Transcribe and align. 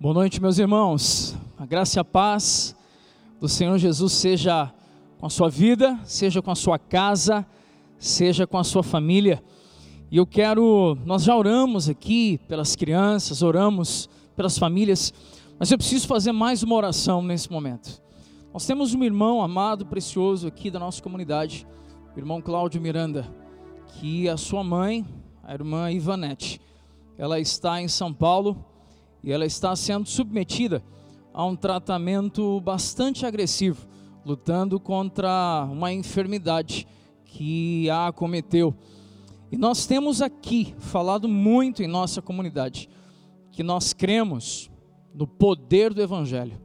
Boa 0.00 0.14
noite, 0.14 0.40
meus 0.40 0.58
irmãos. 0.58 1.36
A 1.58 1.66
graça 1.66 1.98
e 1.98 2.00
a 2.00 2.04
paz 2.04 2.76
do 3.40 3.48
Senhor 3.48 3.76
Jesus 3.78 4.12
seja 4.12 4.72
com 5.18 5.26
a 5.26 5.28
sua 5.28 5.50
vida, 5.50 5.98
seja 6.04 6.40
com 6.40 6.52
a 6.52 6.54
sua 6.54 6.78
casa, 6.78 7.44
seja 7.98 8.46
com 8.46 8.56
a 8.56 8.62
sua 8.62 8.84
família. 8.84 9.42
E 10.08 10.16
eu 10.16 10.24
quero, 10.24 10.96
nós 11.04 11.24
já 11.24 11.34
oramos 11.34 11.88
aqui 11.88 12.38
pelas 12.46 12.76
crianças, 12.76 13.42
oramos 13.42 14.08
pelas 14.36 14.56
famílias, 14.56 15.12
mas 15.58 15.72
eu 15.72 15.76
preciso 15.76 16.06
fazer 16.06 16.30
mais 16.30 16.62
uma 16.62 16.76
oração 16.76 17.20
nesse 17.20 17.50
momento. 17.50 18.00
Nós 18.54 18.64
temos 18.64 18.94
um 18.94 19.02
irmão 19.02 19.42
amado, 19.42 19.84
precioso 19.84 20.46
aqui 20.46 20.70
da 20.70 20.78
nossa 20.78 21.02
comunidade, 21.02 21.66
o 22.14 22.20
irmão 22.20 22.40
Cláudio 22.40 22.80
Miranda, 22.80 23.26
que 23.94 24.28
a 24.28 24.36
sua 24.36 24.62
mãe, 24.62 25.04
a 25.42 25.52
irmã 25.52 25.90
Ivanete, 25.90 26.60
ela 27.18 27.40
está 27.40 27.82
em 27.82 27.88
São 27.88 28.14
Paulo 28.14 28.64
e 29.28 29.32
ela 29.32 29.44
está 29.44 29.76
sendo 29.76 30.08
submetida 30.08 30.82
a 31.34 31.44
um 31.44 31.54
tratamento 31.54 32.58
bastante 32.62 33.26
agressivo, 33.26 33.86
lutando 34.24 34.80
contra 34.80 35.68
uma 35.70 35.92
enfermidade 35.92 36.88
que 37.26 37.90
a 37.90 38.06
acometeu. 38.06 38.74
E 39.52 39.58
nós 39.58 39.84
temos 39.84 40.22
aqui 40.22 40.74
falado 40.78 41.28
muito 41.28 41.82
em 41.82 41.86
nossa 41.86 42.22
comunidade 42.22 42.88
que 43.52 43.62
nós 43.62 43.92
cremos 43.92 44.70
no 45.12 45.26
poder 45.26 45.92
do 45.92 46.00
Evangelho, 46.00 46.58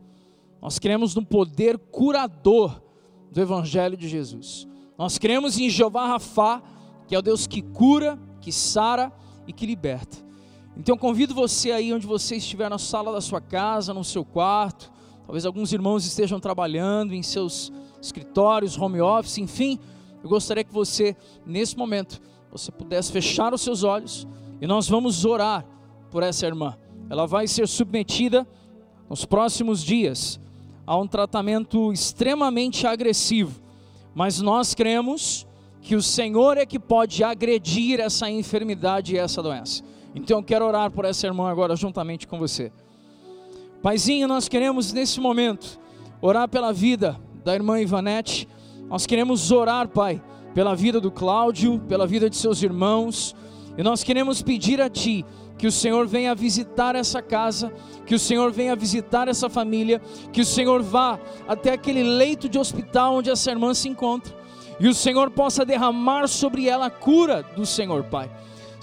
nós 0.62 0.80
cremos 0.80 1.14
no 1.14 1.26
poder 1.26 1.78
curador 1.78 2.82
do 3.30 3.42
Evangelho 3.42 3.98
de 3.98 4.08
Jesus, 4.08 4.66
nós 4.98 5.18
cremos 5.18 5.60
em 5.60 5.70
Jeová 5.70 6.08
Rafá, 6.08 6.64
que 7.10 7.14
é 7.14 7.20
o 7.20 7.22
Deus 7.22 7.46
que 7.46 7.62
cura, 7.62 8.18
que 8.40 8.54
sara 8.54 9.12
e 9.46 9.52
que 9.52 9.66
liberta. 9.66 10.24
Então 10.76 10.98
convido 10.98 11.36
você 11.36 11.72
aí 11.72 11.94
onde 11.94 12.08
você 12.08 12.38
estiver 12.38 12.70
na 12.70 12.78
sala 12.78 13.12
da 13.12 13.22
sua 13.22 13.40
casa, 13.40 13.94
no 13.94 14.04
seu 14.04 14.26
quarto, 14.26 14.92
talvez 15.26 15.46
alguns 15.46 15.72
irmãos 15.72 16.06
estejam 16.06 16.40
trabalhando 16.40 17.14
em 17.14 17.22
seus 17.22 17.72
escritórios, 18.02 18.78
home 18.78 19.00
office, 19.00 19.38
enfim, 19.38 19.80
eu 20.24 20.30
gostaria 20.30 20.64
que 20.64 20.74
você 20.74 21.16
nesse 21.46 21.78
momento 21.78 22.20
você 22.52 22.72
pudesse 22.72 23.12
fechar 23.12 23.54
os 23.54 23.62
seus 23.62 23.84
olhos 23.84 24.28
e 24.62 24.68
nós 24.68 24.88
vamos 24.88 25.26
orar 25.26 25.66
por 26.10 26.24
essa 26.24 26.46
irmã. 26.46 26.78
Ela 27.10 27.28
vai 27.28 27.48
ser 27.48 27.68
submetida 27.68 28.48
nos 29.10 29.26
próximos 29.26 29.84
dias 29.84 30.40
a 30.86 30.98
um 30.98 31.08
tratamento 31.08 31.94
extremamente 31.94 32.88
agressivo, 32.88 33.62
mas 34.14 34.40
nós 34.40 34.74
cremos 34.74 35.46
que 35.82 35.96
o 35.96 36.02
Senhor 36.02 36.58
é 36.58 36.66
que 36.66 36.80
pode 36.80 37.24
agredir 37.24 38.00
essa 38.00 38.30
enfermidade 38.30 39.14
e 39.14 39.18
essa 39.18 39.42
doença. 39.44 39.84
Então 40.16 40.38
eu 40.38 40.44
quero 40.44 40.66
orar 40.66 40.92
por 40.92 41.06
essa 41.06 41.26
irmã 41.26 41.50
agora 41.50 41.76
juntamente 41.76 42.28
com 42.28 42.38
você. 42.38 42.72
Paizinho, 43.82 44.28
nós 44.28 44.48
queremos 44.48 44.94
nesse 44.94 45.20
momento 45.20 45.80
orar 46.22 46.48
pela 46.48 46.72
vida 46.72 47.20
da 47.44 47.54
irmã 47.54 47.82
Ivanete. 47.82 48.48
Nós 48.88 49.06
queremos 49.06 49.52
orar, 49.52 49.88
Pai, 49.88 50.22
pela 50.54 50.76
vida 50.76 51.02
do 51.02 51.12
Cláudio, 51.12 51.80
pela 51.88 52.08
vida 52.08 52.30
de 52.30 52.38
seus 52.38 52.62
irmãos. 52.62 53.36
E 53.78 53.84
nós 53.84 54.04
queremos 54.04 54.42
pedir 54.42 54.80
a 54.80 54.90
Ti 54.90 55.26
que 55.58 55.68
o 55.68 55.72
Senhor 55.72 56.08
venha 56.08 56.36
visitar 56.36 56.96
essa 56.96 57.22
casa, 57.22 57.74
que 58.06 58.16
o 58.16 58.20
Senhor 58.20 58.52
venha 58.52 58.76
visitar 58.76 59.28
essa 59.28 59.50
família, 59.50 60.02
que 60.32 60.42
o 60.42 60.46
Senhor 60.46 60.82
vá 60.82 61.20
até 61.48 61.74
aquele 61.74 62.04
leito 62.04 62.50
de 62.50 62.60
hospital 62.60 63.16
onde 63.16 63.30
essa 63.30 63.52
irmã 63.52 63.74
se 63.74 63.88
encontra, 63.88 64.34
e 64.80 64.88
o 64.88 64.94
Senhor 64.94 65.30
possa 65.32 65.64
derramar 65.64 66.28
sobre 66.28 66.68
ela 66.68 66.88
a 66.88 66.90
cura 66.90 67.44
do 67.56 67.66
Senhor, 67.66 68.04
Pai. 68.04 68.30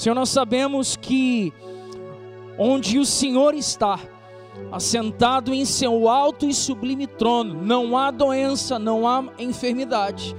Senhor, 0.01 0.15
nós 0.15 0.31
sabemos 0.31 0.97
que 0.97 1.53
onde 2.57 2.99
o 2.99 3.05
Senhor 3.05 3.53
está, 3.53 4.01
assentado 4.73 5.53
em 5.53 5.67
seu 5.67 6.09
alto 6.09 6.47
e 6.47 6.55
sublime 6.55 7.07
trono, 7.07 7.63
não 7.63 7.95
há 7.99 8.11
doença, 8.11 8.79
não 8.79 9.07
há 9.07 9.23
enfermidade. 9.39 10.35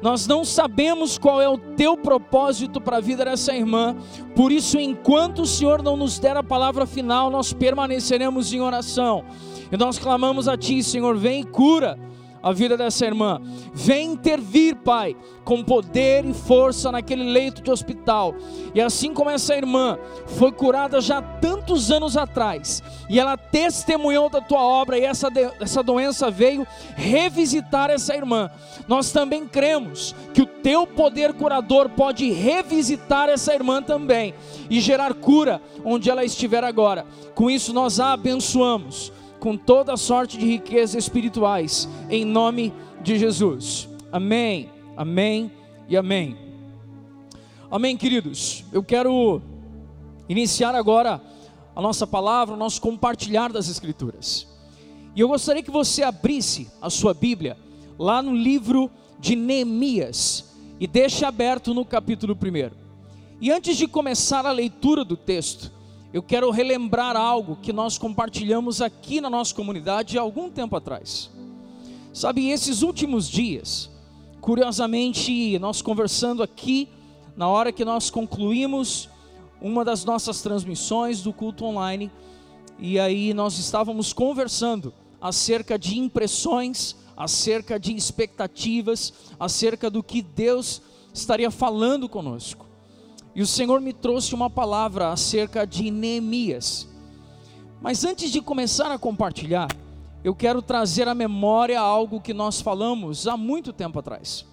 Nós 0.00 0.26
não 0.26 0.42
sabemos 0.42 1.18
qual 1.18 1.42
é 1.42 1.46
o 1.46 1.58
teu 1.58 1.98
propósito 1.98 2.80
para 2.80 2.96
a 2.96 3.00
vida 3.00 3.26
dessa 3.26 3.54
irmã, 3.54 3.94
por 4.34 4.50
isso, 4.50 4.80
enquanto 4.80 5.42
o 5.42 5.46
Senhor 5.46 5.82
não 5.82 5.98
nos 5.98 6.18
der 6.18 6.38
a 6.38 6.42
palavra 6.42 6.86
final, 6.86 7.28
nós 7.28 7.52
permaneceremos 7.52 8.54
em 8.54 8.62
oração. 8.62 9.22
E 9.70 9.76
nós 9.76 9.98
clamamos 9.98 10.48
a 10.48 10.56
Ti, 10.56 10.82
Senhor, 10.82 11.14
vem 11.18 11.42
e 11.42 11.44
cura 11.44 11.98
a 12.44 12.52
vida 12.52 12.76
dessa 12.76 13.06
irmã. 13.06 13.40
Vem 13.72 14.12
intervir, 14.12 14.76
Pai, 14.76 15.16
com 15.46 15.64
poder 15.64 16.26
e 16.26 16.34
força 16.34 16.92
naquele 16.92 17.24
leito 17.24 17.62
de 17.62 17.70
hospital. 17.70 18.34
E 18.74 18.82
assim 18.82 19.14
como 19.14 19.30
essa 19.30 19.56
irmã 19.56 19.98
foi 20.26 20.52
curada 20.52 21.00
já 21.00 21.22
tantos 21.22 21.90
anos 21.90 22.18
atrás, 22.18 22.82
e 23.08 23.18
ela 23.18 23.38
testemunhou 23.38 24.28
da 24.28 24.42
tua 24.42 24.60
obra, 24.60 24.98
e 24.98 25.04
essa, 25.04 25.28
essa 25.58 25.82
doença 25.82 26.30
veio 26.30 26.66
revisitar 26.94 27.88
essa 27.88 28.14
irmã, 28.14 28.50
nós 28.86 29.10
também 29.10 29.46
cremos 29.46 30.14
que 30.34 30.42
o 30.42 30.46
teu 30.46 30.86
poder 30.86 31.32
curador 31.32 31.88
pode 31.88 32.30
revisitar 32.30 33.30
essa 33.30 33.54
irmã 33.54 33.82
também 33.82 34.34
e 34.68 34.80
gerar 34.80 35.14
cura 35.14 35.62
onde 35.82 36.10
ela 36.10 36.22
estiver 36.22 36.62
agora. 36.62 37.06
Com 37.34 37.50
isso, 37.50 37.72
nós 37.72 37.98
a 37.98 38.12
abençoamos 38.12 39.10
com 39.44 39.58
toda 39.58 39.94
sorte 39.94 40.38
de 40.38 40.46
riquezas 40.46 40.94
espirituais, 40.94 41.86
em 42.08 42.24
nome 42.24 42.72
de 43.02 43.18
Jesus. 43.18 43.86
Amém, 44.10 44.70
amém 44.96 45.52
e 45.86 45.98
amém. 45.98 46.34
Amém, 47.70 47.94
queridos. 47.94 48.64
Eu 48.72 48.82
quero 48.82 49.42
iniciar 50.30 50.74
agora 50.74 51.20
a 51.76 51.82
nossa 51.82 52.06
palavra, 52.06 52.54
o 52.54 52.56
nosso 52.56 52.80
compartilhar 52.80 53.52
das 53.52 53.68
Escrituras. 53.68 54.48
E 55.14 55.20
eu 55.20 55.28
gostaria 55.28 55.62
que 55.62 55.70
você 55.70 56.02
abrisse 56.02 56.66
a 56.80 56.88
sua 56.88 57.12
Bíblia 57.12 57.58
lá 57.98 58.22
no 58.22 58.34
livro 58.34 58.90
de 59.20 59.36
Neemias 59.36 60.54
e 60.80 60.86
deixe 60.86 61.22
aberto 61.22 61.74
no 61.74 61.84
capítulo 61.84 62.34
1. 62.34 62.74
E 63.42 63.52
antes 63.52 63.76
de 63.76 63.86
começar 63.86 64.46
a 64.46 64.52
leitura 64.52 65.04
do 65.04 65.18
texto, 65.18 65.70
eu 66.14 66.22
quero 66.22 66.48
relembrar 66.52 67.16
algo 67.16 67.56
que 67.56 67.72
nós 67.72 67.98
compartilhamos 67.98 68.80
aqui 68.80 69.20
na 69.20 69.28
nossa 69.28 69.52
comunidade 69.52 70.16
há 70.16 70.20
algum 70.20 70.48
tempo 70.48 70.76
atrás. 70.76 71.28
Sabe, 72.12 72.50
esses 72.50 72.82
últimos 72.82 73.28
dias, 73.28 73.90
curiosamente, 74.40 75.58
nós 75.58 75.82
conversando 75.82 76.40
aqui, 76.40 76.88
na 77.36 77.48
hora 77.48 77.72
que 77.72 77.84
nós 77.84 78.10
concluímos 78.10 79.08
uma 79.60 79.84
das 79.84 80.04
nossas 80.04 80.40
transmissões 80.40 81.20
do 81.20 81.32
culto 81.32 81.64
online, 81.64 82.12
e 82.78 82.96
aí 83.00 83.34
nós 83.34 83.58
estávamos 83.58 84.12
conversando 84.12 84.94
acerca 85.20 85.76
de 85.76 85.98
impressões, 85.98 86.94
acerca 87.16 87.76
de 87.76 87.92
expectativas, 87.92 89.12
acerca 89.36 89.90
do 89.90 90.00
que 90.00 90.22
Deus 90.22 90.80
estaria 91.12 91.50
falando 91.50 92.08
conosco. 92.08 92.64
E 93.34 93.42
o 93.42 93.46
Senhor 93.46 93.80
me 93.80 93.92
trouxe 93.92 94.34
uma 94.34 94.48
palavra 94.48 95.10
acerca 95.10 95.66
de 95.66 95.90
Neemias. 95.90 96.88
Mas 97.82 98.04
antes 98.04 98.30
de 98.30 98.40
começar 98.40 98.90
a 98.92 98.98
compartilhar, 98.98 99.68
eu 100.22 100.34
quero 100.34 100.62
trazer 100.62 101.08
à 101.08 101.14
memória 101.14 101.80
algo 101.80 102.20
que 102.20 102.32
nós 102.32 102.60
falamos 102.60 103.26
há 103.26 103.36
muito 103.36 103.72
tempo 103.72 103.98
atrás. 103.98 104.46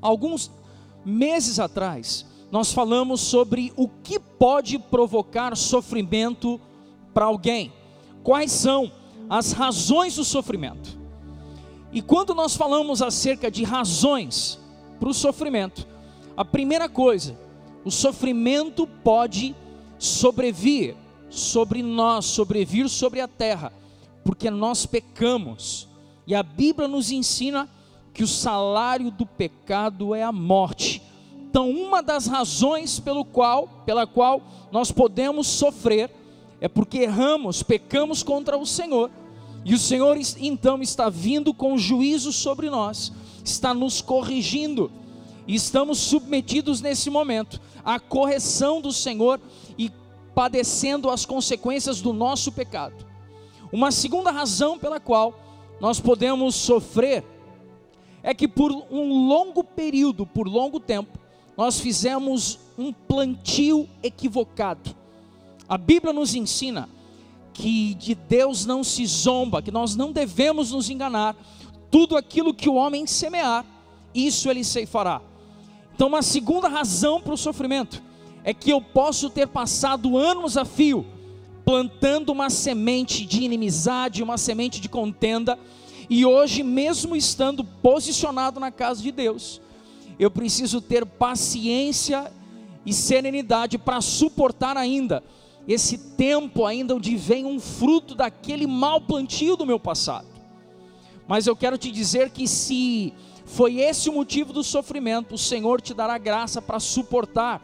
Alguns 0.00 0.50
meses 1.04 1.60
atrás, 1.60 2.26
nós 2.50 2.72
falamos 2.72 3.20
sobre 3.20 3.72
o 3.76 3.88
que 3.88 4.18
pode 4.18 4.78
provocar 4.78 5.56
sofrimento 5.56 6.60
para 7.14 7.24
alguém. 7.24 7.72
Quais 8.24 8.50
são 8.50 8.90
as 9.30 9.52
razões 9.52 10.16
do 10.16 10.24
sofrimento? 10.24 10.98
E 11.92 12.02
quando 12.02 12.34
nós 12.34 12.56
falamos 12.56 13.00
acerca 13.00 13.50
de 13.50 13.62
razões 13.62 14.58
para 14.98 15.08
o 15.08 15.14
sofrimento, 15.14 15.86
a 16.36 16.44
primeira 16.44 16.88
coisa 16.88 17.38
o 17.84 17.90
sofrimento 17.90 18.86
pode 18.86 19.54
sobrevir 19.98 20.94
sobre 21.28 21.82
nós, 21.82 22.26
sobrevir 22.26 22.88
sobre 22.88 23.20
a 23.20 23.28
terra, 23.28 23.72
porque 24.24 24.50
nós 24.50 24.86
pecamos. 24.86 25.88
E 26.26 26.34
a 26.34 26.42
Bíblia 26.42 26.86
nos 26.86 27.10
ensina 27.10 27.68
que 28.12 28.22
o 28.22 28.28
salário 28.28 29.10
do 29.10 29.26
pecado 29.26 30.14
é 30.14 30.22
a 30.22 30.30
morte. 30.32 31.02
Então, 31.50 31.70
uma 31.70 32.02
das 32.02 32.26
razões 32.26 33.00
pelo 33.00 33.24
qual, 33.24 33.68
pela 33.84 34.06
qual 34.06 34.42
nós 34.70 34.90
podemos 34.90 35.46
sofrer 35.46 36.10
é 36.60 36.68
porque 36.68 36.98
erramos, 36.98 37.62
pecamos 37.62 38.22
contra 38.22 38.56
o 38.56 38.64
Senhor. 38.64 39.10
E 39.64 39.74
o 39.74 39.78
Senhor 39.78 40.16
então 40.38 40.82
está 40.82 41.08
vindo 41.08 41.54
com 41.54 41.78
juízo 41.78 42.32
sobre 42.32 42.68
nós, 42.68 43.12
está 43.44 43.72
nos 43.72 44.00
corrigindo 44.00 44.90
e 45.46 45.54
estamos 45.54 45.98
submetidos 45.98 46.80
nesse 46.80 47.10
momento 47.10 47.60
à 47.84 47.98
correção 47.98 48.80
do 48.80 48.92
Senhor 48.92 49.40
e 49.78 49.90
padecendo 50.34 51.10
as 51.10 51.26
consequências 51.26 52.00
do 52.00 52.12
nosso 52.12 52.52
pecado. 52.52 53.06
Uma 53.72 53.90
segunda 53.90 54.30
razão 54.30 54.78
pela 54.78 55.00
qual 55.00 55.34
nós 55.80 55.98
podemos 55.98 56.54
sofrer 56.54 57.24
é 58.22 58.32
que 58.32 58.46
por 58.46 58.70
um 58.70 59.26
longo 59.26 59.64
período, 59.64 60.24
por 60.26 60.46
longo 60.46 60.78
tempo, 60.78 61.18
nós 61.56 61.80
fizemos 61.80 62.58
um 62.78 62.92
plantio 62.92 63.88
equivocado. 64.02 64.94
A 65.68 65.76
Bíblia 65.76 66.12
nos 66.12 66.34
ensina 66.34 66.88
que 67.52 67.94
de 67.94 68.14
Deus 68.14 68.64
não 68.64 68.82
se 68.82 69.04
zomba, 69.06 69.62
que 69.62 69.70
nós 69.70 69.96
não 69.96 70.12
devemos 70.12 70.70
nos 70.70 70.88
enganar. 70.88 71.36
Tudo 71.90 72.16
aquilo 72.16 72.54
que 72.54 72.68
o 72.68 72.74
homem 72.74 73.06
semear, 73.06 73.64
isso 74.14 74.48
ele 74.48 74.64
ceifará. 74.64 75.20
Então, 75.94 76.08
uma 76.08 76.22
segunda 76.22 76.68
razão 76.68 77.20
para 77.20 77.34
o 77.34 77.36
sofrimento 77.36 78.02
é 78.44 78.52
que 78.52 78.70
eu 78.70 78.80
posso 78.80 79.30
ter 79.30 79.46
passado 79.46 80.16
anos 80.16 80.56
a 80.56 80.64
fio 80.64 81.06
plantando 81.64 82.30
uma 82.30 82.50
semente 82.50 83.24
de 83.24 83.42
inimizade, 83.42 84.22
uma 84.22 84.36
semente 84.36 84.80
de 84.80 84.88
contenda, 84.88 85.58
e 86.10 86.26
hoje, 86.26 86.62
mesmo 86.62 87.14
estando 87.14 87.62
posicionado 87.62 88.58
na 88.58 88.70
casa 88.70 89.00
de 89.00 89.12
Deus, 89.12 89.60
eu 90.18 90.30
preciso 90.30 90.80
ter 90.80 91.06
paciência 91.06 92.32
e 92.84 92.92
serenidade 92.92 93.78
para 93.78 94.00
suportar 94.00 94.76
ainda 94.76 95.22
esse 95.66 95.96
tempo 95.96 96.66
ainda 96.66 96.96
onde 96.96 97.16
vem 97.16 97.44
um 97.44 97.60
fruto 97.60 98.14
daquele 98.14 98.66
mau 98.66 99.00
plantio 99.00 99.56
do 99.56 99.64
meu 99.64 99.78
passado. 99.78 100.26
Mas 101.26 101.46
eu 101.46 101.54
quero 101.54 101.78
te 101.78 101.90
dizer 101.90 102.30
que 102.30 102.48
se 102.48 103.14
foi 103.44 103.80
esse 103.80 104.08
o 104.08 104.12
motivo 104.12 104.52
do 104.52 104.62
sofrimento, 104.62 105.34
o 105.34 105.38
Senhor 105.38 105.80
te 105.80 105.92
dará 105.94 106.16
graça 106.18 106.62
para 106.62 106.80
suportar 106.80 107.62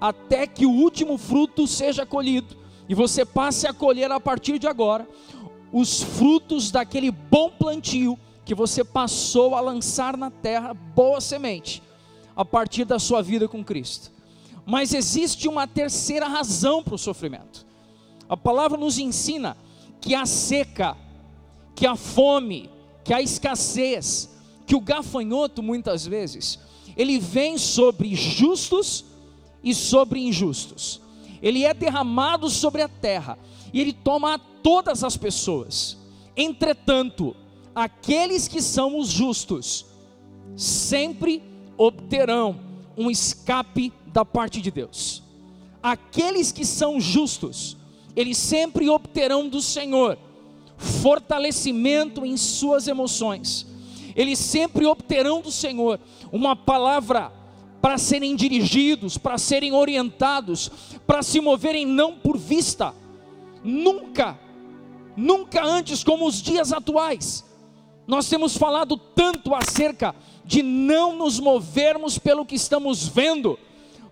até 0.00 0.46
que 0.46 0.66
o 0.66 0.70
último 0.70 1.16
fruto 1.16 1.66
seja 1.66 2.04
colhido 2.04 2.56
e 2.88 2.94
você 2.94 3.24
passe 3.24 3.66
a 3.66 3.72
colher 3.72 4.10
a 4.10 4.18
partir 4.18 4.58
de 4.58 4.66
agora 4.66 5.08
os 5.72 6.02
frutos 6.02 6.70
daquele 6.70 7.10
bom 7.10 7.50
plantio 7.50 8.18
que 8.44 8.54
você 8.54 8.84
passou 8.84 9.54
a 9.54 9.60
lançar 9.60 10.16
na 10.16 10.30
terra, 10.30 10.74
boa 10.74 11.20
semente, 11.20 11.82
a 12.36 12.44
partir 12.44 12.84
da 12.84 12.98
sua 12.98 13.22
vida 13.22 13.48
com 13.48 13.64
Cristo. 13.64 14.10
Mas 14.66 14.92
existe 14.92 15.48
uma 15.48 15.66
terceira 15.66 16.26
razão 16.26 16.82
para 16.82 16.94
o 16.94 16.98
sofrimento. 16.98 17.64
A 18.28 18.36
palavra 18.36 18.76
nos 18.78 18.98
ensina 18.98 19.56
que 20.00 20.14
a 20.14 20.26
seca, 20.26 20.96
que 21.74 21.86
a 21.86 21.96
fome, 21.96 22.68
que 23.04 23.14
a 23.14 23.22
escassez, 23.22 24.28
que 24.72 24.76
o 24.76 24.80
gafanhoto 24.80 25.62
muitas 25.62 26.06
vezes, 26.06 26.58
ele 26.96 27.18
vem 27.18 27.58
sobre 27.58 28.14
justos 28.14 29.04
e 29.62 29.74
sobre 29.74 30.18
injustos. 30.18 30.98
Ele 31.42 31.62
é 31.62 31.74
derramado 31.74 32.48
sobre 32.48 32.80
a 32.80 32.88
terra 32.88 33.38
e 33.70 33.82
ele 33.82 33.92
toma 33.92 34.32
a 34.32 34.38
todas 34.38 35.04
as 35.04 35.14
pessoas. 35.14 35.98
Entretanto, 36.34 37.36
aqueles 37.74 38.48
que 38.48 38.62
são 38.62 38.98
os 38.98 39.08
justos 39.08 39.84
sempre 40.56 41.42
obterão 41.76 42.58
um 42.96 43.10
escape 43.10 43.92
da 44.06 44.24
parte 44.24 44.62
de 44.62 44.70
Deus. 44.70 45.22
Aqueles 45.82 46.50
que 46.50 46.64
são 46.64 46.98
justos, 46.98 47.76
eles 48.16 48.38
sempre 48.38 48.88
obterão 48.88 49.50
do 49.50 49.60
Senhor 49.60 50.16
fortalecimento 50.78 52.24
em 52.24 52.38
suas 52.38 52.88
emoções. 52.88 53.70
Eles 54.14 54.38
sempre 54.38 54.86
obterão 54.86 55.40
do 55.40 55.50
Senhor 55.50 55.98
uma 56.30 56.54
palavra 56.54 57.32
para 57.80 57.98
serem 57.98 58.36
dirigidos, 58.36 59.18
para 59.18 59.36
serem 59.36 59.72
orientados, 59.72 60.70
para 61.06 61.22
se 61.22 61.40
moverem 61.40 61.84
não 61.84 62.14
por 62.14 62.38
vista. 62.38 62.94
Nunca, 63.64 64.38
nunca 65.16 65.64
antes 65.64 66.04
como 66.04 66.26
os 66.26 66.40
dias 66.40 66.72
atuais. 66.72 67.44
Nós 68.06 68.28
temos 68.28 68.56
falado 68.56 68.96
tanto 68.96 69.54
acerca 69.54 70.14
de 70.44 70.62
não 70.62 71.16
nos 71.16 71.40
movermos 71.40 72.18
pelo 72.18 72.46
que 72.46 72.54
estamos 72.54 73.08
vendo, 73.08 73.58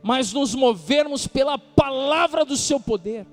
mas 0.03 0.33
nos 0.33 0.55
movermos 0.55 1.27
pela 1.27 1.59
palavra 1.59 2.45
do 2.45 2.57
seu 2.57 2.81
poder, 2.81 3.27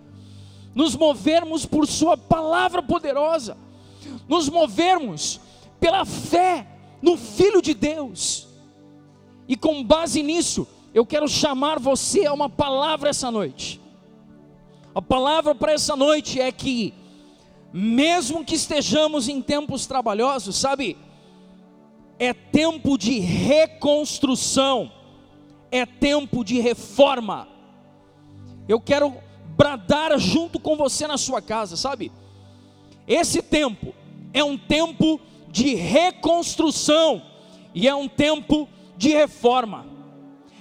nos 0.75 0.95
movermos 0.95 1.65
por 1.65 1.87
sua 1.87 2.17
palavra 2.17 2.81
poderosa, 2.83 3.57
nos 4.27 4.49
movermos 4.49 5.39
pela 5.79 6.05
fé 6.05 6.67
no 7.01 7.17
Filho 7.17 7.61
de 7.61 7.73
Deus. 7.73 8.47
E 9.47 9.55
com 9.55 9.83
base 9.83 10.21
nisso, 10.21 10.67
eu 10.93 11.05
quero 11.05 11.27
chamar 11.27 11.79
você 11.79 12.25
a 12.25 12.33
uma 12.33 12.49
palavra 12.49 13.09
essa 13.09 13.31
noite. 13.31 13.79
A 14.93 15.01
palavra 15.01 15.53
para 15.53 15.73
essa 15.73 15.95
noite 15.95 16.41
é 16.41 16.51
que, 16.51 16.93
mesmo 17.71 18.43
que 18.43 18.55
estejamos 18.55 19.27
em 19.27 19.41
tempos 19.41 19.85
trabalhosos, 19.85 20.55
sabe, 20.55 20.97
é 22.17 22.33
tempo 22.33 22.97
de 22.97 23.19
reconstrução 23.19 24.91
é 25.71 25.85
tempo 25.85 26.43
de 26.43 26.59
reforma. 26.59 27.47
Eu 28.67 28.79
quero 28.79 29.15
bradar 29.55 30.17
junto 30.19 30.59
com 30.59 30.75
você 30.75 31.07
na 31.07 31.17
sua 31.17 31.41
casa, 31.41 31.75
sabe? 31.75 32.11
Esse 33.07 33.41
tempo 33.41 33.93
é 34.33 34.43
um 34.43 34.57
tempo 34.57 35.19
de 35.19 35.21
reconstrução 35.75 37.21
e 37.73 37.87
é 37.87 37.95
um 37.95 38.07
tempo 38.07 38.67
de 38.97 39.09
reforma. 39.09 39.85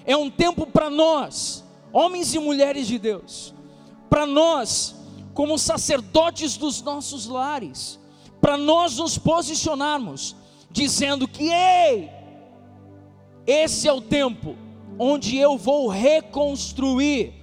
É 0.04 0.16
um 0.16 0.30
tempo 0.30 0.66
para 0.66 0.88
nós, 0.88 1.64
homens 1.92 2.34
e 2.34 2.38
mulheres 2.38 2.86
de 2.86 2.98
Deus, 2.98 3.54
para 4.08 4.24
nós, 4.24 4.94
como 5.34 5.58
sacerdotes 5.58 6.56
dos 6.56 6.80
nossos 6.80 7.26
lares, 7.26 7.98
para 8.40 8.56
nós 8.56 8.98
nos 8.98 9.18
posicionarmos, 9.18 10.36
dizendo 10.70 11.26
que, 11.26 11.50
ei, 11.50 12.08
esse 13.46 13.88
é 13.88 13.92
o 13.92 14.00
tempo 14.00 14.56
onde 14.98 15.36
eu 15.36 15.56
vou 15.58 15.88
reconstruir 15.88 17.34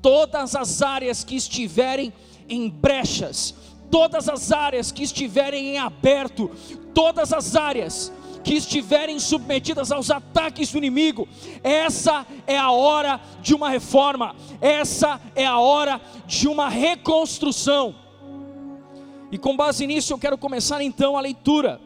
todas 0.00 0.54
as 0.54 0.82
áreas 0.82 1.24
que 1.24 1.36
estiverem 1.36 2.12
em 2.48 2.68
brechas, 2.68 3.54
todas 3.90 4.28
as 4.28 4.52
áreas 4.52 4.92
que 4.92 5.02
estiverem 5.02 5.70
em 5.70 5.78
aberto, 5.78 6.50
todas 6.94 7.32
as 7.32 7.56
áreas 7.56 8.12
que 8.44 8.54
estiverem 8.54 9.18
submetidas 9.18 9.92
aos 9.92 10.10
ataques 10.10 10.72
do 10.72 10.78
inimigo, 10.78 11.28
essa 11.62 12.26
é 12.46 12.56
a 12.56 12.70
hora 12.70 13.20
de 13.42 13.54
uma 13.54 13.68
reforma, 13.68 14.34
essa 14.60 15.20
é 15.34 15.44
a 15.44 15.58
hora 15.58 16.00
de 16.26 16.48
uma 16.48 16.68
reconstrução. 16.68 17.94
E 19.30 19.36
com 19.36 19.56
base 19.56 19.86
nisso, 19.86 20.12
eu 20.12 20.18
quero 20.18 20.38
começar 20.38 20.80
então 20.80 21.16
a 21.16 21.20
leitura 21.20 21.80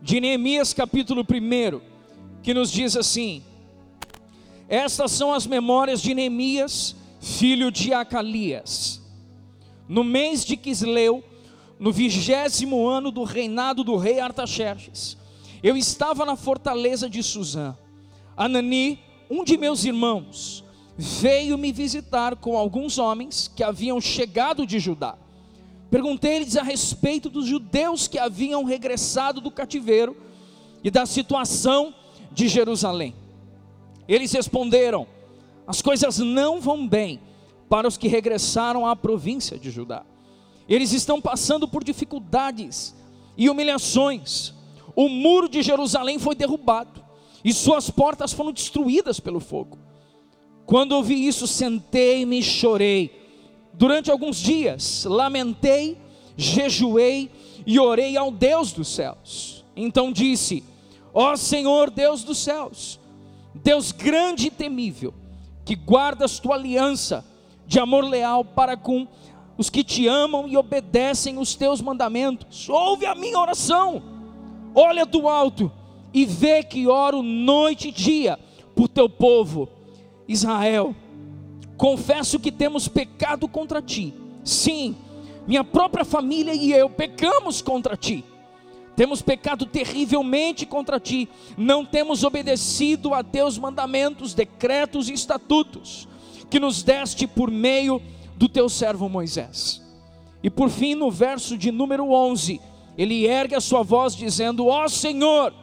de 0.00 0.20
Neemias 0.20 0.72
capítulo 0.72 1.22
1, 1.22 1.80
que 2.42 2.54
nos 2.54 2.70
diz 2.72 2.96
assim: 2.96 3.42
estas 4.68 5.10
são 5.10 5.34
as 5.34 5.46
memórias 5.46 6.00
de 6.00 6.14
Neemias, 6.14 6.94
filho 7.20 7.70
de 7.72 7.92
Acalias. 7.92 8.99
No 9.90 10.04
mês 10.04 10.44
de 10.44 10.56
Quisleu, 10.56 11.20
no 11.76 11.90
vigésimo 11.90 12.86
ano 12.86 13.10
do 13.10 13.24
reinado 13.24 13.82
do 13.82 13.96
rei 13.96 14.20
Artaxerxes, 14.20 15.18
eu 15.64 15.76
estava 15.76 16.24
na 16.24 16.36
fortaleza 16.36 17.10
de 17.10 17.20
Suzã. 17.24 17.76
Anani, 18.36 19.00
um 19.28 19.42
de 19.42 19.58
meus 19.58 19.84
irmãos, 19.84 20.62
veio 20.96 21.58
me 21.58 21.72
visitar 21.72 22.36
com 22.36 22.56
alguns 22.56 22.98
homens 22.98 23.50
que 23.52 23.64
haviam 23.64 24.00
chegado 24.00 24.64
de 24.64 24.78
Judá. 24.78 25.18
Perguntei-lhes 25.90 26.56
a 26.56 26.62
respeito 26.62 27.28
dos 27.28 27.46
judeus 27.46 28.06
que 28.06 28.16
haviam 28.16 28.62
regressado 28.62 29.40
do 29.40 29.50
cativeiro 29.50 30.16
e 30.84 30.90
da 30.90 31.04
situação 31.04 31.92
de 32.30 32.46
Jerusalém. 32.46 33.12
Eles 34.06 34.30
responderam: 34.30 35.04
As 35.66 35.82
coisas 35.82 36.18
não 36.18 36.60
vão 36.60 36.86
bem 36.86 37.18
para 37.70 37.86
os 37.86 37.96
que 37.96 38.08
regressaram 38.08 38.84
à 38.84 38.96
província 38.96 39.56
de 39.56 39.70
Judá. 39.70 40.04
Eles 40.68 40.92
estão 40.92 41.20
passando 41.20 41.68
por 41.68 41.84
dificuldades 41.84 42.92
e 43.36 43.48
humilhações. 43.48 44.52
O 44.96 45.08
muro 45.08 45.48
de 45.48 45.62
Jerusalém 45.62 46.18
foi 46.18 46.34
derrubado 46.34 47.02
e 47.44 47.52
suas 47.52 47.88
portas 47.88 48.32
foram 48.32 48.50
destruídas 48.52 49.20
pelo 49.20 49.38
fogo. 49.38 49.78
Quando 50.66 50.92
ouvi 50.92 51.28
isso, 51.28 51.46
sentei-me 51.46 52.40
e 52.40 52.42
chorei. 52.42 53.16
Durante 53.72 54.10
alguns 54.10 54.38
dias, 54.38 55.04
lamentei, 55.04 55.96
jejuei 56.36 57.30
e 57.64 57.78
orei 57.78 58.16
ao 58.16 58.32
Deus 58.32 58.72
dos 58.72 58.88
céus. 58.88 59.64
Então 59.76 60.10
disse: 60.12 60.64
Ó 61.14 61.36
Senhor 61.36 61.88
Deus 61.88 62.24
dos 62.24 62.38
céus, 62.38 62.98
Deus 63.54 63.92
grande 63.92 64.48
e 64.48 64.50
temível, 64.50 65.14
que 65.64 65.76
guardas 65.76 66.40
tua 66.40 66.56
aliança 66.56 67.29
de 67.70 67.78
amor 67.78 68.02
leal 68.02 68.44
para 68.44 68.76
com 68.76 69.06
os 69.56 69.70
que 69.70 69.84
te 69.84 70.08
amam 70.08 70.48
e 70.48 70.56
obedecem 70.56 71.38
os 71.38 71.54
teus 71.54 71.80
mandamentos. 71.80 72.68
Ouve 72.68 73.06
a 73.06 73.14
minha 73.14 73.38
oração, 73.38 74.02
olha 74.74 75.06
do 75.06 75.28
alto 75.28 75.70
e 76.12 76.26
vê 76.26 76.64
que 76.64 76.88
oro 76.88 77.22
noite 77.22 77.90
e 77.90 77.92
dia 77.92 78.40
por 78.74 78.88
teu 78.88 79.08
povo, 79.08 79.68
Israel. 80.26 80.96
Confesso 81.76 82.40
que 82.40 82.50
temos 82.50 82.88
pecado 82.88 83.46
contra 83.46 83.80
ti. 83.80 84.12
Sim, 84.42 84.96
minha 85.46 85.62
própria 85.62 86.04
família 86.04 86.52
e 86.52 86.72
eu 86.72 86.90
pecamos 86.90 87.62
contra 87.62 87.96
ti 87.96 88.24
temos 88.96 89.22
pecado 89.22 89.64
terrivelmente 89.64 90.66
contra 90.66 91.00
ti, 91.00 91.26
não 91.56 91.86
temos 91.86 92.22
obedecido 92.22 93.14
a 93.14 93.24
teus 93.24 93.56
mandamentos, 93.56 94.34
decretos 94.34 95.08
e 95.08 95.14
estatutos, 95.14 96.06
que 96.50 96.58
nos 96.58 96.82
deste 96.82 97.26
por 97.26 97.50
meio 97.50 98.02
do 98.36 98.48
teu 98.48 98.68
servo 98.68 99.08
Moisés. 99.08 99.80
E 100.42 100.50
por 100.50 100.68
fim, 100.68 100.94
no 100.94 101.10
verso 101.10 101.56
de 101.56 101.70
número 101.70 102.10
11, 102.10 102.60
ele 102.96 103.26
ergue 103.26 103.54
a 103.54 103.60
sua 103.60 103.82
voz 103.82 104.16
dizendo: 104.16 104.66
Ó 104.66 104.84
oh 104.84 104.88
Senhor, 104.88 105.54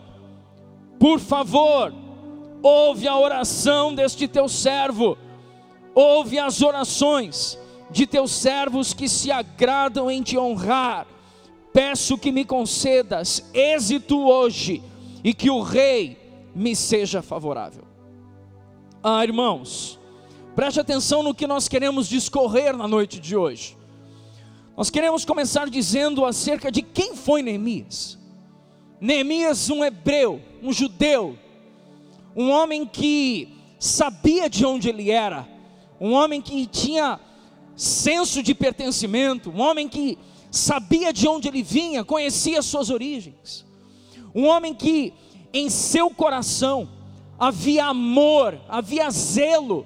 por 0.99 1.19
favor, 1.19 1.93
ouve 2.61 3.07
a 3.07 3.17
oração 3.17 3.93
deste 3.93 4.27
teu 4.27 4.47
servo, 4.47 5.17
ouve 5.93 6.39
as 6.39 6.61
orações 6.61 7.57
de 7.89 8.05
teus 8.05 8.31
servos 8.31 8.93
que 8.93 9.07
se 9.07 9.31
agradam 9.31 10.09
em 10.09 10.21
te 10.21 10.37
honrar. 10.37 11.07
Peço 11.73 12.17
que 12.17 12.31
me 12.31 12.43
concedas 12.43 13.49
êxito 13.53 14.19
hoje 14.19 14.81
e 15.23 15.33
que 15.33 15.49
o 15.49 15.61
rei 15.61 16.17
me 16.55 16.75
seja 16.75 17.21
favorável. 17.21 17.83
Ah, 19.03 19.23
irmãos, 19.23 19.99
preste 20.57 20.79
atenção 20.79 21.21
no 21.21 21.35
que 21.35 21.45
nós 21.45 21.67
queremos 21.67 22.09
discorrer 22.09 22.75
na 22.75 22.87
noite 22.87 23.19
de 23.19 23.37
hoje. 23.37 23.77
Nós 24.75 24.89
queremos 24.89 25.23
começar 25.23 25.69
dizendo 25.69 26.25
acerca 26.25 26.71
de 26.71 26.81
quem 26.81 27.15
foi 27.15 27.43
Neemias. 27.43 28.17
Neemias, 28.99 29.69
um 29.69 29.85
hebreu, 29.85 30.41
um 30.63 30.73
judeu, 30.73 31.37
um 32.35 32.49
homem 32.49 32.87
que 32.87 33.55
sabia 33.79 34.49
de 34.49 34.65
onde 34.65 34.89
ele 34.89 35.11
era, 35.11 35.47
um 36.01 36.13
homem 36.13 36.41
que 36.41 36.65
tinha 36.65 37.19
senso 37.75 38.41
de 38.41 38.55
pertencimento, 38.55 39.51
um 39.51 39.61
homem 39.61 39.87
que 39.87 40.17
sabia 40.49 41.13
de 41.13 41.27
onde 41.27 41.47
ele 41.47 41.61
vinha, 41.61 42.03
conhecia 42.03 42.63
suas 42.63 42.89
origens, 42.89 43.63
um 44.33 44.47
homem 44.47 44.73
que 44.73 45.13
em 45.53 45.69
seu 45.69 46.09
coração 46.09 46.89
havia 47.37 47.85
amor, 47.85 48.59
havia 48.67 49.07
zelo, 49.11 49.85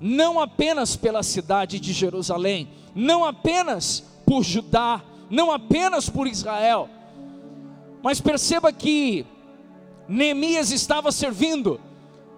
não 0.00 0.40
apenas 0.40 0.96
pela 0.96 1.22
cidade 1.22 1.80
de 1.80 1.92
Jerusalém, 1.92 2.68
não 2.94 3.24
apenas 3.24 4.04
por 4.26 4.42
Judá, 4.42 5.02
não 5.30 5.50
apenas 5.50 6.08
por 6.08 6.26
Israel, 6.26 6.88
mas 8.02 8.20
perceba 8.20 8.72
que 8.72 9.26
Neemias 10.08 10.70
estava 10.70 11.10
servindo 11.10 11.80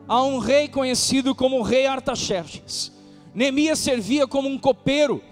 a 0.06 0.22
um 0.22 0.38
rei 0.38 0.68
conhecido 0.68 1.34
como 1.34 1.58
o 1.58 1.62
rei 1.62 1.86
Artaxerxes. 1.86 2.90
Neemias 3.34 3.78
servia 3.78 4.26
como 4.26 4.48
um 4.48 4.58
copeiro, 4.58 5.22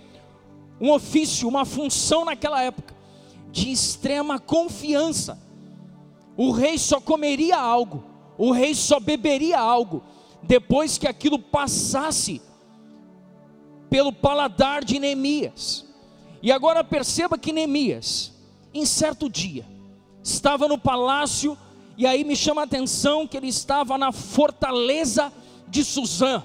um 0.78 0.90
ofício, 0.92 1.48
uma 1.48 1.64
função 1.64 2.24
naquela 2.24 2.62
época 2.62 2.94
de 3.50 3.70
extrema 3.72 4.38
confiança. 4.38 5.40
O 6.36 6.50
rei 6.50 6.76
só 6.76 7.00
comeria 7.00 7.56
algo, 7.56 8.04
o 8.36 8.50
rei 8.50 8.74
só 8.74 9.00
beberia 9.00 9.58
algo 9.58 10.02
depois 10.42 10.98
que 10.98 11.06
aquilo 11.06 11.38
passasse 11.38 12.40
pelo 13.88 14.12
paladar 14.12 14.84
de 14.84 14.98
Neemias. 14.98 15.86
E 16.42 16.52
agora 16.52 16.84
perceba 16.84 17.38
que 17.38 17.52
Neemias, 17.52 18.32
em 18.72 18.84
certo 18.84 19.28
dia, 19.28 19.66
estava 20.22 20.68
no 20.68 20.78
palácio 20.78 21.56
e 21.96 22.06
aí 22.06 22.24
me 22.24 22.36
chama 22.36 22.60
a 22.60 22.64
atenção 22.64 23.26
que 23.26 23.36
ele 23.36 23.48
estava 23.48 23.96
na 23.96 24.12
fortaleza 24.12 25.32
de 25.66 25.82
Suzã. 25.82 26.42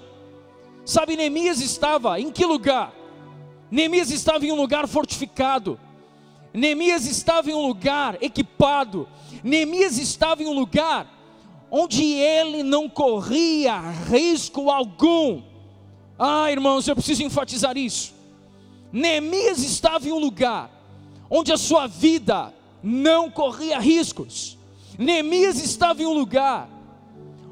Sabe, 0.86 1.16
Neemias 1.16 1.60
estava 1.60 2.20
em 2.20 2.32
que 2.32 2.46
lugar? 2.46 2.94
Neemias 3.70 4.12
estava 4.12 4.46
em 4.46 4.52
um 4.52 4.56
lugar 4.56 4.88
fortificado. 4.88 5.80
Neemias 6.54 7.06
estava 7.06 7.52
em 7.52 7.54
um 7.54 7.68
lugar 7.68 8.18
equipado. 8.22 9.08
Neemias 9.44 9.98
estava 9.98 10.44
em 10.44 10.48
um 10.48 10.54
lugar 10.54 11.08
onde 11.72 12.04
ele 12.04 12.62
não 12.62 12.90
corria 12.90 13.80
risco 13.80 14.70
algum. 14.70 15.42
Ah, 16.20 16.52
irmãos, 16.52 16.86
eu 16.88 16.96
preciso 16.96 17.24
enfatizar 17.24 17.78
isso. 17.78 18.14
Neemias 18.92 19.64
estava 19.64 20.08
em 20.08 20.12
um 20.12 20.20
lugar 20.20 20.70
onde 21.30 21.54
a 21.54 21.58
sua 21.58 21.88
vida 21.88 22.54
não 22.84 23.32
corria 23.32 23.80
riscos. 23.80 24.58
Neemias 25.00 25.64
estava 25.64 26.04
em 26.04 26.06
um 26.06 26.14
lugar 26.14 26.70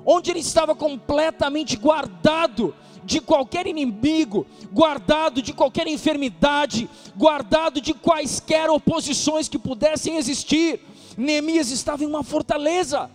onde 0.06 0.32
ele 0.32 0.40
estava 0.40 0.76
completamente 0.76 1.78
guardado 1.78 2.76
de 3.04 3.22
qualquer 3.22 3.66
inimigo, 3.68 4.46
guardado 4.72 5.42
de 5.42 5.54
qualquer 5.54 5.88
enfermidade, 5.88 6.90
guardado 7.16 7.80
de 7.80 7.94
quaisquer 7.94 8.70
oposições 8.70 9.48
que 9.48 9.58
pudessem 9.58 10.18
existir. 10.18 10.82
Neemias 11.18 11.72
estava 11.72 12.04
em 12.04 12.08
uma 12.08 12.24
fortaleza. 12.24 13.10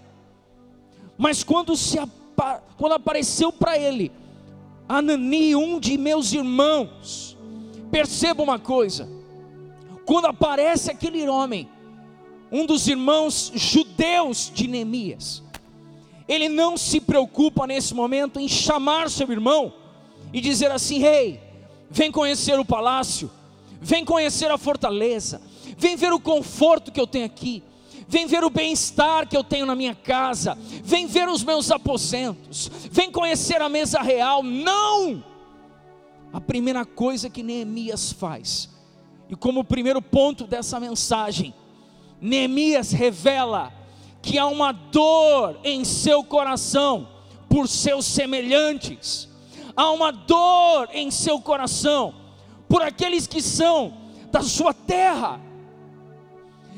Mas 1.16 1.44
quando, 1.44 1.76
se, 1.76 1.98
quando 2.76 2.92
apareceu 2.92 3.52
para 3.52 3.78
ele 3.78 4.10
Anani, 4.88 5.56
um 5.56 5.80
de 5.80 5.96
meus 5.96 6.32
irmãos, 6.32 7.36
perceba 7.90 8.42
uma 8.42 8.58
coisa: 8.58 9.08
quando 10.04 10.26
aparece 10.26 10.90
aquele 10.90 11.26
homem, 11.28 11.68
um 12.52 12.66
dos 12.66 12.86
irmãos 12.86 13.50
judeus 13.54 14.50
de 14.54 14.68
Neemias, 14.68 15.42
ele 16.28 16.48
não 16.48 16.76
se 16.76 17.00
preocupa 17.00 17.66
nesse 17.66 17.94
momento 17.94 18.38
em 18.38 18.48
chamar 18.48 19.08
seu 19.08 19.30
irmão 19.30 19.72
e 20.32 20.40
dizer 20.40 20.70
assim: 20.70 20.98
Rei, 20.98 21.28
hey, 21.28 21.40
vem 21.90 22.12
conhecer 22.12 22.58
o 22.58 22.64
palácio, 22.64 23.30
vem 23.80 24.04
conhecer 24.04 24.50
a 24.50 24.58
fortaleza, 24.58 25.40
vem 25.78 25.96
ver 25.96 26.12
o 26.12 26.20
conforto 26.20 26.92
que 26.92 27.00
eu 27.00 27.06
tenho 27.06 27.24
aqui, 27.24 27.62
vem 28.08 28.26
ver 28.26 28.44
o 28.44 28.50
bem-estar 28.50 29.28
que 29.28 29.36
eu 29.36 29.44
tenho 29.44 29.66
na 29.66 29.74
minha 29.74 29.94
casa, 29.94 30.56
vem 30.82 31.06
ver 31.06 31.28
os 31.28 31.42
meus 31.42 31.70
aposentos, 31.70 32.70
vem 32.90 33.10
conhecer 33.10 33.60
a 33.60 33.68
mesa 33.68 34.00
real. 34.00 34.42
Não! 34.42 35.24
A 36.32 36.40
primeira 36.40 36.84
coisa 36.84 37.30
que 37.30 37.42
Neemias 37.42 38.12
faz, 38.12 38.68
e 39.28 39.36
como 39.36 39.64
primeiro 39.64 40.02
ponto 40.02 40.46
dessa 40.46 40.80
mensagem, 40.80 41.54
Neemias 42.20 42.92
revela 42.92 43.72
que 44.20 44.38
há 44.38 44.46
uma 44.46 44.72
dor 44.72 45.58
em 45.62 45.84
seu 45.84 46.24
coração 46.24 47.08
por 47.48 47.68
seus 47.68 48.06
semelhantes, 48.06 49.28
há 49.76 49.90
uma 49.90 50.10
dor 50.10 50.88
em 50.92 51.10
seu 51.10 51.40
coração 51.40 52.14
por 52.68 52.82
aqueles 52.82 53.26
que 53.26 53.40
são 53.42 53.92
da 54.30 54.42
sua 54.42 54.74
terra. 54.74 55.40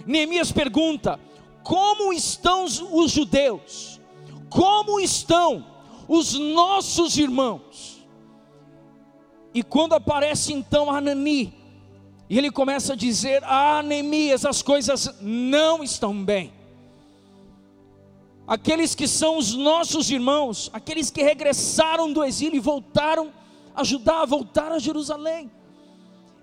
Neemias 0.06 0.52
pergunta: 0.52 1.20
como 1.62 2.12
estão 2.12 2.64
os 2.64 3.10
judeus? 3.10 4.00
Como 4.48 5.00
estão 5.00 5.66
os 6.08 6.34
nossos 6.34 7.18
irmãos? 7.18 8.06
E 9.52 9.62
quando 9.62 9.94
aparece 9.94 10.52
então 10.52 10.90
Anani, 10.90 11.52
e 12.30 12.38
ele 12.38 12.50
começa 12.50 12.92
a 12.92 12.96
dizer: 12.96 13.42
Ah, 13.44 13.82
Neemias, 13.82 14.46
as 14.46 14.62
coisas 14.62 15.14
não 15.20 15.82
estão 15.82 16.24
bem 16.24 16.56
aqueles 18.46 18.94
que 18.94 19.08
são 19.08 19.36
os 19.38 19.54
nossos 19.54 20.10
irmãos, 20.10 20.70
aqueles 20.72 21.10
que 21.10 21.22
regressaram 21.22 22.12
do 22.12 22.22
exílio 22.22 22.56
e 22.56 22.60
voltaram 22.60 23.32
a 23.74 23.82
Judá, 23.82 24.24
voltaram 24.24 24.76
a 24.76 24.78
Jerusalém. 24.78 25.50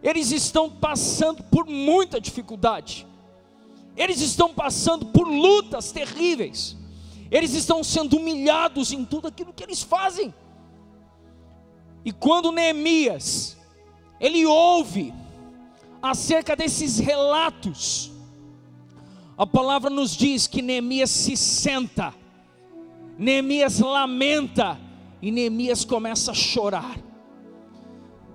Eles 0.01 0.32
estão 0.32 0.70
passando 0.70 1.41
por 1.43 1.65
muita 1.65 2.20
dificuldade. 2.20 3.08
Eles 3.96 4.22
estão 4.22 4.54
passando 4.54 5.08
por 5.08 5.28
lutas 5.28 5.92
terríveis. 5.92 6.78
Eles 7.30 7.54
estão 7.54 7.84
sendo 7.84 8.18
humilhados 8.18 8.92
em 8.92 9.06
tudo 9.06 9.28
aquilo 9.28 9.54
que 9.54 9.64
eles 9.64 9.82
fazem. 9.82 10.34
E 12.06 12.12
quando 12.12 12.52
Neemias 12.52 13.58
ele 14.20 14.46
ouve 14.46 15.14
acerca 16.02 16.56
desses 16.56 17.00
relatos, 17.00 18.12
a 19.38 19.48
palavra 19.48 19.90
nos 19.90 20.16
diz 20.16 20.48
que 20.48 20.62
Neemias 20.62 21.10
se 21.10 21.36
senta, 21.36 22.14
Neemias 23.18 23.80
lamenta 23.80 24.80
e 25.22 25.32
Neemias 25.32 25.86
começa 25.86 26.32
a 26.32 26.36
chorar. 26.36 26.98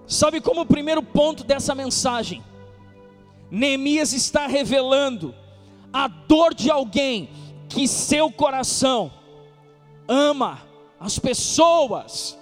Sabe 0.07 0.41
como 0.41 0.63
o 0.63 0.67
primeiro 0.67 1.03
ponto 1.03 1.45
dessa 1.45 1.75
mensagem? 1.75 2.43
Neemias 3.51 4.13
está 4.13 4.47
revelando 4.47 5.35
a 5.93 6.09
dor 6.09 6.55
de 6.55 6.71
alguém 6.71 7.31
que 7.69 7.87
seu 7.87 8.31
coração 8.31 9.13
ama 10.07 10.63
as 10.99 11.19
pessoas, 11.19 12.37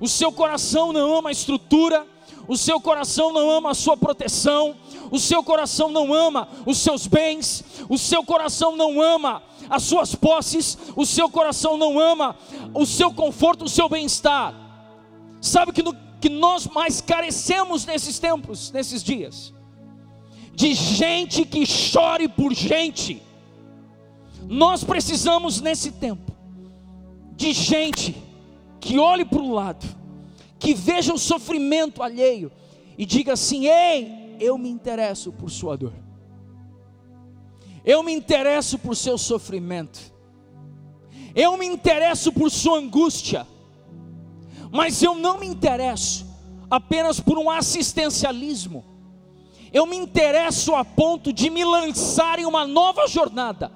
o 0.00 0.08
seu 0.08 0.32
coração 0.32 0.92
não 0.92 1.16
ama 1.16 1.28
a 1.28 1.32
estrutura, 1.32 2.06
o 2.48 2.56
seu 2.56 2.80
coração 2.80 3.32
não 3.32 3.50
ama 3.50 3.70
a 3.70 3.74
sua 3.74 3.96
proteção, 3.96 4.74
o 5.10 5.18
seu 5.18 5.42
coração 5.44 5.90
não 5.90 6.12
ama 6.12 6.48
os 6.66 6.78
seus 6.78 7.06
bens, 7.06 7.64
o 7.88 7.96
seu 7.96 8.24
coração 8.24 8.76
não 8.76 9.00
ama 9.00 9.42
as 9.70 9.84
suas 9.84 10.14
posses, 10.14 10.76
o 10.96 11.06
seu 11.06 11.30
coração 11.30 11.76
não 11.76 11.98
ama 11.98 12.36
o 12.74 12.84
seu 12.84 13.12
conforto, 13.12 13.64
o 13.64 13.68
seu 13.68 13.88
bem-estar. 13.88 14.54
Sabe 15.40 15.72
que, 15.72 15.82
que 16.20 16.28
nós 16.28 16.66
mais 16.66 17.00
carecemos 17.00 17.86
nesses 17.86 18.18
tempos, 18.18 18.70
nesses 18.72 19.02
dias? 19.02 19.52
De 20.54 20.74
gente 20.74 21.44
que 21.44 21.64
chore 21.66 22.28
por 22.28 22.52
gente. 22.52 23.22
Nós 24.48 24.84
precisamos 24.84 25.60
nesse 25.60 25.92
tempo 25.92 26.32
de 27.36 27.52
gente 27.52 28.14
que 28.80 28.98
olhe 28.98 29.24
para 29.24 29.40
o 29.40 29.52
lado, 29.52 29.86
que 30.58 30.74
veja 30.74 31.12
o 31.12 31.18
sofrimento 31.18 32.02
alheio 32.02 32.52
e 32.96 33.06
diga 33.06 33.32
assim: 33.32 33.66
Ei, 33.66 34.36
eu 34.38 34.58
me 34.58 34.68
interesso 34.68 35.32
por 35.32 35.50
sua 35.50 35.76
dor, 35.76 35.94
eu 37.84 38.02
me 38.02 38.12
interesso 38.12 38.78
por 38.78 38.96
seu 38.96 39.16
sofrimento, 39.16 40.00
eu 41.34 41.56
me 41.56 41.66
interesso 41.66 42.32
por 42.32 42.50
sua 42.50 42.78
angústia, 42.78 43.46
mas 44.70 45.02
eu 45.02 45.14
não 45.14 45.38
me 45.38 45.46
interesso 45.46 46.26
apenas 46.70 47.20
por 47.20 47.38
um 47.38 47.50
assistencialismo, 47.50 48.84
eu 49.72 49.86
me 49.86 49.96
interesso 49.96 50.74
a 50.74 50.84
ponto 50.84 51.32
de 51.32 51.48
me 51.48 51.64
lançar 51.64 52.38
em 52.38 52.44
uma 52.44 52.66
nova 52.66 53.06
jornada 53.06 53.72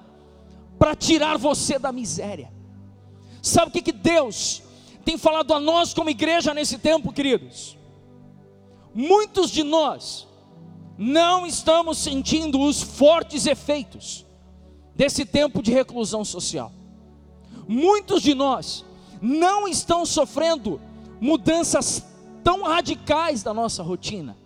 para 0.77 0.95
tirar 0.95 1.37
você 1.37 1.79
da 1.79 1.91
miséria. 1.91 2.51
Sabe 3.41 3.69
o 3.69 3.71
que, 3.71 3.81
que 3.81 3.91
Deus 3.91 4.61
tem 5.03 5.17
falado 5.17 5.53
a 5.53 5.59
nós 5.59 5.93
como 5.93 6.09
igreja 6.09 6.53
nesse 6.53 6.77
tempo, 6.77 7.11
queridos? 7.11 7.77
Muitos 8.93 9.49
de 9.49 9.63
nós 9.63 10.27
não 10.97 11.45
estamos 11.45 11.97
sentindo 11.97 12.59
os 12.59 12.81
fortes 12.81 13.45
efeitos 13.45 14.25
desse 14.95 15.25
tempo 15.25 15.61
de 15.61 15.71
reclusão 15.71 16.23
social. 16.25 16.71
Muitos 17.67 18.21
de 18.21 18.33
nós 18.33 18.85
não 19.21 19.67
estão 19.67 20.05
sofrendo 20.05 20.79
mudanças 21.19 22.05
tão 22.43 22.63
radicais 22.63 23.43
da 23.43 23.53
nossa 23.53 23.81
rotina. 23.81 24.37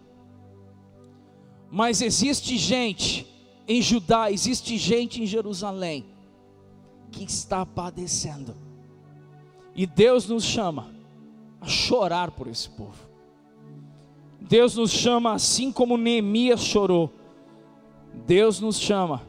Mas 1.71 2.01
existe 2.01 2.57
gente 2.57 3.25
em 3.65 3.81
Judá, 3.81 4.29
existe 4.29 4.77
gente 4.77 5.23
em 5.23 5.25
Jerusalém 5.25 6.05
que 7.09 7.23
está 7.23 7.65
padecendo. 7.65 8.53
E 9.73 9.85
Deus 9.85 10.27
nos 10.27 10.43
chama 10.43 10.93
a 11.61 11.67
chorar 11.67 12.31
por 12.31 12.47
esse 12.47 12.69
povo. 12.69 13.09
Deus 14.41 14.75
nos 14.75 14.91
chama 14.91 15.33
assim 15.33 15.71
como 15.71 15.95
Neemias 15.95 16.61
chorou. 16.61 17.09
Deus 18.27 18.59
nos 18.59 18.77
chama 18.77 19.21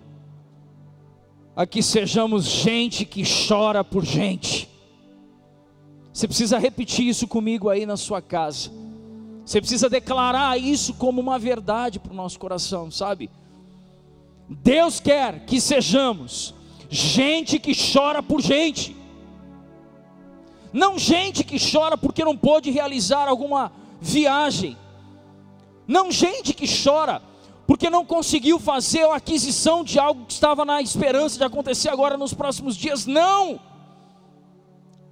a 1.54 1.64
que 1.64 1.80
sejamos 1.80 2.44
gente 2.44 3.04
que 3.04 3.22
chora 3.22 3.84
por 3.84 4.04
gente. 4.04 4.68
Você 6.12 6.26
precisa 6.26 6.58
repetir 6.58 7.06
isso 7.06 7.28
comigo 7.28 7.68
aí 7.68 7.86
na 7.86 7.96
sua 7.96 8.20
casa. 8.20 8.70
Você 9.44 9.60
precisa 9.60 9.88
declarar 9.88 10.58
isso 10.58 10.94
como 10.94 11.20
uma 11.20 11.38
verdade 11.38 11.98
para 11.98 12.12
o 12.12 12.16
nosso 12.16 12.38
coração, 12.38 12.90
sabe? 12.90 13.30
Deus 14.48 15.00
quer 15.00 15.44
que 15.44 15.60
sejamos 15.60 16.54
gente 16.88 17.58
que 17.58 17.72
chora 17.74 18.22
por 18.22 18.40
gente, 18.40 18.96
não 20.72 20.98
gente 20.98 21.42
que 21.42 21.58
chora 21.58 21.96
porque 21.96 22.24
não 22.24 22.36
pôde 22.36 22.70
realizar 22.70 23.28
alguma 23.28 23.72
viagem, 24.00 24.76
não 25.86 26.10
gente 26.10 26.52
que 26.54 26.66
chora 26.66 27.22
porque 27.66 27.88
não 27.88 28.04
conseguiu 28.04 28.58
fazer 28.58 29.04
a 29.04 29.16
aquisição 29.16 29.82
de 29.82 29.98
algo 29.98 30.26
que 30.26 30.32
estava 30.32 30.64
na 30.64 30.82
esperança 30.82 31.38
de 31.38 31.44
acontecer 31.44 31.88
agora 31.88 32.16
nos 32.16 32.34
próximos 32.34 32.76
dias, 32.76 33.06
não, 33.06 33.58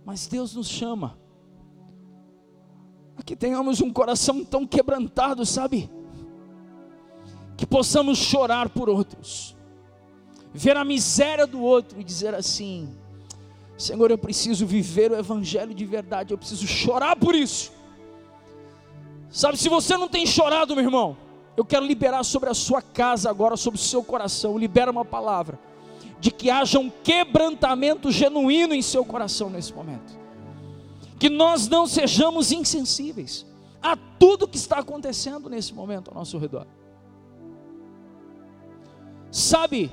mas 0.05 0.27
Deus 0.27 0.55
nos 0.55 0.69
chama 0.69 1.19
que 3.23 3.37
tenhamos 3.37 3.81
um 3.81 3.93
coração 3.93 4.45
tão 4.45 4.67
quebrantado, 4.67 5.45
sabe? 5.47 5.91
Que 7.57 7.67
possamos 7.67 8.19
chorar 8.19 8.69
por 8.69 8.89
outros 8.89 9.57
ver 10.53 10.77
a 10.77 10.85
miséria 10.85 11.47
do 11.47 11.61
outro 11.61 12.01
e 12.01 12.05
dizer 12.05 12.35
assim: 12.35 12.89
Senhor, 13.79 14.11
eu 14.11 14.19
preciso 14.19 14.67
viver 14.67 15.11
o 15.11 15.17
Evangelho 15.17 15.75
de 15.75 15.85
verdade, 15.85 16.33
eu 16.33 16.39
preciso 16.39 16.67
chorar 16.67 17.17
por 17.17 17.35
isso. 17.35 17.73
Sabe, 19.31 19.57
se 19.57 19.69
você 19.69 19.97
não 19.97 20.09
tem 20.09 20.27
chorado, 20.27 20.75
meu 20.75 20.85
irmão, 20.85 21.17
eu 21.57 21.65
quero 21.65 21.87
liberar 21.87 22.25
sobre 22.25 22.51
a 22.51 22.55
sua 22.55 22.83
casa 22.83 23.31
agora, 23.31 23.57
sobre 23.57 23.79
o 23.79 23.83
seu 23.83 24.03
coração, 24.03 24.59
libera 24.59 24.91
uma 24.91 25.05
palavra, 25.05 25.59
de 26.19 26.33
que 26.33 26.51
haja 26.51 26.81
um 26.81 26.91
quebrantamento 26.91 28.11
genuíno 28.11 28.75
em 28.75 28.83
seu 28.83 29.05
coração 29.05 29.49
nesse 29.49 29.73
momento, 29.73 30.19
que 31.21 31.29
nós 31.29 31.69
não 31.69 31.87
sejamos 31.87 32.51
insensíveis 32.51 33.45
a 33.83 33.95
tudo 33.95 34.49
que 34.49 34.57
está 34.57 34.79
acontecendo 34.79 35.51
nesse 35.51 35.75
momento 35.75 36.09
ao 36.09 36.15
nosso 36.15 36.39
redor. 36.39 36.67
Sabe, 39.31 39.93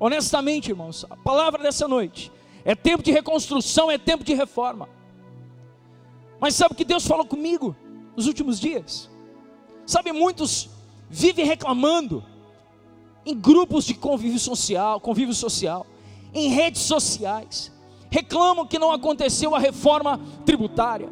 honestamente, 0.00 0.70
irmãos, 0.70 1.04
a 1.10 1.16
palavra 1.16 1.62
dessa 1.62 1.86
noite 1.86 2.32
é 2.64 2.74
tempo 2.74 3.02
de 3.02 3.12
reconstrução, 3.12 3.90
é 3.90 3.98
tempo 3.98 4.24
de 4.24 4.32
reforma. 4.32 4.88
Mas 6.40 6.54
sabe 6.54 6.72
o 6.72 6.76
que 6.76 6.86
Deus 6.86 7.06
falou 7.06 7.26
comigo 7.26 7.76
nos 8.16 8.26
últimos 8.26 8.58
dias? 8.58 9.10
Sabe, 9.84 10.10
muitos 10.10 10.70
vivem 11.10 11.44
reclamando 11.44 12.24
em 13.26 13.38
grupos 13.38 13.84
de 13.84 13.94
convívio 13.94 14.38
social, 14.38 14.98
convívio 15.00 15.34
social, 15.34 15.86
em 16.32 16.48
redes 16.48 16.80
sociais, 16.80 17.71
reclamam 18.12 18.66
que 18.66 18.78
não 18.78 18.92
aconteceu 18.92 19.54
a 19.54 19.58
reforma 19.58 20.20
tributária, 20.44 21.08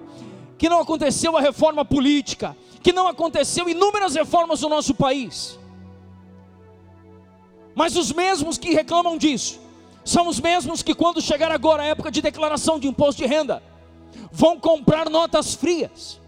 que 0.59 0.69
não 0.69 0.81
aconteceu 0.81 1.35
a 1.35 1.41
reforma 1.41 1.83
política, 1.83 2.55
que 2.83 2.93
não 2.93 3.09
aconteceu 3.09 3.67
inúmeras 3.71 4.15
reformas 4.15 4.61
no 4.61 4.69
nosso 4.69 4.95
país. 4.95 5.59
Mas 7.75 7.97
os 7.97 8.13
mesmos 8.13 8.59
que 8.59 8.75
reclamam 8.75 9.17
disso, 9.17 9.59
são 10.05 10.29
os 10.29 10.39
mesmos 10.39 10.83
que, 10.83 10.95
quando 10.95 11.23
chegar 11.23 11.51
agora 11.51 11.85
a 11.85 11.87
época 11.87 12.11
de 12.11 12.21
declaração 12.21 12.79
de 12.79 12.87
imposto 12.87 13.23
de 13.23 13.27
renda, 13.27 13.63
vão 14.31 14.61
comprar 14.61 15.09
notas 15.09 15.55
frias 15.55 16.21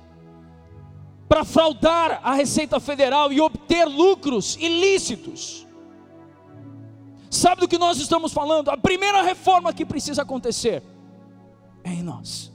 para 1.29 1.45
fraudar 1.45 2.19
a 2.23 2.33
Receita 2.33 2.81
Federal 2.81 3.31
e 3.31 3.43
obter 3.43 3.85
lucros 3.85 4.57
ilícitos. 4.59 5.67
Sabe 7.33 7.63
do 7.63 7.69
que 7.69 7.79
nós 7.79 7.99
estamos 7.99 8.31
falando? 8.31 8.69
A 8.69 8.77
primeira 8.77 9.23
reforma 9.23 9.73
que 9.73 9.87
precisa 9.87 10.21
acontecer 10.21 10.83
é 11.83 11.89
em 11.89 12.03
nós. 12.03 12.53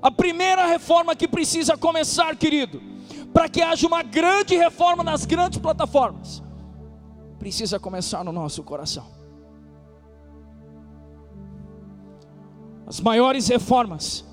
A 0.00 0.12
primeira 0.12 0.64
reforma 0.64 1.16
que 1.16 1.26
precisa 1.26 1.76
começar, 1.76 2.36
querido, 2.36 2.80
para 3.34 3.48
que 3.48 3.60
haja 3.60 3.84
uma 3.84 4.00
grande 4.00 4.54
reforma 4.56 5.02
nas 5.02 5.26
grandes 5.26 5.58
plataformas, 5.58 6.40
precisa 7.40 7.80
começar 7.80 8.22
no 8.22 8.30
nosso 8.30 8.62
coração. 8.62 9.06
As 12.86 13.00
maiores 13.00 13.48
reformas 13.48 14.24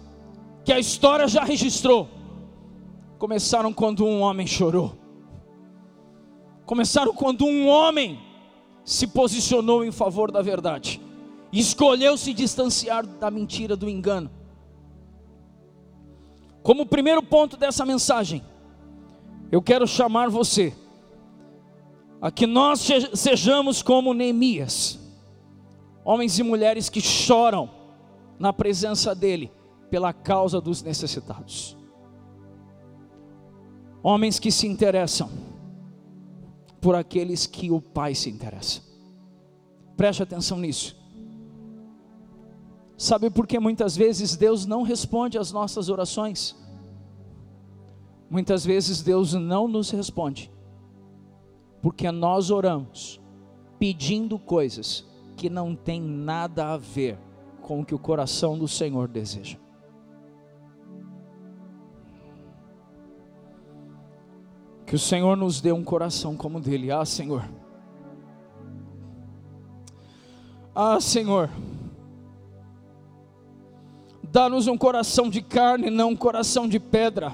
que 0.64 0.72
a 0.72 0.78
história 0.78 1.28
já 1.28 1.44
registrou 1.44 2.08
começaram 3.18 3.74
quando 3.74 4.06
um 4.06 4.22
homem 4.22 4.46
chorou. 4.46 4.96
Começaram 6.64 7.12
quando 7.12 7.44
um 7.44 7.68
homem 7.68 8.25
se 8.86 9.08
posicionou 9.08 9.84
em 9.84 9.92
favor 9.92 10.32
da 10.32 10.44
verdade, 10.44 11.02
escolheu 11.52 12.16
se 12.16 12.34
distanciar 12.34 13.06
da 13.06 13.32
mentira, 13.32 13.76
do 13.76 13.90
engano. 13.90 14.30
Como 16.62 16.86
primeiro 16.86 17.24
ponto 17.24 17.58
dessa 17.58 17.84
mensagem, 17.84 18.44
eu 19.52 19.62
quero 19.62 19.88
chamar 19.88 20.30
você 20.30 20.74
a 22.22 22.30
que 22.30 22.46
nós 22.46 22.88
sejamos 23.16 23.82
como 23.82 24.14
Neemias, 24.14 25.00
homens 26.04 26.38
e 26.38 26.44
mulheres 26.44 26.88
que 26.88 27.02
choram 27.02 27.70
na 28.38 28.54
presença 28.54 29.16
dEle 29.16 29.52
pela 29.90 30.14
causa 30.14 30.62
dos 30.62 30.84
necessitados, 30.84 31.76
homens 34.04 34.40
que 34.40 34.52
se 34.52 34.68
interessam 34.68 35.45
por 36.86 36.94
aqueles 36.94 37.48
que 37.48 37.72
o 37.72 37.82
Pai 37.82 38.14
se 38.14 38.30
interessa. 38.30 38.80
Preste 39.98 40.22
atenção 40.22 40.60
nisso. 40.60 40.96
Sabe 42.96 43.32
por 43.32 43.48
que 43.48 43.60
muitas 43.60 43.98
vezes 43.98 44.36
Deus 44.36 44.68
não 44.68 44.84
responde 44.84 45.36
às 45.36 45.52
nossas 45.52 45.90
orações? 45.90 46.56
Muitas 48.30 48.64
vezes 48.64 49.02
Deus 49.02 49.34
não 49.34 49.68
nos 49.68 49.90
responde 49.90 50.52
porque 51.82 52.12
nós 52.12 52.52
oramos 52.52 53.20
pedindo 53.80 54.38
coisas 54.38 55.04
que 55.36 55.50
não 55.50 55.76
tem 55.76 56.00
nada 56.00 56.68
a 56.68 56.78
ver 56.78 57.18
com 57.64 57.80
o 57.80 57.86
que 57.86 57.96
o 57.96 58.00
coração 58.00 58.60
do 58.60 58.68
Senhor 58.68 59.08
deseja. 59.08 59.58
Que 64.86 64.96
o 64.96 65.00
Senhor 65.00 65.36
nos 65.36 65.62
dê 65.62 65.72
um 65.72 65.84
coração 65.84 66.36
como 66.36 66.58
o 66.58 66.62
dele. 66.62 66.92
Ah, 66.92 67.06
Senhor. 67.06 67.50
Ah, 70.74 71.00
Senhor. 71.00 71.50
Dá-nos 74.24 74.68
um 74.68 74.78
coração 74.78 75.30
de 75.30 75.42
carne, 75.42 75.90
não 75.90 76.10
um 76.10 76.16
coração 76.16 76.68
de 76.68 76.80
pedra 76.80 77.34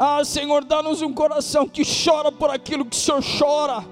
ah, 0.00 0.24
Senhor, 0.24 0.64
dá-nos 0.64 1.02
um 1.02 1.12
coração 1.12 1.68
que 1.68 1.82
chora 1.82 2.30
por 2.30 2.50
aquilo 2.50 2.84
que 2.84 2.94
o 2.94 2.98
Senhor 2.98 3.20
chora. 3.20 3.84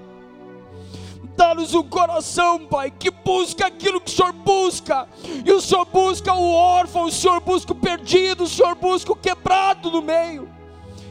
Dá-nos 1.35 1.73
um 1.73 1.83
coração, 1.83 2.65
Pai, 2.65 2.89
que 2.89 3.11
busca 3.11 3.67
aquilo 3.67 3.99
que 3.99 4.09
o 4.09 4.15
Senhor 4.15 4.31
busca. 4.31 5.05
E 5.45 5.51
o 5.51 5.59
Senhor 5.59 5.83
busca 5.83 6.33
o 6.33 6.53
órfão, 6.53 7.03
o 7.03 7.11
Senhor 7.11 7.41
busca 7.41 7.73
o 7.73 7.75
perdido, 7.75 8.45
o 8.45 8.47
Senhor 8.47 8.73
busca 8.75 9.11
o 9.11 9.17
quebrado 9.17 9.91
no 9.91 10.01
meio. 10.01 10.46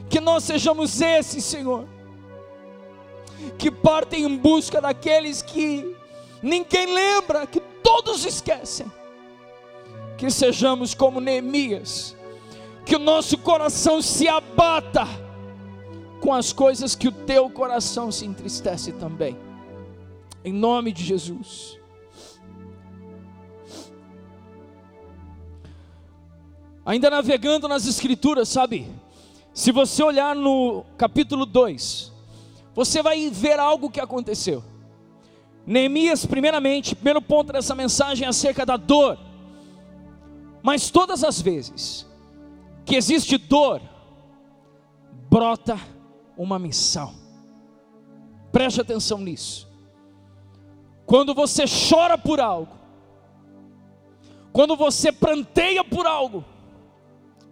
Que 0.08 0.20
nós 0.20 0.44
sejamos 0.44 1.00
esses, 1.00 1.44
Senhor, 1.44 1.86
que 3.58 3.70
partem 3.70 4.24
em 4.24 4.36
busca 4.36 4.80
daqueles 4.80 5.42
que 5.42 5.96
ninguém 6.42 6.92
lembra, 6.92 7.46
que 7.46 7.60
todos 7.82 8.24
esquecem. 8.24 8.90
Que 10.16 10.30
sejamos 10.30 10.94
como 10.94 11.20
Neemias, 11.20 12.16
que 12.84 12.96
o 12.96 12.98
nosso 12.98 13.36
coração 13.36 14.00
se 14.00 14.26
abata 14.26 15.06
com 16.20 16.32
as 16.32 16.52
coisas 16.52 16.94
que 16.94 17.08
o 17.08 17.12
teu 17.12 17.50
coração 17.50 18.10
se 18.10 18.24
entristece 18.24 18.92
também. 18.92 19.36
Em 20.44 20.52
nome 20.52 20.92
de 20.92 21.04
Jesus. 21.04 21.78
Ainda 26.84 27.10
navegando 27.10 27.66
nas 27.66 27.84
Escrituras, 27.86 28.48
sabe? 28.48 28.88
Se 29.56 29.72
você 29.72 30.02
olhar 30.02 30.36
no 30.36 30.84
capítulo 30.98 31.46
2, 31.46 32.12
você 32.74 33.02
vai 33.02 33.30
ver 33.30 33.58
algo 33.58 33.88
que 33.88 33.98
aconteceu. 33.98 34.62
Neemias, 35.66 36.26
primeiramente, 36.26 36.94
primeiro 36.94 37.22
ponto 37.22 37.54
dessa 37.54 37.74
mensagem 37.74 38.26
é 38.26 38.28
acerca 38.28 38.66
da 38.66 38.76
dor. 38.76 39.18
Mas 40.62 40.90
todas 40.90 41.24
as 41.24 41.40
vezes 41.40 42.06
que 42.84 42.96
existe 42.96 43.38
dor, 43.38 43.80
brota 45.30 45.80
uma 46.36 46.58
missão. 46.58 47.14
Preste 48.52 48.82
atenção 48.82 49.16
nisso. 49.16 49.66
Quando 51.06 51.32
você 51.32 51.64
chora 51.88 52.18
por 52.18 52.40
algo, 52.40 52.76
quando 54.52 54.76
você 54.76 55.10
pranteia 55.10 55.82
por 55.82 56.06
algo, 56.06 56.44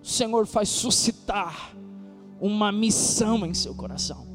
o 0.02 0.06
Senhor 0.06 0.46
faz 0.46 0.68
suscitar 0.68 1.72
uma 2.46 2.70
missão 2.70 3.46
em 3.46 3.54
seu 3.54 3.74
coração. 3.74 4.26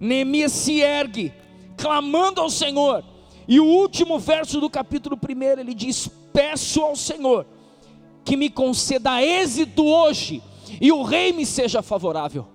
Neemias 0.00 0.52
se 0.52 0.80
ergue, 0.80 1.32
clamando 1.76 2.40
ao 2.40 2.48
Senhor, 2.48 3.04
e 3.46 3.60
o 3.60 3.66
último 3.66 4.18
verso 4.18 4.60
do 4.60 4.70
capítulo 4.70 5.16
1 5.16 5.60
ele 5.60 5.74
diz: 5.74 6.08
Peço 6.32 6.80
ao 6.80 6.96
Senhor 6.96 7.46
que 8.24 8.36
me 8.36 8.48
conceda 8.48 9.22
êxito 9.22 9.84
hoje, 9.84 10.42
e 10.80 10.90
o 10.90 11.02
rei 11.02 11.32
me 11.32 11.44
seja 11.44 11.82
favorável. 11.82 12.46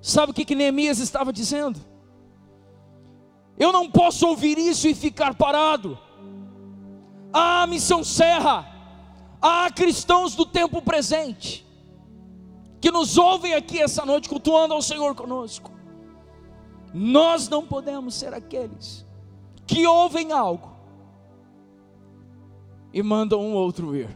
Sabe 0.00 0.32
o 0.32 0.34
que, 0.34 0.44
que 0.44 0.54
Neemias 0.54 0.98
estava 0.98 1.32
dizendo? 1.32 1.80
Eu 3.56 3.72
não 3.72 3.88
posso 3.90 4.26
ouvir 4.26 4.58
isso 4.58 4.88
e 4.88 4.94
ficar 4.94 5.34
parado. 5.34 5.96
Ah, 7.32 7.66
missão 7.66 8.02
serra 8.02 8.74
Há 9.46 9.70
cristãos 9.70 10.34
do 10.34 10.46
tempo 10.46 10.80
presente 10.80 11.63
que 12.84 12.90
nos 12.90 13.16
ouvem 13.16 13.54
aqui 13.54 13.80
essa 13.80 14.04
noite 14.04 14.28
cultuando 14.28 14.74
ao 14.74 14.82
Senhor 14.82 15.14
conosco. 15.14 15.70
Nós 16.92 17.48
não 17.48 17.66
podemos 17.66 18.14
ser 18.14 18.34
aqueles 18.34 19.06
que 19.66 19.86
ouvem 19.86 20.32
algo 20.32 20.70
e 22.92 23.02
mandam 23.02 23.40
um 23.40 23.54
outro 23.54 23.96
ir. 23.96 24.14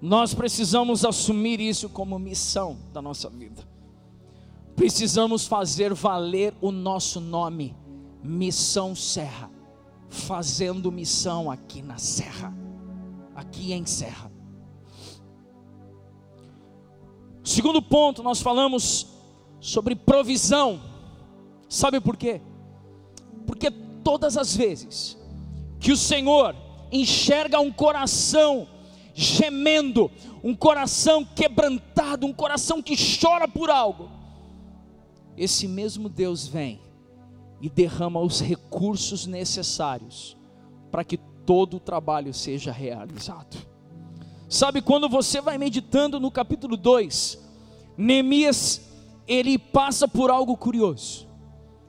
Nós 0.00 0.34
precisamos 0.34 1.04
assumir 1.04 1.60
isso 1.60 1.88
como 1.88 2.18
missão 2.18 2.76
da 2.92 3.00
nossa 3.00 3.30
vida. 3.30 3.62
Precisamos 4.74 5.46
fazer 5.46 5.94
valer 5.94 6.52
o 6.60 6.72
nosso 6.72 7.20
nome, 7.20 7.76
Missão 8.20 8.96
Serra 8.96 9.48
fazendo 10.08 10.90
missão 10.90 11.52
aqui 11.52 11.80
na 11.80 11.98
Serra, 11.98 12.52
aqui 13.36 13.72
em 13.72 13.86
Serra. 13.86 14.31
Segundo 17.44 17.82
ponto, 17.82 18.22
nós 18.22 18.40
falamos 18.40 19.06
sobre 19.60 19.94
provisão. 19.94 20.80
Sabe 21.68 22.00
por 22.00 22.16
quê? 22.16 22.40
Porque 23.46 23.70
todas 23.70 24.36
as 24.36 24.54
vezes 24.54 25.16
que 25.80 25.90
o 25.90 25.96
Senhor 25.96 26.54
enxerga 26.92 27.58
um 27.58 27.72
coração 27.72 28.68
gemendo, 29.14 30.10
um 30.42 30.54
coração 30.54 31.24
quebrantado, 31.24 32.26
um 32.26 32.32
coração 32.32 32.82
que 32.82 32.94
chora 32.96 33.48
por 33.48 33.70
algo, 33.70 34.08
esse 35.36 35.66
mesmo 35.66 36.08
Deus 36.08 36.46
vem 36.46 36.80
e 37.60 37.68
derrama 37.68 38.20
os 38.20 38.40
recursos 38.40 39.26
necessários 39.26 40.36
para 40.90 41.04
que 41.04 41.16
todo 41.16 41.78
o 41.78 41.80
trabalho 41.80 42.32
seja 42.32 42.70
realizado. 42.70 43.71
Sabe 44.52 44.82
quando 44.82 45.08
você 45.08 45.40
vai 45.40 45.56
meditando 45.56 46.20
no 46.20 46.30
capítulo 46.30 46.76
2, 46.76 47.38
Neemias 47.96 48.82
ele 49.26 49.56
passa 49.56 50.06
por 50.06 50.30
algo 50.30 50.56
curioso. 50.56 51.26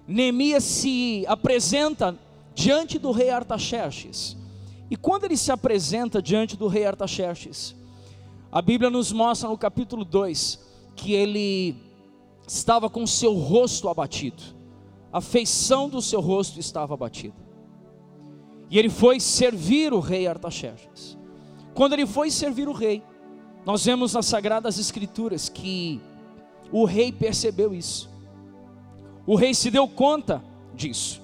Neemias 0.08 0.64
se 0.64 1.26
apresenta 1.28 2.18
diante 2.56 2.98
do 2.98 3.12
rei 3.12 3.30
Artaxerxes. 3.30 4.38
E 4.90 4.96
quando 4.96 5.26
ele 5.26 5.36
se 5.36 5.52
apresenta 5.52 6.22
diante 6.22 6.56
do 6.56 6.68
rei 6.68 6.86
Artaxerxes, 6.86 7.76
a 8.50 8.62
Bíblia 8.62 8.90
nos 8.90 9.12
mostra 9.12 9.50
no 9.50 9.58
capítulo 9.58 10.06
2 10.06 10.60
que 10.96 11.12
ele 11.12 11.76
estava 12.48 12.90
com 12.90 13.06
seu 13.06 13.34
rosto 13.34 13.90
abatido 13.90 14.42
a 15.14 15.22
feição 15.22 15.88
do 15.88 16.02
seu 16.02 16.20
rosto 16.20 16.60
estava 16.60 16.96
abatida. 16.96 17.36
E 18.72 18.80
ele 18.80 18.90
foi 18.90 19.20
servir 19.20 19.94
o 19.94 20.00
rei 20.00 20.26
Artaxerxes. 20.26 21.16
Quando 21.74 21.94
ele 21.94 22.06
foi 22.06 22.30
servir 22.30 22.68
o 22.68 22.74
rei, 22.74 23.04
nós 23.66 23.86
vemos 23.86 24.14
nas 24.14 24.26
sagradas 24.26 24.78
escrituras 24.78 25.50
que 25.50 26.02
o 26.72 26.86
rei 26.86 27.12
percebeu 27.12 27.74
isso. 27.74 28.10
O 29.26 29.36
rei 29.36 29.54
se 29.54 29.72
deu 29.72 29.88
conta 29.88 30.44
disso. 30.76 31.22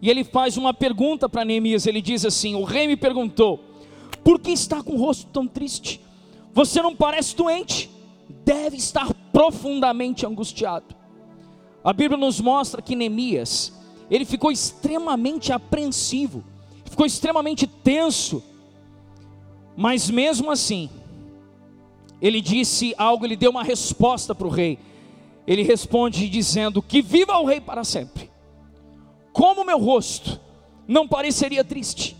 E 0.00 0.08
ele 0.08 0.22
faz 0.22 0.56
uma 0.56 0.72
pergunta 0.72 1.28
para 1.28 1.44
Neemias, 1.44 1.86
ele 1.86 2.00
diz 2.00 2.24
assim: 2.24 2.54
"O 2.54 2.64
rei 2.64 2.86
me 2.86 2.96
perguntou: 2.96 3.60
Por 4.22 4.40
que 4.40 4.50
está 4.50 4.82
com 4.82 4.92
o 4.92 4.98
rosto 4.98 5.26
tão 5.32 5.46
triste? 5.46 6.00
Você 6.52 6.80
não 6.80 6.94
parece 6.94 7.34
doente, 7.34 7.90
deve 8.44 8.76
estar 8.76 9.12
profundamente 9.32 10.24
angustiado." 10.24 10.94
A 11.82 11.92
Bíblia 11.92 12.18
nos 12.18 12.40
mostra 12.40 12.82
que 12.82 12.96
Neemias, 12.96 13.72
ele 14.10 14.24
ficou 14.24 14.50
extremamente 14.50 15.52
apreensivo, 15.52 16.44
ficou 16.96 17.04
extremamente 17.04 17.66
tenso, 17.66 18.42
mas 19.76 20.08
mesmo 20.08 20.50
assim, 20.50 20.88
ele 22.22 22.40
disse 22.40 22.94
algo, 22.96 23.26
ele 23.26 23.36
deu 23.36 23.50
uma 23.50 23.62
resposta 23.62 24.34
para 24.34 24.46
o 24.46 24.50
rei. 24.50 24.78
Ele 25.46 25.62
responde 25.62 26.26
dizendo: 26.26 26.80
Que 26.80 27.02
viva 27.02 27.36
o 27.36 27.44
rei 27.44 27.60
para 27.60 27.84
sempre. 27.84 28.30
Como 29.30 29.62
meu 29.62 29.78
rosto 29.78 30.40
não 30.88 31.06
pareceria 31.06 31.62
triste? 31.62 32.16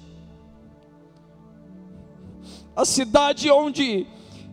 A 2.77 2.85
cidade 2.85 3.51
onde 3.51 4.07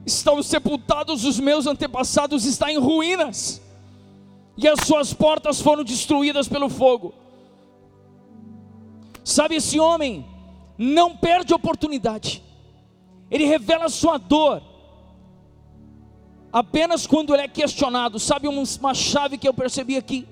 estão 0.06 0.42
sepultados 0.42 1.26
os 1.26 1.38
meus 1.38 1.68
antepassados 1.68 2.46
está 2.46 2.72
em 2.72 2.78
ruínas 2.78 3.62
e 4.56 4.70
as 4.70 4.88
suas 4.88 5.14
portas 5.14 5.60
foram 5.60 5.84
destruídas 5.84 6.48
pelo 6.48 6.70
fogo. 6.70 7.14
Sabe, 9.24 9.56
esse 9.56 9.80
homem 9.80 10.26
não 10.78 11.16
perde 11.16 11.54
oportunidade, 11.54 12.44
ele 13.30 13.46
revela 13.46 13.90
sua 13.90 14.18
dor, 14.18 14.62
apenas 16.52 17.08
quando 17.08 17.34
ele 17.34 17.44
é 17.44 17.48
questionado. 17.48 18.20
Sabe 18.20 18.48
uma 18.48 18.94
chave 18.94 19.38
que 19.38 19.48
eu 19.48 19.54
percebi 19.54 19.98
aqui? 19.98 20.28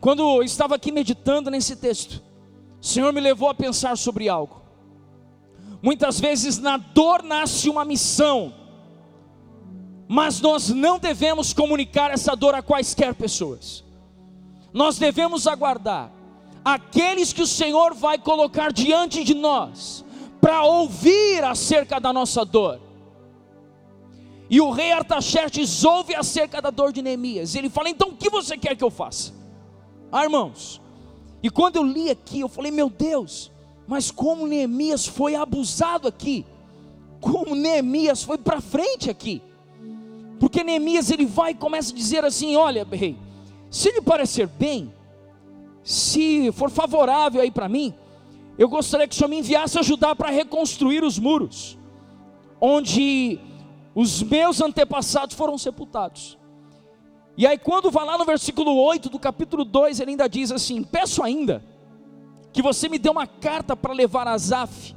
Quando 0.00 0.22
eu 0.22 0.42
estava 0.42 0.74
aqui 0.74 0.92
meditando 0.92 1.50
nesse 1.50 1.76
texto, 1.76 2.22
o 2.80 2.84
Senhor 2.86 3.12
me 3.12 3.20
levou 3.20 3.48
a 3.48 3.54
pensar 3.54 3.96
sobre 3.96 4.28
algo. 4.28 4.62
Muitas 5.82 6.20
vezes 6.20 6.58
na 6.58 6.76
dor 6.76 7.22
nasce 7.22 7.68
uma 7.68 7.84
missão 7.84 8.52
mas 10.08 10.40
nós 10.40 10.68
não 10.68 10.98
devemos 10.98 11.52
comunicar 11.52 12.10
essa 12.10 12.36
dor 12.36 12.54
a 12.54 12.62
quaisquer 12.62 13.14
pessoas. 13.14 13.84
Nós 14.72 14.98
devemos 14.98 15.46
aguardar 15.46 16.12
aqueles 16.66 17.32
que 17.32 17.42
o 17.42 17.46
Senhor 17.46 17.94
vai 17.94 18.18
colocar 18.18 18.72
diante 18.72 19.22
de 19.22 19.34
nós 19.34 20.04
para 20.40 20.64
ouvir 20.64 21.44
acerca 21.44 22.00
da 22.00 22.12
nossa 22.12 22.44
dor. 22.44 22.80
E 24.50 24.60
o 24.60 24.72
rei 24.72 24.90
Artaxerxes 24.90 25.84
ouve 25.84 26.16
acerca 26.16 26.60
da 26.60 26.70
dor 26.70 26.92
de 26.92 27.02
Neemias. 27.02 27.54
Ele 27.54 27.70
fala: 27.70 27.88
"Então 27.88 28.08
o 28.08 28.16
que 28.16 28.28
você 28.28 28.58
quer 28.58 28.74
que 28.74 28.82
eu 28.82 28.90
faça?" 28.90 29.32
Ah, 30.10 30.24
irmãos. 30.24 30.80
E 31.40 31.48
quando 31.48 31.76
eu 31.76 31.84
li 31.84 32.10
aqui, 32.10 32.40
eu 32.40 32.48
falei: 32.48 32.72
"Meu 32.72 32.90
Deus, 32.90 33.52
mas 33.86 34.10
como 34.10 34.48
Neemias 34.48 35.06
foi 35.06 35.36
abusado 35.36 36.08
aqui? 36.08 36.44
Como 37.20 37.54
Neemias 37.54 38.24
foi 38.24 38.38
para 38.38 38.60
frente 38.60 39.08
aqui?" 39.08 39.40
Porque 40.40 40.64
Neemias 40.64 41.12
ele 41.12 41.26
vai 41.26 41.52
e 41.52 41.54
começa 41.54 41.92
a 41.92 41.96
dizer 41.96 42.24
assim: 42.24 42.56
Olha, 42.56 42.84
rei, 42.90 43.16
se 43.70 43.88
lhe 43.92 44.02
parecer 44.02 44.48
bem, 44.48 44.92
se 45.86 46.50
for 46.50 46.68
favorável 46.68 47.40
aí 47.40 47.48
para 47.48 47.68
mim, 47.68 47.94
eu 48.58 48.68
gostaria 48.68 49.06
que 49.06 49.14
o 49.14 49.16
senhor 49.16 49.28
me 49.28 49.38
enviasse 49.38 49.78
ajudar 49.78 50.16
para 50.16 50.30
reconstruir 50.30 51.04
os 51.04 51.16
muros. 51.16 51.78
onde 52.60 53.38
os 53.94 54.22
meus 54.22 54.60
antepassados 54.60 55.36
foram 55.36 55.56
sepultados. 55.56 56.36
E 57.36 57.46
aí, 57.46 57.58
quando 57.58 57.90
vai 57.90 58.04
lá 58.04 58.16
no 58.18 58.24
versículo 58.24 58.74
8 58.74 59.10
do 59.10 59.18
capítulo 59.18 59.64
2, 59.64 60.00
ele 60.00 60.12
ainda 60.12 60.26
diz 60.26 60.50
assim: 60.50 60.82
Peço 60.82 61.22
ainda 61.22 61.62
que 62.52 62.62
você 62.62 62.88
me 62.88 62.98
dê 62.98 63.10
uma 63.10 63.26
carta 63.26 63.76
para 63.76 63.92
levar 63.92 64.26
a 64.26 64.32
Azaf, 64.32 64.96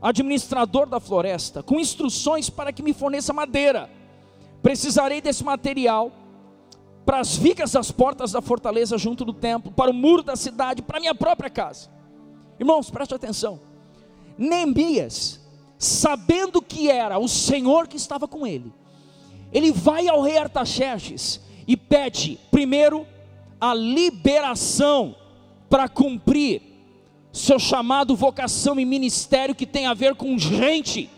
administrador 0.00 0.86
da 0.86 1.00
floresta, 1.00 1.62
com 1.62 1.78
instruções 1.78 2.48
para 2.48 2.72
que 2.72 2.82
me 2.82 2.94
forneça 2.94 3.32
madeira. 3.32 3.90
Precisarei 4.62 5.20
desse 5.20 5.44
material 5.44 6.12
para 7.04 7.18
as 7.18 7.36
vigas 7.36 7.72
das 7.72 7.90
portas 7.90 8.32
da 8.32 8.40
fortaleza 8.40 8.96
junto 8.96 9.24
do 9.24 9.32
templo, 9.32 9.72
para 9.72 9.90
o 9.90 9.94
muro 9.94 10.22
da 10.22 10.36
cidade, 10.36 10.82
para 10.82 10.98
a 10.98 11.00
minha 11.00 11.14
própria 11.14 11.50
casa. 11.50 11.90
Irmãos, 12.58 12.90
preste 12.90 13.14
atenção. 13.14 13.60
Neemias, 14.38 15.40
sabendo 15.78 16.62
que 16.62 16.88
era 16.88 17.18
o 17.18 17.28
Senhor 17.28 17.88
que 17.88 17.96
estava 17.96 18.28
com 18.28 18.46
ele, 18.46 18.72
ele 19.52 19.72
vai 19.72 20.08
ao 20.08 20.22
rei 20.22 20.38
Artaxerxes 20.38 21.40
e 21.66 21.76
pede, 21.76 22.38
primeiro, 22.50 23.06
a 23.60 23.74
liberação 23.74 25.14
para 25.68 25.88
cumprir 25.88 26.62
seu 27.32 27.58
chamado, 27.58 28.14
vocação 28.14 28.78
e 28.78 28.84
ministério 28.84 29.54
que 29.54 29.66
tem 29.66 29.86
a 29.86 29.94
ver 29.94 30.14
com 30.14 30.38
gente. 30.38 31.08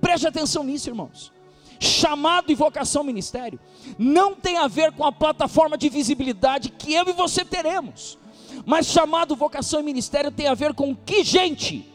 Preste 0.00 0.26
atenção 0.26 0.64
nisso, 0.64 0.88
irmãos. 0.88 1.32
Chamado 1.78 2.50
e 2.50 2.54
vocação 2.54 3.02
ministério 3.02 3.58
não 3.98 4.34
tem 4.34 4.56
a 4.56 4.68
ver 4.68 4.92
com 4.92 5.04
a 5.04 5.12
plataforma 5.12 5.76
de 5.76 5.88
visibilidade 5.88 6.70
que 6.70 6.92
eu 6.92 7.08
e 7.08 7.12
você 7.12 7.44
teremos, 7.44 8.18
mas 8.64 8.86
chamado, 8.86 9.36
vocação 9.36 9.80
e 9.80 9.82
ministério 9.82 10.30
tem 10.30 10.46
a 10.46 10.54
ver 10.54 10.74
com 10.74 10.94
que 10.94 11.24
gente 11.24 11.88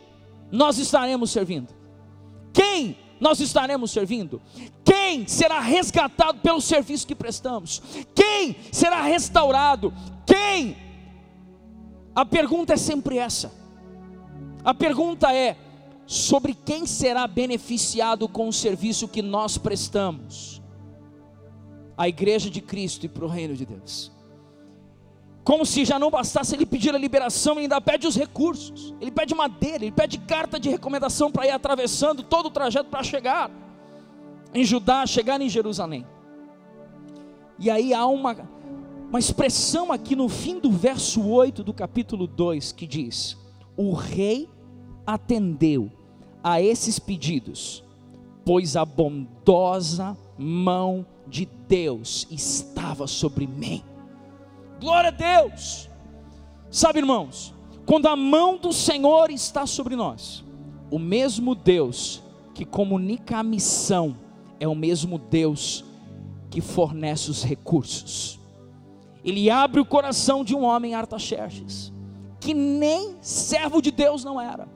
nós 0.52 0.78
estaremos 0.78 1.32
servindo, 1.32 1.74
quem 2.54 2.98
nós 3.20 3.40
estaremos 3.40 3.92
servindo, 3.92 4.42
quem 4.84 5.28
será 5.28 5.60
resgatado 5.60 6.40
pelo 6.40 6.62
serviço 6.62 7.08
que 7.08 7.16
prestamos, 7.16 7.82
quem 8.14 8.56
será 8.72 9.02
restaurado, 9.02 9.94
quem. 10.26 10.78
A 12.16 12.26
pergunta 12.26 12.74
é 12.74 12.78
sempre 12.78 13.18
essa. 13.18 13.52
A 14.64 14.74
pergunta 14.74 15.34
é: 15.34 15.58
sobre 16.06 16.54
quem 16.54 16.86
será 16.86 17.28
beneficiado 17.28 18.28
com 18.28 18.48
o 18.48 18.54
serviço 18.54 19.08
que 19.08 19.22
nós 19.22 19.58
prestamos? 19.58 20.57
A 21.98 22.08
igreja 22.08 22.50
de 22.50 22.62
Cristo 22.62 23.06
e 23.06 23.10
para 23.10 23.26
o 23.26 23.28
reino 23.28 23.56
de 23.56 23.66
Deus. 23.66 24.12
Como 25.44 25.66
se 25.66 25.86
já 25.86 25.98
não 25.98 26.12
bastasse 26.12 26.54
ele 26.54 26.66
pedir 26.66 26.94
a 26.94 26.98
liberação, 26.98 27.54
ele 27.54 27.62
ainda 27.62 27.80
pede 27.80 28.06
os 28.06 28.18
recursos. 28.18 28.94
Ele 29.00 29.10
pede 29.10 29.34
madeira, 29.34 29.86
ele 29.86 29.94
pede 29.94 30.18
carta 30.18 30.60
de 30.60 30.70
recomendação 30.70 31.32
para 31.32 31.48
ir 31.48 31.52
atravessando 31.52 32.22
todo 32.22 32.48
o 32.48 32.52
trajeto 32.52 32.90
para 32.90 33.02
chegar 33.02 33.50
em 34.54 34.66
Judá, 34.66 35.06
chegar 35.06 35.40
em 35.40 35.48
Jerusalém. 35.48 36.06
E 37.58 37.70
aí 37.70 37.94
há 37.94 38.06
uma, 38.06 38.36
uma 39.10 39.20
expressão 39.20 39.92
aqui 39.92 40.16
no 40.16 40.28
fim 40.28 40.60
do 40.60 40.70
verso 40.70 41.26
8 41.26 41.64
do 41.64 41.74
capítulo 41.74 42.28
2 42.28 42.74
que 42.74 42.86
diz: 42.86 43.38
O 43.78 43.94
rei 43.94 44.50
atendeu 45.06 45.90
a 46.44 46.62
esses 46.62 47.00
pedidos, 47.00 47.84
pois 48.46 48.76
a 48.76 48.84
bondosa 48.84 50.18
mão 50.38 51.06
de 51.30 51.48
Deus 51.68 52.28
estava 52.32 53.08
sobre 53.08 53.46
mim. 53.46 53.84
Glória 54.80 55.10
a 55.10 55.12
Deus. 55.12 55.90
Sabe, 56.70 57.00
irmãos, 57.00 57.54
quando 57.86 58.08
a 58.08 58.16
mão 58.16 58.58
do 58.58 58.74
Senhor 58.74 59.32
está 59.32 59.66
sobre 59.66 59.96
nós, 59.96 60.44
o 60.92 61.00
mesmo 61.00 61.56
Deus 61.56 62.22
que 62.54 62.66
comunica 62.66 63.38
a 63.38 63.44
missão 63.44 64.18
é 64.60 64.68
o 64.68 64.76
mesmo 64.76 65.18
Deus 65.18 65.86
que 66.50 66.62
fornece 66.62 67.30
os 67.30 67.44
recursos. 67.44 68.40
Ele 69.24 69.50
abre 69.50 69.80
o 69.80 69.86
coração 69.86 70.44
de 70.44 70.56
um 70.56 70.64
homem 70.64 70.96
Artaxerxes, 70.96 71.92
que 72.40 72.54
nem 72.54 73.18
servo 73.22 73.82
de 73.82 73.92
Deus 73.92 74.24
não 74.24 74.40
era, 74.40 74.68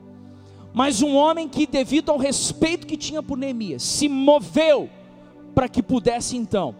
mas 0.74 1.02
um 1.02 1.14
homem 1.14 1.48
que, 1.48 1.66
devido 1.66 2.10
ao 2.10 2.18
respeito 2.18 2.86
que 2.86 2.96
tinha 2.96 3.22
por 3.22 3.36
Neemias, 3.36 3.82
se 3.82 4.08
moveu 4.08 4.88
para 5.54 5.68
que 5.68 5.82
pudesse 5.82 6.36
então 6.36 6.74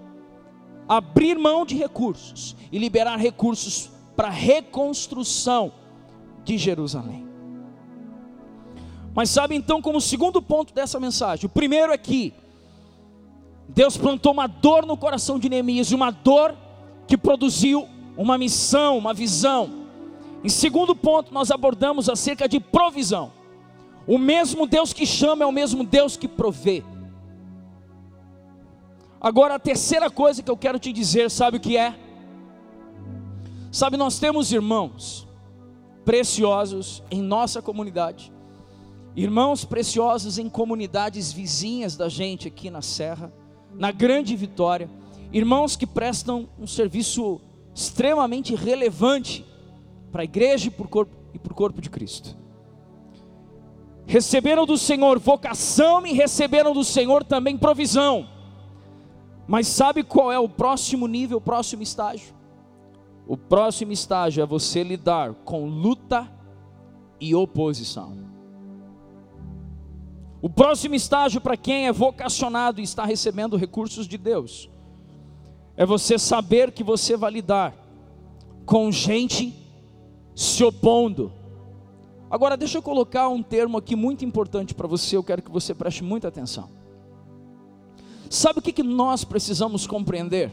abrir 0.89 1.39
mão 1.39 1.65
de 1.65 1.77
recursos 1.77 2.57
e 2.71 2.79
liberar 2.79 3.17
recursos 3.17 3.91
para 4.17 4.29
a 4.29 4.33
reconstrução 4.33 5.73
de 6.45 6.59
Jerusalém. 6.59 7.27
Mas 9.15 9.31
sabe 9.31 9.55
então 9.55 9.81
como 9.83 9.99
o 9.99 10.01
segundo 10.01 10.41
ponto 10.41 10.75
dessa 10.75 10.99
mensagem? 10.99 11.47
O 11.47 11.49
primeiro 11.49 11.93
é 11.93 11.99
que 11.99 12.33
Deus 13.69 13.97
plantou 13.97 14.33
uma 14.33 14.47
dor 14.47 14.87
no 14.87 14.97
coração 14.97 15.39
de 15.39 15.49
Neemias, 15.49 15.93
uma 15.93 16.11
dor 16.11 16.55
que 17.07 17.17
produziu 17.17 17.89
uma 18.17 18.37
missão, 18.37 18.99
uma 18.99 19.15
visão. 19.15 19.83
Em 20.43 20.49
segundo 20.49 20.95
ponto, 20.95 21.33
nós 21.33 21.51
abordamos 21.51 22.09
acerca 22.09 22.49
de 22.49 22.59
provisão. 22.59 23.33
O 24.07 24.19
mesmo 24.19 24.67
Deus 24.67 24.93
que 24.93 25.07
chama 25.07 25.45
é 25.45 25.47
o 25.47 25.53
mesmo 25.53 25.85
Deus 25.85 26.17
que 26.17 26.27
provê. 26.27 26.83
Agora, 29.23 29.55
a 29.55 29.59
terceira 29.61 30.11
coisa 30.11 30.43
que 30.43 30.51
eu 30.51 30.57
quero 30.57 30.81
te 30.81 30.93
dizer, 30.93 31.31
sabe 31.31 31.59
o 31.59 31.61
que 31.61 31.77
é? 31.77 31.95
Sabe, 33.71 33.97
nós 33.97 34.19
temos 34.19 34.51
irmãos 34.51 35.29
preciosos 36.05 37.05
em 37.09 37.23
nossa 37.23 37.63
comunidade, 37.63 38.33
irmãos 39.15 39.65
preciosos 39.65 40.39
em 40.39 40.49
comunidades 40.49 41.33
vizinhas 41.33 41.97
da 41.97 42.09
gente 42.09 42.49
aqui 42.49 42.69
na 42.69 42.83
Serra, 42.83 43.33
na 43.73 43.93
Grande 43.93 44.35
Vitória, 44.35 44.91
irmãos 45.33 45.77
que 45.77 45.87
prestam 45.87 46.49
um 46.59 46.67
serviço 46.67 47.41
extremamente 47.73 48.57
relevante 48.57 49.47
para 50.11 50.23
a 50.23 50.25
igreja 50.25 50.67
e 50.67 50.71
para 50.71 50.87
o 51.53 51.55
corpo, 51.55 51.81
de 51.81 51.89
Cristo. 51.89 52.37
Receberam 54.05 54.67
do 54.67 54.77
Senhor 54.77 55.21
vocação 55.21 56.05
e 56.05 56.13
receberam 56.13 56.75
do 56.75 56.83
Senhor 56.83 57.23
também 57.23 57.57
provisão. 57.57 58.32
Mas 59.47 59.67
sabe 59.67 60.03
qual 60.03 60.31
é 60.31 60.39
o 60.39 60.49
próximo 60.49 61.07
nível, 61.07 61.39
o 61.39 61.41
próximo 61.41 61.83
estágio? 61.83 62.35
O 63.27 63.37
próximo 63.37 63.93
estágio 63.93 64.43
é 64.43 64.47
você 64.47 64.83
lidar 64.83 65.35
com 65.45 65.67
luta 65.67 66.31
e 67.21 67.35
oposição. 67.35 68.17
O 70.41 70.51
próximo 70.51 70.95
estágio 70.95 71.41
para 71.41 71.57
quem 71.57 71.87
é 71.87 71.93
vocacionado 71.93 72.81
e 72.81 72.85
está 72.85 73.05
recebendo 73.05 73.57
recursos 73.57 74.09
de 74.09 74.19
Deus 74.19 74.69
é 75.77 75.87
você 75.87 76.19
saber 76.19 76.73
que 76.73 76.83
você 76.83 77.17
vai 77.17 77.31
lidar 77.31 77.75
com 78.67 78.91
gente 78.91 79.55
se 80.35 80.63
opondo. 80.65 81.33
Agora, 82.31 82.57
deixa 82.57 82.79
eu 82.79 82.83
colocar 82.83 83.29
um 83.29 83.43
termo 83.43 83.79
aqui 83.79 83.95
muito 83.95 84.25
importante 84.25 84.75
para 84.75 84.89
você, 84.89 85.17
eu 85.17 85.23
quero 85.23 85.43
que 85.43 85.51
você 85.51 85.75
preste 85.75 86.03
muita 86.03 86.29
atenção. 86.29 86.82
Sabe 88.33 88.61
o 88.61 88.63
que, 88.63 88.73
que 88.73 88.83
nós 88.83 89.25
precisamos 89.25 89.87
compreender? 89.87 90.51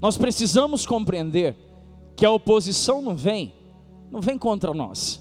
Nós 0.00 0.16
precisamos 0.16 0.86
compreender 0.86 1.54
que 2.16 2.24
a 2.24 2.30
oposição 2.30 3.02
não 3.02 3.14
vem, 3.14 3.52
não 4.10 4.18
vem 4.22 4.38
contra 4.38 4.72
nós. 4.72 5.20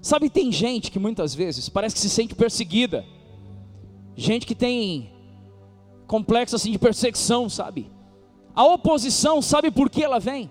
Sabe, 0.00 0.30
tem 0.30 0.52
gente 0.52 0.92
que 0.92 0.98
muitas 1.00 1.34
vezes 1.34 1.68
parece 1.68 1.96
que 1.96 2.00
se 2.00 2.08
sente 2.08 2.36
perseguida, 2.36 3.04
gente 4.14 4.46
que 4.46 4.54
tem 4.54 5.10
complexo 6.06 6.54
assim 6.54 6.70
de 6.70 6.78
perseguição, 6.78 7.48
sabe? 7.48 7.90
A 8.54 8.64
oposição, 8.64 9.42
sabe 9.42 9.72
por 9.72 9.90
que 9.90 10.04
ela 10.04 10.20
vem? 10.20 10.48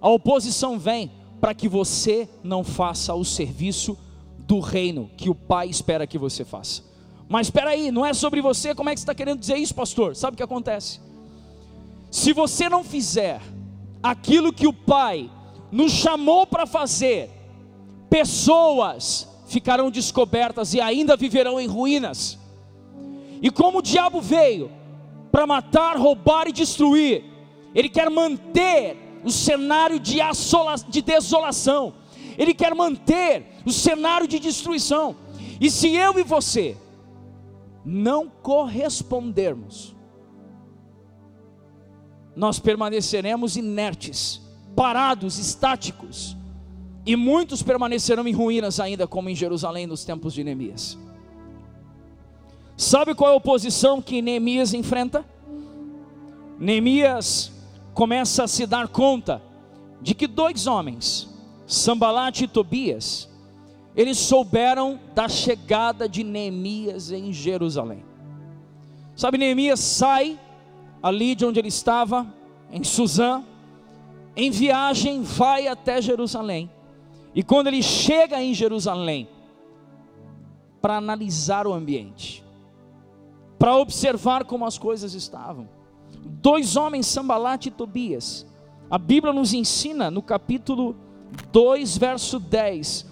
A 0.00 0.08
oposição 0.08 0.78
vem 0.78 1.10
para 1.40 1.54
que 1.54 1.68
você 1.68 2.28
não 2.44 2.62
faça 2.62 3.12
o 3.16 3.24
serviço 3.24 3.98
do 4.38 4.60
reino 4.60 5.10
que 5.16 5.28
o 5.28 5.34
Pai 5.34 5.68
espera 5.68 6.06
que 6.06 6.18
você 6.18 6.44
faça. 6.44 6.87
Mas 7.28 7.48
espera 7.48 7.70
aí, 7.70 7.90
não 7.90 8.06
é 8.06 8.14
sobre 8.14 8.40
você, 8.40 8.74
como 8.74 8.88
é 8.88 8.94
que 8.94 9.00
você 9.00 9.04
está 9.04 9.14
querendo 9.14 9.40
dizer 9.40 9.56
isso, 9.56 9.74
pastor? 9.74 10.16
Sabe 10.16 10.34
o 10.34 10.36
que 10.36 10.42
acontece? 10.42 11.00
Se 12.10 12.32
você 12.32 12.68
não 12.68 12.82
fizer 12.82 13.40
aquilo 14.02 14.52
que 14.52 14.66
o 14.66 14.72
Pai 14.72 15.30
nos 15.70 15.92
chamou 15.92 16.46
para 16.46 16.66
fazer, 16.66 17.30
pessoas 18.08 19.28
ficarão 19.46 19.90
descobertas 19.90 20.72
e 20.72 20.80
ainda 20.80 21.16
viverão 21.16 21.60
em 21.60 21.66
ruínas. 21.66 22.38
E 23.42 23.50
como 23.50 23.78
o 23.78 23.82
diabo 23.82 24.20
veio 24.20 24.70
para 25.30 25.46
matar, 25.46 25.98
roubar 25.98 26.48
e 26.48 26.52
destruir, 26.52 27.24
ele 27.74 27.90
quer 27.90 28.08
manter 28.08 28.96
o 29.22 29.30
cenário 29.30 30.00
de, 30.00 30.20
assola, 30.20 30.76
de 30.76 31.02
desolação, 31.02 31.92
ele 32.38 32.54
quer 32.54 32.74
manter 32.74 33.46
o 33.66 33.72
cenário 33.72 34.26
de 34.26 34.38
destruição. 34.38 35.14
E 35.60 35.70
se 35.70 35.94
eu 35.94 36.18
e 36.18 36.22
você 36.22 36.76
não 37.90 38.28
correspondermos, 38.28 39.96
nós 42.36 42.58
permaneceremos 42.58 43.56
inertes, 43.56 44.42
parados, 44.76 45.38
estáticos, 45.38 46.36
e 47.06 47.16
muitos 47.16 47.62
permanecerão 47.62 48.28
em 48.28 48.32
ruínas 48.34 48.78
ainda, 48.78 49.06
como 49.06 49.30
em 49.30 49.34
Jerusalém 49.34 49.86
nos 49.86 50.04
tempos 50.04 50.34
de 50.34 50.44
Neemias. 50.44 50.98
Sabe 52.76 53.14
qual 53.14 53.30
é 53.30 53.32
a 53.32 53.36
oposição 53.36 54.02
que 54.02 54.20
Neemias 54.20 54.74
enfrenta? 54.74 55.24
Neemias 56.58 57.50
começa 57.94 58.44
a 58.44 58.48
se 58.48 58.66
dar 58.66 58.88
conta 58.88 59.40
de 60.02 60.14
que 60.14 60.26
dois 60.26 60.66
homens, 60.66 61.26
Sambalat 61.66 62.42
e 62.42 62.46
Tobias, 62.46 63.30
eles 63.98 64.16
souberam 64.16 65.00
da 65.12 65.28
chegada 65.28 66.08
de 66.08 66.22
Neemias 66.22 67.10
em 67.10 67.32
Jerusalém. 67.32 68.04
Sabe, 69.16 69.38
Neemias 69.38 69.80
sai 69.80 70.38
ali 71.02 71.34
de 71.34 71.44
onde 71.44 71.58
ele 71.58 71.66
estava, 71.66 72.24
em 72.70 72.84
Suzã, 72.84 73.42
em 74.36 74.52
viagem, 74.52 75.22
vai 75.22 75.66
até 75.66 76.00
Jerusalém. 76.00 76.70
E 77.34 77.42
quando 77.42 77.66
ele 77.66 77.82
chega 77.82 78.40
em 78.40 78.54
Jerusalém, 78.54 79.28
para 80.80 80.98
analisar 80.98 81.66
o 81.66 81.72
ambiente, 81.72 82.44
para 83.58 83.76
observar 83.76 84.44
como 84.44 84.64
as 84.64 84.78
coisas 84.78 85.12
estavam, 85.12 85.68
dois 86.40 86.76
homens, 86.76 87.08
Sambalat 87.08 87.66
e 87.66 87.70
Tobias, 87.72 88.46
a 88.88 88.96
Bíblia 88.96 89.32
nos 89.32 89.52
ensina 89.52 90.08
no 90.08 90.22
capítulo 90.22 90.94
2, 91.50 91.98
verso 91.98 92.38
10, 92.38 93.07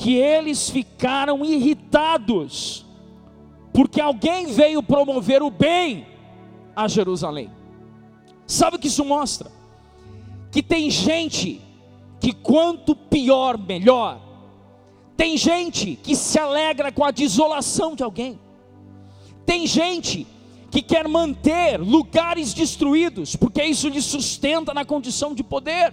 que 0.00 0.16
eles 0.16 0.70
ficaram 0.70 1.44
irritados, 1.44 2.86
porque 3.70 4.00
alguém 4.00 4.46
veio 4.46 4.82
promover 4.82 5.42
o 5.42 5.50
bem 5.50 6.06
a 6.74 6.88
Jerusalém. 6.88 7.50
Sabe 8.46 8.76
o 8.76 8.78
que 8.78 8.88
isso 8.88 9.04
mostra? 9.04 9.52
Que 10.50 10.62
tem 10.62 10.90
gente 10.90 11.60
que 12.18 12.32
quanto 12.32 12.96
pior, 12.96 13.58
melhor. 13.58 14.18
Tem 15.18 15.36
gente 15.36 15.96
que 16.02 16.16
se 16.16 16.38
alegra 16.38 16.90
com 16.90 17.04
a 17.04 17.10
desolação 17.10 17.94
de 17.94 18.02
alguém. 18.02 18.40
Tem 19.44 19.66
gente 19.66 20.26
que 20.70 20.80
quer 20.80 21.06
manter 21.06 21.78
lugares 21.78 22.54
destruídos, 22.54 23.36
porque 23.36 23.62
isso 23.62 23.86
lhe 23.86 24.00
sustenta 24.00 24.72
na 24.72 24.82
condição 24.82 25.34
de 25.34 25.42
poder. 25.42 25.92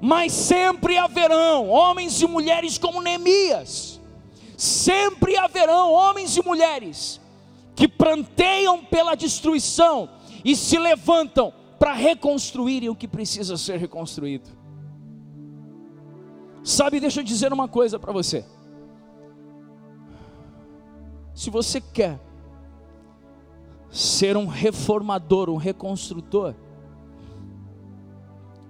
Mas 0.00 0.32
sempre 0.32 0.96
haverão 0.96 1.68
homens 1.68 2.20
e 2.22 2.26
mulheres 2.26 2.78
como 2.78 3.02
Neemias, 3.02 4.00
sempre 4.56 5.36
haverão 5.36 5.92
homens 5.92 6.36
e 6.36 6.42
mulheres 6.42 7.20
que 7.74 7.88
planteiam 7.88 8.84
pela 8.84 9.14
destruição 9.14 10.08
e 10.44 10.54
se 10.54 10.78
levantam 10.78 11.52
para 11.78 11.92
reconstruírem 11.92 12.88
o 12.88 12.94
que 12.94 13.08
precisa 13.08 13.56
ser 13.56 13.78
reconstruído. 13.78 14.50
Sabe, 16.62 17.00
deixa 17.00 17.20
eu 17.20 17.24
dizer 17.24 17.52
uma 17.52 17.68
coisa 17.68 17.98
para 17.98 18.12
você. 18.12 18.44
Se 21.34 21.50
você 21.50 21.80
quer 21.80 22.20
ser 23.90 24.36
um 24.36 24.46
reformador, 24.46 25.48
um 25.48 25.56
reconstrutor, 25.56 26.54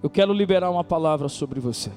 eu 0.02 0.08
quero 0.08 0.32
liberar 0.32 0.70
uma 0.70 0.84
palavra 0.84 1.28
sobre 1.28 1.58
você. 1.58 1.90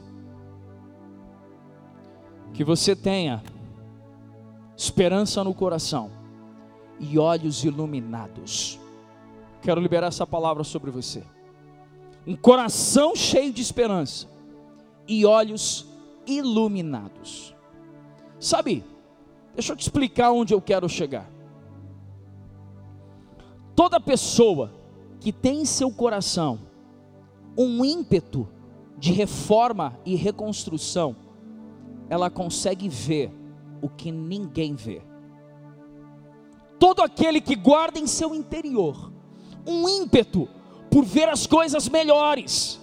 Que 2.54 2.64
você 2.64 2.96
tenha 2.96 3.44
esperança 4.76 5.44
no 5.44 5.54
coração 5.54 6.12
e 7.00 7.18
olhos 7.20 7.64
iluminados. 7.64 8.80
Quero 9.62 9.80
liberar 9.80 10.08
essa 10.08 10.26
palavra 10.26 10.64
sobre 10.64 10.90
você. 10.90 11.24
Um 12.26 12.36
coração 12.36 13.16
cheio 13.16 13.54
de 13.54 13.62
esperança 13.62 14.28
e 15.08 15.26
olhos 15.26 15.88
iluminados. 16.26 17.56
Sabe, 18.40 18.84
deixa 19.54 19.74
eu 19.74 19.78
te 19.78 19.82
explicar 19.82 20.32
onde 20.32 20.54
eu 20.54 20.62
quero 20.62 20.90
chegar. 20.90 21.30
Toda 23.76 24.00
pessoa 24.00 24.72
que 25.20 25.32
tem 25.32 25.62
em 25.62 25.66
seu 25.66 25.92
coração 25.92 26.71
um 27.58 27.84
ímpeto 27.84 28.48
de 28.98 29.12
reforma 29.12 30.00
e 30.06 30.16
reconstrução, 30.16 31.16
ela 32.10 32.30
consegue 32.30 32.88
ver 32.88 33.32
o 33.82 33.90
que 33.90 34.12
ninguém 34.12 34.76
vê. 34.76 35.02
Todo 36.80 37.02
aquele 37.02 37.42
que 37.42 37.56
guarda 37.56 38.00
em 38.00 38.08
seu 38.08 38.34
interior 38.36 39.12
um 39.66 39.88
ímpeto 39.88 40.48
por 40.90 41.06
ver 41.06 41.30
as 41.30 41.48
coisas 41.48 41.88
melhores, 41.88 42.80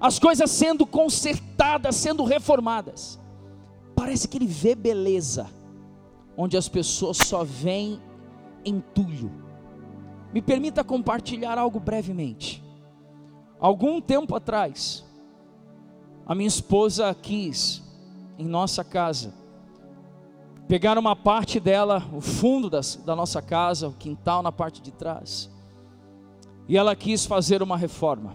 as 0.00 0.18
coisas 0.18 0.50
sendo 0.50 0.86
consertadas, 0.86 1.96
sendo 1.96 2.24
reformadas. 2.24 3.20
Parece 3.94 4.28
que 4.28 4.36
ele 4.36 4.46
vê 4.46 4.74
beleza, 4.74 5.48
onde 6.36 6.56
as 6.56 6.68
pessoas 6.68 7.18
só 7.18 7.44
veem 7.44 8.00
entulho. 8.64 9.30
Me 10.32 10.42
permita 10.42 10.84
compartilhar 10.84 11.56
algo 11.56 11.80
brevemente. 11.80 12.65
Algum 13.58 14.00
tempo 14.00 14.34
atrás, 14.34 15.04
a 16.26 16.34
minha 16.34 16.48
esposa 16.48 17.14
quis, 17.14 17.82
em 18.38 18.46
nossa 18.46 18.84
casa, 18.84 19.32
pegar 20.68 20.98
uma 20.98 21.14
parte 21.16 21.58
dela, 21.60 22.04
o 22.12 22.20
fundo 22.20 22.68
das, 22.68 22.96
da 22.96 23.16
nossa 23.16 23.40
casa, 23.40 23.88
o 23.88 23.92
quintal 23.92 24.42
na 24.42 24.52
parte 24.52 24.82
de 24.82 24.90
trás, 24.90 25.50
e 26.68 26.76
ela 26.76 26.94
quis 26.96 27.24
fazer 27.24 27.62
uma 27.62 27.76
reforma. 27.76 28.34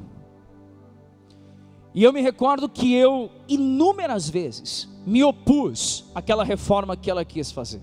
E 1.94 2.04
eu 2.04 2.14
me 2.14 2.22
recordo 2.22 2.70
que 2.70 2.94
eu, 2.94 3.30
inúmeras 3.48 4.30
vezes, 4.30 4.88
me 5.06 5.24
opus 5.24 6.06
àquela 6.16 6.44
reforma 6.44 6.96
que 6.96 7.12
ela 7.12 7.26
quis 7.26 7.52
fazer. 7.52 7.82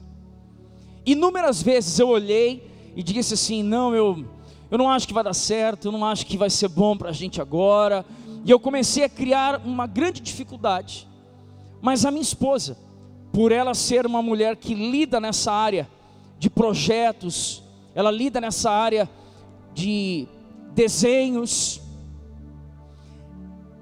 Inúmeras 1.04 1.62
vezes 1.62 1.98
eu 1.98 2.08
olhei 2.08 2.70
e 2.96 3.02
disse 3.02 3.34
assim: 3.34 3.62
não, 3.62 3.94
eu, 3.94 4.24
eu 4.70 4.78
não 4.78 4.90
acho 4.90 5.06
que 5.08 5.14
vai 5.14 5.24
dar 5.24 5.34
certo, 5.34 5.88
eu 5.88 5.92
não 5.92 6.04
acho 6.04 6.26
que 6.26 6.36
vai 6.36 6.50
ser 6.50 6.68
bom 6.68 6.96
para 6.96 7.10
a 7.10 7.12
gente 7.12 7.40
agora. 7.40 8.04
E 8.44 8.50
eu 8.50 8.60
comecei 8.60 9.04
a 9.04 9.08
criar 9.08 9.62
uma 9.64 9.86
grande 9.86 10.20
dificuldade. 10.20 11.08
Mas 11.80 12.04
a 12.04 12.10
minha 12.10 12.22
esposa, 12.22 12.76
por 13.32 13.52
ela 13.52 13.74
ser 13.74 14.04
uma 14.06 14.22
mulher 14.22 14.56
que 14.56 14.74
lida 14.74 15.20
nessa 15.20 15.52
área 15.52 15.88
de 16.38 16.50
projetos, 16.50 17.62
ela 17.94 18.10
lida 18.10 18.40
nessa 18.40 18.70
área 18.70 19.08
de 19.74 20.26
desenhos, 20.74 21.80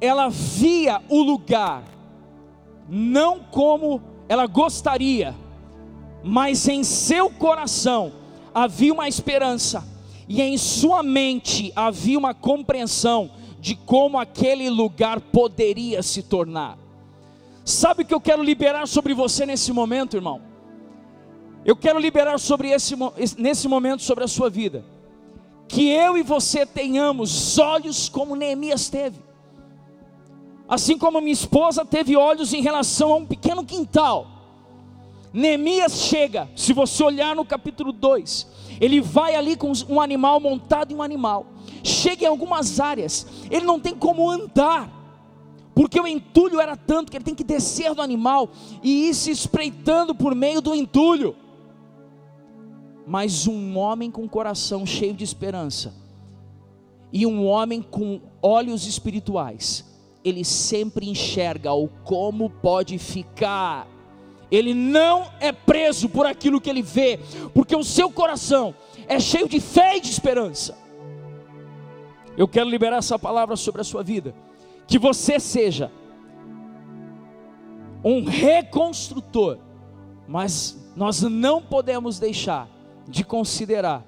ela 0.01 0.29
via 0.29 1.03
o 1.09 1.23
lugar, 1.23 1.85
não 2.89 3.41
como 3.41 4.01
ela 4.29 4.47
gostaria, 4.47 5.35
mas 6.23 6.67
em 6.69 6.83
seu 6.85 7.31
coração 7.31 8.13
havia 8.55 8.93
uma 8.93 9.09
esperança, 9.09 9.87
e 10.29 10.43
em 10.43 10.59
sua 10.59 11.03
mente 11.03 11.73
havia 11.75 12.19
uma 12.19 12.35
compreensão 12.35 13.31
de 13.61 13.75
como 13.75 14.19
aquele 14.19 14.69
lugar 14.69 15.21
poderia 15.21 16.03
se 16.03 16.23
tornar. 16.23 16.79
Sabe 17.65 18.03
o 18.03 18.07
que 18.07 18.15
eu 18.15 18.21
quero 18.21 18.43
liberar 18.43 18.87
sobre 18.87 19.13
você 19.15 19.45
nesse 19.45 19.73
momento, 19.73 20.17
irmão? 20.17 20.41
Eu 21.65 21.75
quero 21.75 21.99
liberar 21.99 22.39
sobre 22.39 22.71
esse 22.71 22.95
nesse 23.37 23.67
momento 23.67 24.03
sobre 24.03 24.23
a 24.23 24.29
sua 24.29 24.49
vida 24.49 24.85
que 25.69 25.89
eu 25.89 26.17
e 26.17 26.23
você 26.23 26.65
tenhamos 26.65 27.59
olhos 27.59 28.09
como 28.09 28.37
Neemias 28.37 28.89
teve. 28.89 29.19
Assim 30.69 30.99
como 30.99 31.21
minha 31.21 31.33
esposa 31.33 31.85
teve 31.85 32.17
olhos 32.17 32.53
em 32.53 32.61
relação 32.61 33.13
a 33.13 33.17
um 33.17 33.27
pequeno 33.27 33.65
quintal. 33.65 34.27
Neemias 35.37 36.01
chega, 36.01 36.49
se 36.57 36.73
você 36.73 37.05
olhar 37.05 37.37
no 37.37 37.45
capítulo 37.45 37.93
2, 37.93 38.47
ele 38.81 39.01
vai 39.01 39.35
ali 39.35 39.57
com 39.57 39.71
um 39.89 40.01
animal 40.01 40.41
montado 40.41 40.93
em 40.93 40.97
um 40.97 41.03
animal. 41.03 41.47
Chega 41.85 42.25
em 42.25 42.29
algumas 42.29 42.81
áreas, 42.81 43.27
ele 43.51 43.65
não 43.67 43.79
tem 43.79 43.95
como 43.95 44.31
andar, 44.31 44.91
porque 45.75 46.01
o 46.01 46.07
entulho 46.07 46.61
era 46.61 46.77
tanto 46.77 47.11
que 47.11 47.17
ele 47.17 47.25
tem 47.25 47.35
que 47.35 47.45
descer 47.45 47.95
do 47.95 48.03
animal 48.03 48.49
e 48.83 49.09
ir 49.09 49.15
se 49.15 49.31
espreitando 49.31 50.15
por 50.15 50.35
meio 50.35 50.61
do 50.61 50.75
entulho 50.75 51.37
mas 53.07 53.47
um 53.47 53.79
homem 53.79 54.11
com 54.11 54.29
coração 54.29 54.85
cheio 54.85 55.15
de 55.15 55.23
esperança 55.23 55.95
e 57.13 57.25
um 57.25 57.47
homem 57.47 57.81
com 57.81 58.21
olhos 58.43 58.85
espirituais, 58.85 59.85
ele 60.25 60.45
sempre 60.45 61.09
enxerga 61.09 61.73
o 61.73 61.87
como 61.87 62.51
pode 62.51 62.99
ficar. 62.99 63.87
Ele 64.51 64.73
não 64.75 65.27
é 65.41 65.51
preso 65.51 66.09
por 66.09 66.25
aquilo 66.25 66.61
que 66.61 66.71
ele 66.71 66.83
vê, 66.83 67.19
porque 67.53 67.75
o 67.75 67.83
seu 67.83 68.11
coração 68.11 68.75
é 69.09 69.19
cheio 69.19 69.49
de 69.49 69.61
fé 69.61 69.97
e 69.97 70.01
de 70.01 70.11
esperança. 70.11 70.77
Eu 72.37 72.47
quero 72.47 72.69
liberar 72.69 72.99
essa 72.99 73.19
palavra 73.19 73.57
sobre 73.57 73.81
a 73.81 73.85
sua 73.85 74.03
vida, 74.03 74.35
que 74.87 74.99
você 74.99 75.41
seja 75.41 75.91
um 78.05 78.25
reconstrutor, 78.25 79.59
mas 80.29 80.79
nós 80.95 81.23
não 81.23 81.61
podemos 81.61 82.19
deixar 82.19 82.69
de 83.09 83.25
considerar 83.25 84.05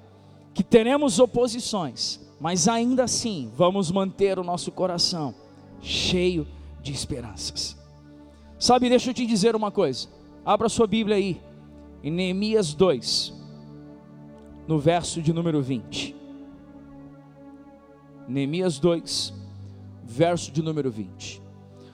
que 0.53 0.63
teremos 0.63 1.19
oposições, 1.19 2.19
mas 2.39 2.67
ainda 2.67 3.03
assim 3.03 3.51
vamos 3.55 3.91
manter 3.91 4.39
o 4.39 4.43
nosso 4.43 4.71
coração 4.71 5.33
cheio 5.81 6.47
de 6.81 6.93
esperanças. 6.93 7.77
Sabe, 8.57 8.89
deixa 8.89 9.09
eu 9.09 9.13
te 9.13 9.25
dizer 9.25 9.55
uma 9.55 9.71
coisa. 9.71 10.07
Abra 10.49 10.67
sua 10.67 10.87
Bíblia 10.87 11.15
aí, 11.15 11.39
em 12.03 12.09
Neemias 12.09 12.73
2, 12.73 13.31
no 14.67 14.79
verso 14.79 15.21
de 15.21 15.31
número 15.31 15.61
20. 15.61 16.15
Neemias 18.27 18.79
2, 18.79 19.31
verso 20.03 20.51
de 20.51 20.63
número 20.63 20.89
20. 20.89 21.39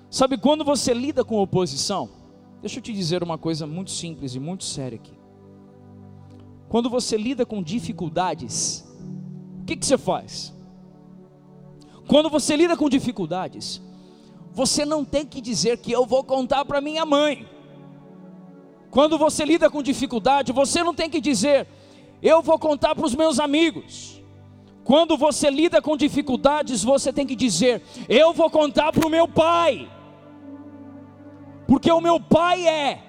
Sabe 0.10 0.38
quando 0.38 0.64
você 0.64 0.94
lida 0.94 1.22
com 1.26 1.36
oposição? 1.42 2.10
Deixa 2.62 2.80
eu 2.80 2.82
te 2.82 2.94
dizer 2.94 3.22
uma 3.22 3.38
coisa 3.38 3.68
muito 3.68 3.92
simples 3.92 4.36
e 4.36 4.40
muito 4.40 4.64
séria 4.64 4.96
aqui. 4.96 5.20
Quando 6.70 6.90
você 6.90 7.18
lida 7.18 7.46
com 7.46 7.62
dificuldades, 7.62 8.86
o 9.64 9.66
que, 9.66 9.76
que 9.76 9.86
você 9.86 9.98
faz? 9.98 10.54
Quando 12.08 12.30
você 12.30 12.56
lida 12.56 12.78
com 12.78 12.88
dificuldades, 12.88 13.82
você 14.54 14.86
não 14.86 15.04
tem 15.04 15.26
que 15.26 15.42
dizer 15.42 15.80
que 15.80 15.92
eu 15.92 16.06
vou 16.06 16.24
contar 16.24 16.64
para 16.64 16.80
minha 16.80 17.06
mãe. 17.06 17.54
Quando 18.96 19.18
você 19.18 19.44
lida 19.44 19.70
com 19.70 19.84
dificuldade, 19.84 20.54
você 20.54 20.82
não 20.82 20.94
tem 20.94 21.10
que 21.10 21.20
dizer, 21.20 21.68
eu 22.24 22.42
vou 22.42 22.58
contar 22.58 22.96
para 22.96 23.06
os 23.06 23.14
meus 23.14 23.42
amigos. 23.42 24.24
Quando 24.86 25.18
você 25.18 25.50
lida 25.50 25.82
com 25.82 25.98
dificuldades, 25.98 26.82
você 26.82 27.12
tem 27.12 27.28
que 27.28 27.36
dizer, 27.36 27.82
eu 28.08 28.32
vou 28.32 28.50
contar 28.50 28.94
para 28.94 29.06
o 29.06 29.10
meu 29.10 29.28
pai. 29.28 29.92
Porque 31.68 31.92
o 31.92 32.00
meu 32.00 32.22
pai 32.22 32.66
é 32.66 33.04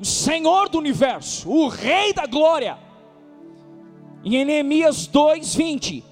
o 0.00 0.04
Senhor 0.04 0.68
do 0.68 0.78
universo, 0.78 1.48
o 1.48 1.68
Rei 1.68 2.12
da 2.12 2.26
glória. 2.26 2.76
Em 4.24 4.44
Neemias 4.44 5.06
2:20, 5.06 6.02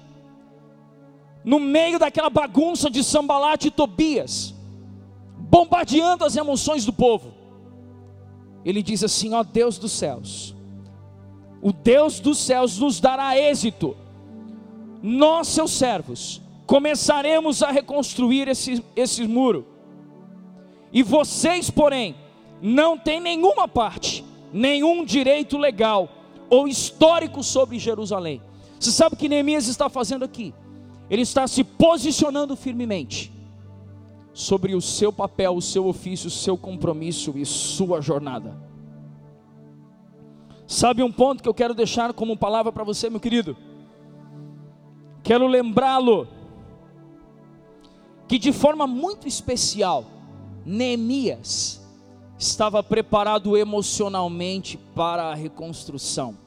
no 1.43 1.59
meio 1.59 1.99
daquela 1.99 2.29
bagunça 2.29 2.89
de 2.89 3.03
Sambalat 3.03 3.65
e 3.65 3.69
Tobias, 3.69 4.55
bombardeando 5.37 6.23
as 6.23 6.37
emoções 6.37 6.85
do 6.85 6.93
povo, 6.93 7.38
ele 8.63 8.81
diz 8.81 9.03
assim: 9.03 9.33
Ó 9.33 9.43
Deus 9.43 9.77
dos 9.77 9.91
céus, 9.91 10.55
o 11.61 11.71
Deus 11.71 12.19
dos 12.19 12.37
céus 12.37 12.77
nos 12.77 12.99
dará 12.99 13.37
êxito, 13.37 13.95
nós, 15.01 15.47
seus 15.47 15.71
servos, 15.71 16.41
começaremos 16.65 17.63
a 17.63 17.71
reconstruir 17.71 18.47
esse, 18.47 18.83
esse 18.95 19.27
muro, 19.27 19.65
e 20.91 21.03
vocês, 21.03 21.69
porém, 21.69 22.15
não 22.61 22.97
têm 22.97 23.19
nenhuma 23.19 23.67
parte, 23.67 24.23
nenhum 24.51 25.05
direito 25.05 25.57
legal 25.57 26.09
ou 26.49 26.67
histórico 26.67 27.43
sobre 27.43 27.79
Jerusalém. 27.79 28.41
Você 28.79 28.91
sabe 28.91 29.15
o 29.15 29.17
que 29.17 29.29
Neemias 29.29 29.67
está 29.67 29.89
fazendo 29.89 30.25
aqui? 30.25 30.53
Ele 31.09 31.21
está 31.21 31.47
se 31.47 31.63
posicionando 31.63 32.55
firmemente 32.55 33.31
sobre 34.39 34.73
o 34.73 34.79
seu 34.79 35.11
papel, 35.11 35.53
o 35.53 35.61
seu 35.61 35.85
ofício, 35.85 36.27
o 36.27 36.31
seu 36.31 36.57
compromisso 36.57 37.37
e 37.37 37.45
sua 37.45 37.99
jornada. 37.99 38.57
Sabe 40.65 41.03
um 41.03 41.11
ponto 41.11 41.43
que 41.43 41.49
eu 41.49 41.53
quero 41.53 41.73
deixar 41.73 42.13
como 42.13 42.37
palavra 42.37 42.71
para 42.71 42.85
você, 42.85 43.09
meu 43.09 43.19
querido? 43.19 43.57
Quero 45.21 45.45
lembrá-lo 45.45 46.25
que 48.29 48.39
de 48.39 48.53
forma 48.53 48.87
muito 48.87 49.27
especial, 49.27 50.05
Neemias 50.65 51.85
estava 52.37 52.81
preparado 52.81 53.57
emocionalmente 53.57 54.77
para 54.95 55.23
a 55.23 55.35
reconstrução. 55.35 56.37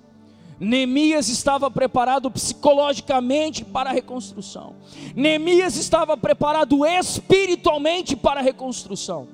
Neemias 0.63 1.29
estava 1.29 1.69
preparado 1.69 2.31
psicologicamente 2.31 3.65
para 3.65 3.91
a 3.91 3.93
reconstrução. 3.93 4.77
Neemias 5.13 5.75
estava 5.75 6.17
preparado 6.17 6.87
espiritualmente 6.87 8.15
para 8.15 8.39
a 8.39 8.43
reconstrução. 8.45 9.27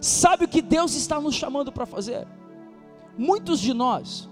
Sabe 0.00 0.46
o 0.46 0.48
que 0.48 0.60
Deus 0.60 0.96
está 0.96 1.20
nos 1.20 1.36
chamando 1.36 1.70
para 1.70 1.86
fazer? 1.86 2.26
Muitos 3.16 3.60
de 3.60 3.72
nós 3.72 4.28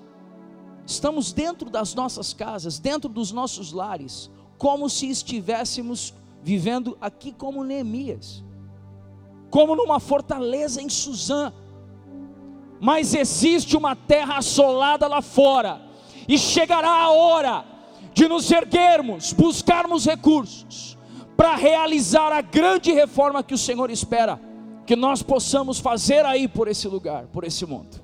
estamos 0.84 1.32
dentro 1.32 1.70
das 1.70 1.94
nossas 1.94 2.34
casas, 2.34 2.80
dentro 2.80 3.08
dos 3.08 3.30
nossos 3.30 3.72
lares, 3.72 4.28
como 4.58 4.90
se 4.90 5.08
estivéssemos 5.08 6.12
vivendo 6.42 6.98
aqui 7.00 7.30
como 7.30 7.62
Neemias, 7.62 8.42
como 9.48 9.76
numa 9.76 10.00
fortaleza 10.00 10.82
em 10.82 10.88
Suzã. 10.88 11.52
Mas 12.80 13.14
existe 13.14 13.76
uma 13.76 13.94
terra 13.94 14.38
assolada 14.38 15.06
lá 15.06 15.22
fora 15.22 15.91
e 16.28 16.38
chegará 16.38 16.90
a 16.90 17.10
hora 17.10 17.64
de 18.12 18.28
nos 18.28 18.50
erguermos, 18.50 19.32
buscarmos 19.32 20.04
recursos 20.04 20.96
para 21.36 21.56
realizar 21.56 22.32
a 22.32 22.40
grande 22.40 22.92
reforma 22.92 23.42
que 23.42 23.54
o 23.54 23.58
Senhor 23.58 23.90
espera 23.90 24.40
que 24.86 24.96
nós 24.96 25.22
possamos 25.22 25.78
fazer 25.78 26.26
aí 26.26 26.46
por 26.46 26.68
esse 26.68 26.88
lugar, 26.88 27.26
por 27.28 27.44
esse 27.44 27.64
mundo. 27.64 28.02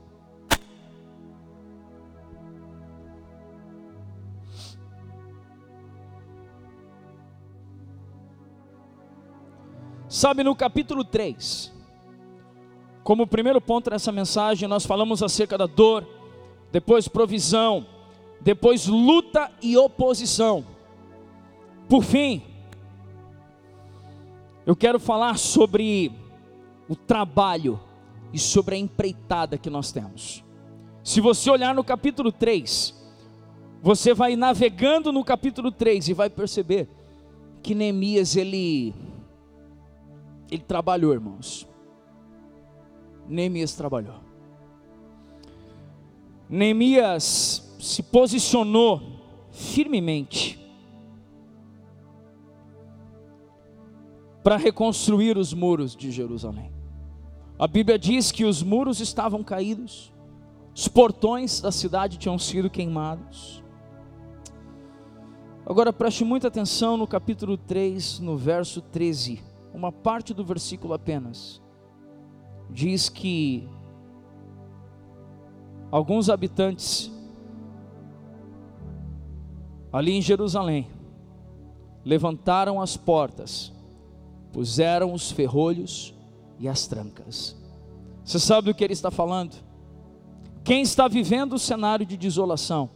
Sabe, 10.09 10.43
no 10.43 10.57
capítulo 10.57 11.05
3, 11.05 11.71
como 13.05 13.27
primeiro 13.27 13.61
ponto 13.61 13.91
dessa 13.91 14.11
mensagem, 14.11 14.66
nós 14.66 14.87
falamos 14.87 15.23
acerca 15.23 15.59
da 15.59 15.66
dor, 15.66 16.07
depois 16.73 17.07
provisão, 17.07 17.87
depois 18.41 18.86
luta 18.86 19.51
e 19.61 19.76
oposição. 19.76 20.64
Por 21.89 22.03
fim, 22.05 22.43
eu 24.66 24.76
quero 24.76 25.01
falar 25.01 25.39
sobre 25.39 26.12
o 26.89 26.95
trabalho 26.95 27.80
e 28.32 28.39
sobre 28.39 28.74
a 28.74 28.78
empreitada 28.78 29.57
que 29.57 29.70
nós 29.70 29.91
temos. 29.91 30.45
Se 31.03 31.20
você 31.20 31.51
olhar 31.51 31.74
no 31.74 31.82
capítulo 31.82 32.30
3, 32.30 32.95
você 33.80 34.12
vai 34.12 34.36
navegando 34.36 35.12
no 35.12 35.24
capítulo 35.24 35.72
3 35.72 36.09
e 36.09 36.12
vai 36.12 36.28
perceber 36.28 36.89
que 37.62 37.74
Neemias 37.74 38.36
ele 38.36 38.95
ele 40.51 40.62
trabalhou, 40.62 41.12
irmãos. 41.12 41.68
Neemias 43.28 43.74
trabalhou. 43.74 44.16
Neemias 46.49 47.68
se 47.79 48.03
posicionou 48.03 49.01
firmemente 49.53 50.59
para 54.43 54.57
reconstruir 54.57 55.37
os 55.37 55.53
muros 55.53 55.95
de 55.95 56.11
Jerusalém. 56.11 56.72
A 57.59 57.66
Bíblia 57.66 57.99
diz 57.99 58.33
que 58.33 58.45
os 58.45 58.62
muros 58.62 59.01
estavam 59.01 59.43
caídos, 59.43 60.12
os 60.74 60.89
portões 60.89 61.61
da 61.61 61.72
cidade 61.72 62.18
tinham 62.18 62.39
sido 62.39 62.70
queimados. 62.70 63.62
Agora 65.66 65.93
preste 65.93 66.24
muita 66.24 66.49
atenção 66.49 66.97
no 66.97 67.07
capítulo 67.07 67.59
3, 67.59 68.20
no 68.20 68.37
verso 68.37 68.81
13, 68.81 69.43
uma 69.74 69.93
parte 69.93 70.33
do 70.33 70.45
versículo 70.45 70.95
apenas. 70.95 71.61
Diz 72.70 73.09
que 73.09 73.68
alguns 75.91 76.31
habitantes 76.31 77.11
ali 79.93 80.12
em 80.12 80.22
Jerusalém, 80.22 80.89
levantaram 82.05 82.80
as 82.80 82.97
portas, 82.97 83.72
puseram 84.53 85.12
os 85.12 85.30
ferrolhos 85.30 86.14
e 86.59 86.68
as 86.68 86.86
trancas. 86.86 87.57
Você 88.24 88.39
sabe 88.39 88.66
do 88.66 88.74
que 88.74 88.84
ele 88.84 88.93
está 88.93 89.11
falando? 89.11 89.57
Quem 90.64 90.82
está 90.82 91.09
vivendo 91.09 91.55
o 91.55 91.59
cenário 91.59 92.05
de 92.05 92.16
desolação 92.16 92.91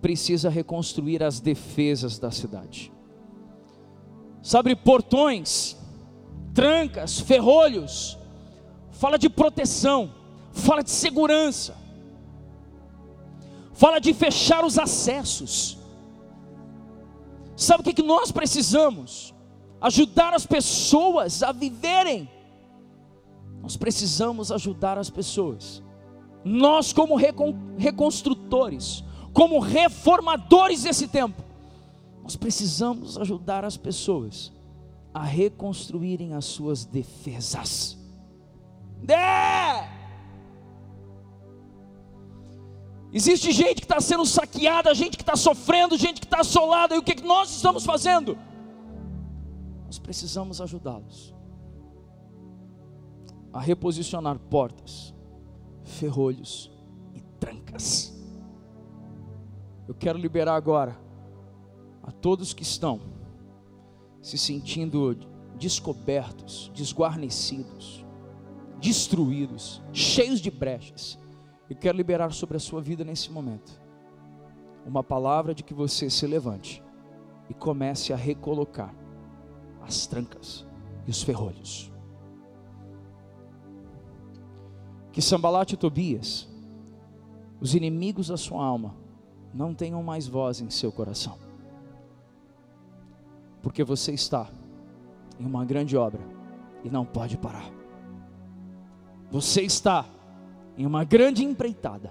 precisa 0.00 0.48
reconstruir 0.48 1.22
as 1.22 1.40
defesas 1.40 2.18
da 2.18 2.30
cidade. 2.30 2.90
Sabe, 4.42 4.74
portões, 4.74 5.76
trancas, 6.54 7.20
ferrolhos, 7.20 8.16
fala 8.92 9.18
de 9.18 9.28
proteção, 9.28 10.10
fala 10.52 10.82
de 10.82 10.90
segurança 10.90 11.76
fala 13.80 13.98
de 13.98 14.12
fechar 14.12 14.62
os 14.62 14.78
acessos. 14.78 15.78
Sabe 17.56 17.80
o 17.80 17.84
que, 17.84 17.94
que 17.94 18.02
nós 18.02 18.30
precisamos? 18.30 19.34
Ajudar 19.80 20.34
as 20.34 20.44
pessoas 20.44 21.42
a 21.42 21.50
viverem. 21.50 22.28
Nós 23.62 23.78
precisamos 23.78 24.52
ajudar 24.52 24.98
as 24.98 25.08
pessoas. 25.08 25.82
Nós, 26.44 26.92
como 26.92 27.16
recon, 27.16 27.54
reconstrutores, 27.78 29.02
como 29.32 29.58
reformadores 29.58 30.82
desse 30.82 31.08
tempo, 31.08 31.42
nós 32.22 32.36
precisamos 32.36 33.16
ajudar 33.16 33.64
as 33.64 33.78
pessoas 33.78 34.52
a 35.14 35.24
reconstruírem 35.24 36.34
as 36.34 36.44
suas 36.44 36.84
defesas. 36.84 37.96
É! 39.08 39.99
Existe 43.12 43.52
gente 43.52 43.76
que 43.76 43.84
está 43.84 44.00
sendo 44.00 44.24
saqueada, 44.24 44.94
gente 44.94 45.16
que 45.16 45.22
está 45.22 45.36
sofrendo, 45.36 45.96
gente 45.96 46.20
que 46.20 46.26
está 46.26 46.40
assolada, 46.40 46.94
e 46.94 46.98
o 46.98 47.02
que, 47.02 47.14
que 47.14 47.24
nós 47.24 47.50
estamos 47.50 47.84
fazendo? 47.84 48.38
Nós 49.86 49.98
precisamos 49.98 50.60
ajudá-los 50.60 51.34
a 53.52 53.60
reposicionar 53.60 54.38
portas, 54.38 55.12
ferrolhos 55.82 56.70
trancas. 57.40 58.14
Eu 59.88 59.94
quero 59.94 60.18
liberar 60.18 60.54
agora 60.54 60.96
a 62.02 62.12
todos 62.12 62.52
que 62.52 62.62
estão 62.62 63.00
se 64.22 64.36
sentindo 64.36 65.16
descobertos, 65.58 66.70
desguarnecidos, 66.74 68.04
destruídos, 68.80 69.82
cheios 69.92 70.40
de 70.40 70.50
brechas. 70.50 71.18
Eu 71.70 71.76
quero 71.76 71.96
liberar 71.96 72.32
sobre 72.32 72.56
a 72.56 72.60
sua 72.60 72.82
vida 72.82 73.04
nesse 73.04 73.30
momento 73.30 73.80
uma 74.84 75.04
palavra 75.04 75.54
de 75.54 75.62
que 75.62 75.72
você 75.72 76.10
se 76.10 76.26
levante 76.26 76.82
e 77.48 77.54
comece 77.54 78.12
a 78.12 78.16
recolocar 78.16 78.92
as 79.80 80.06
trancas 80.06 80.66
e 81.06 81.10
os 81.10 81.22
ferrolhos. 81.22 81.92
Que 85.12 85.22
Sambalate 85.22 85.74
e 85.74 85.76
Tobias, 85.76 86.48
os 87.60 87.74
inimigos 87.74 88.28
da 88.28 88.36
sua 88.36 88.64
alma, 88.64 88.96
não 89.54 89.74
tenham 89.74 90.02
mais 90.02 90.26
voz 90.26 90.60
em 90.60 90.70
seu 90.70 90.90
coração, 90.90 91.38
porque 93.62 93.84
você 93.84 94.12
está 94.12 94.48
em 95.38 95.44
uma 95.44 95.64
grande 95.64 95.96
obra 95.96 96.22
e 96.82 96.90
não 96.90 97.04
pode 97.04 97.36
parar. 97.36 97.70
Você 99.30 99.62
está 99.62 100.04
em 100.80 100.86
uma 100.86 101.04
grande 101.04 101.44
empreitada 101.44 102.10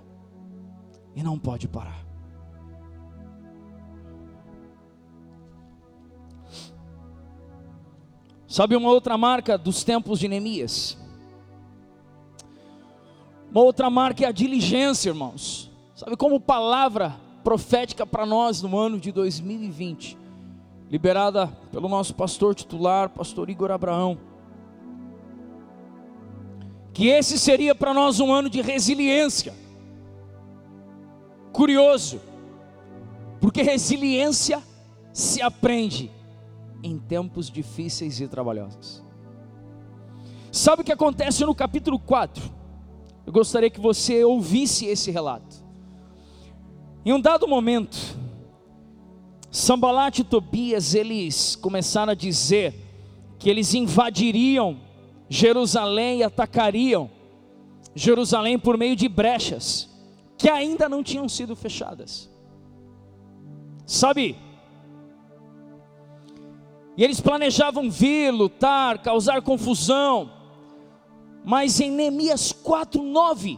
e 1.16 1.24
não 1.24 1.40
pode 1.40 1.68
parar. 1.68 2.06
Sabe 8.48 8.76
uma 8.76 8.90
outra 8.92 9.18
marca 9.18 9.58
dos 9.58 9.84
tempos 9.84 10.20
de 10.20 10.28
Neemias? 10.28 10.96
Uma 13.50 13.62
outra 13.62 13.90
marca 13.90 14.24
é 14.24 14.28
a 14.28 14.32
diligência, 14.32 15.10
irmãos. 15.10 15.72
Sabe 15.96 16.16
como 16.16 16.40
palavra 16.40 17.16
profética 17.44 18.06
para 18.06 18.24
nós 18.24 18.62
no 18.62 18.78
ano 18.78 19.00
de 19.00 19.12
2020, 19.12 20.16
liberada 20.92 21.48
pelo 21.72 21.90
nosso 21.90 22.14
pastor 22.14 22.54
titular, 22.54 23.10
pastor 23.10 23.50
Igor 23.50 23.72
Abraão. 23.72 24.29
Que 26.94 27.08
esse 27.08 27.38
seria 27.38 27.74
para 27.74 27.94
nós 27.94 28.20
um 28.20 28.32
ano 28.32 28.50
de 28.50 28.62
resiliência. 28.62 29.54
Curioso, 31.52 32.22
porque 33.40 33.62
resiliência 33.62 34.62
se 35.14 35.42
aprende 35.42 36.12
em 36.84 36.98
tempos 36.98 37.50
difíceis 37.50 38.20
e 38.20 38.28
trabalhosos. 38.28 39.04
Sabe 40.52 40.82
o 40.82 40.86
que 40.86 40.92
acontece 40.92 41.46
no 41.46 41.54
capítulo 41.54 42.00
4? 42.00 42.44
Eu 43.26 43.34
gostaria 43.34 43.70
que 43.70 43.80
você 43.80 44.24
ouvisse 44.24 44.86
esse 44.86 45.12
relato. 45.12 45.64
Em 47.06 47.14
um 47.14 47.20
dado 47.20 47.48
momento, 47.48 47.98
Sambalat 49.52 50.20
e 50.20 50.24
Tobias, 50.24 50.94
eles 50.94 51.56
começaram 51.56 52.12
a 52.12 52.16
dizer 52.16 52.74
que 53.38 53.50
eles 53.50 53.74
invadiriam 53.74 54.78
Jerusalém 55.30 56.20
e 56.20 56.24
atacariam 56.24 57.10
Jerusalém 57.96 58.58
por 58.58 58.78
meio 58.78 58.96
de 58.96 59.08
brechas 59.08 59.88
que 60.38 60.50
ainda 60.50 60.90
não 60.90 61.04
tinham 61.04 61.30
sido 61.30 61.56
fechadas. 61.56 62.30
Sabe, 63.86 64.38
e 67.00 67.04
eles 67.06 67.22
planejavam 67.22 67.90
vir, 67.90 68.30
lutar, 68.30 68.98
causar 68.98 69.42
confusão. 69.42 70.30
Mas 71.46 71.80
em 71.80 71.90
Neemias 71.90 72.52
4:9, 72.52 73.58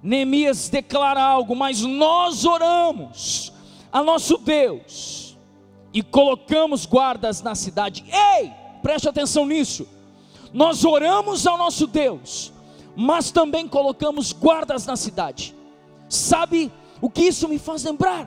Neemias 0.00 0.68
declara 0.68 1.20
algo, 1.20 1.56
mas 1.56 1.80
nós 1.80 2.44
oramos 2.44 3.52
a 3.92 4.00
nosso 4.00 4.38
Deus 4.38 5.36
e 5.92 6.04
colocamos 6.04 6.86
guardas 6.86 7.42
na 7.42 7.56
cidade. 7.56 8.04
Ei, 8.38 8.52
preste 8.80 9.08
atenção 9.08 9.44
nisso. 9.44 9.95
Nós 10.56 10.86
oramos 10.86 11.46
ao 11.46 11.58
nosso 11.58 11.86
Deus, 11.86 12.50
mas 12.96 13.30
também 13.30 13.68
colocamos 13.68 14.32
guardas 14.32 14.86
na 14.86 14.96
cidade. 14.96 15.54
Sabe 16.08 16.72
o 16.98 17.10
que 17.10 17.24
isso 17.24 17.46
me 17.46 17.58
faz 17.58 17.84
lembrar? 17.84 18.26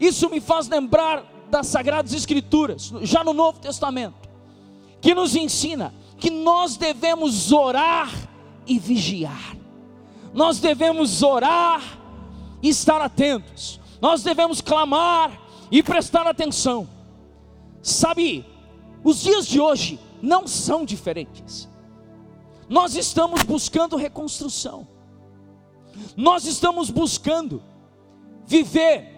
Isso 0.00 0.30
me 0.30 0.40
faz 0.40 0.66
lembrar 0.66 1.22
das 1.50 1.66
Sagradas 1.66 2.14
Escrituras, 2.14 2.90
já 3.02 3.22
no 3.22 3.34
Novo 3.34 3.58
Testamento, 3.58 4.30
que 4.98 5.14
nos 5.14 5.36
ensina 5.36 5.92
que 6.16 6.30
nós 6.30 6.78
devemos 6.78 7.52
orar 7.52 8.10
e 8.66 8.78
vigiar, 8.78 9.54
nós 10.32 10.58
devemos 10.58 11.22
orar 11.22 11.82
e 12.62 12.70
estar 12.70 13.02
atentos, 13.02 13.78
nós 14.00 14.22
devemos 14.22 14.62
clamar 14.62 15.38
e 15.70 15.82
prestar 15.82 16.26
atenção. 16.26 16.88
Sabe, 17.82 18.42
os 19.04 19.20
dias 19.20 19.46
de 19.46 19.60
hoje 19.60 20.00
não 20.22 20.46
são 20.46 20.84
diferentes. 20.84 21.68
Nós 22.68 22.94
estamos 22.94 23.42
buscando 23.42 23.96
reconstrução. 23.96 24.86
Nós 26.16 26.46
estamos 26.46 26.88
buscando 26.88 27.62
viver 28.46 29.12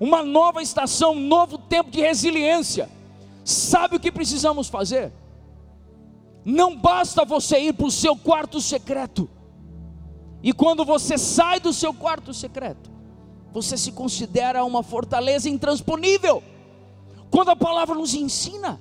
uma 0.00 0.22
nova 0.22 0.62
estação, 0.62 1.12
um 1.12 1.20
novo 1.20 1.58
tempo 1.58 1.90
de 1.90 2.00
resiliência. 2.00 2.88
Sabe 3.44 3.96
o 3.96 4.00
que 4.00 4.10
precisamos 4.10 4.68
fazer? 4.68 5.12
Não 6.44 6.76
basta 6.76 7.24
você 7.24 7.58
ir 7.58 7.74
para 7.74 7.86
o 7.86 7.90
seu 7.90 8.16
quarto 8.16 8.60
secreto, 8.60 9.28
e 10.42 10.52
quando 10.52 10.84
você 10.84 11.16
sai 11.16 11.58
do 11.58 11.72
seu 11.72 11.94
quarto 11.94 12.34
secreto, 12.34 12.90
você 13.50 13.78
se 13.78 13.92
considera 13.92 14.62
uma 14.62 14.82
fortaleza 14.82 15.48
intransponível. 15.48 16.42
Quando 17.30 17.48
a 17.48 17.56
palavra 17.56 17.94
nos 17.94 18.12
ensina, 18.12 18.78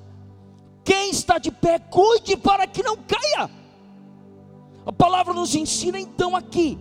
quem 0.83 1.11
está 1.11 1.37
de 1.37 1.51
pé, 1.51 1.79
cuide 1.79 2.35
para 2.35 2.67
que 2.67 2.83
não 2.83 2.97
caia. 2.97 3.49
A 4.85 4.91
palavra 4.91 5.33
nos 5.33 5.55
ensina 5.55 5.99
então 5.99 6.35
aqui 6.35 6.77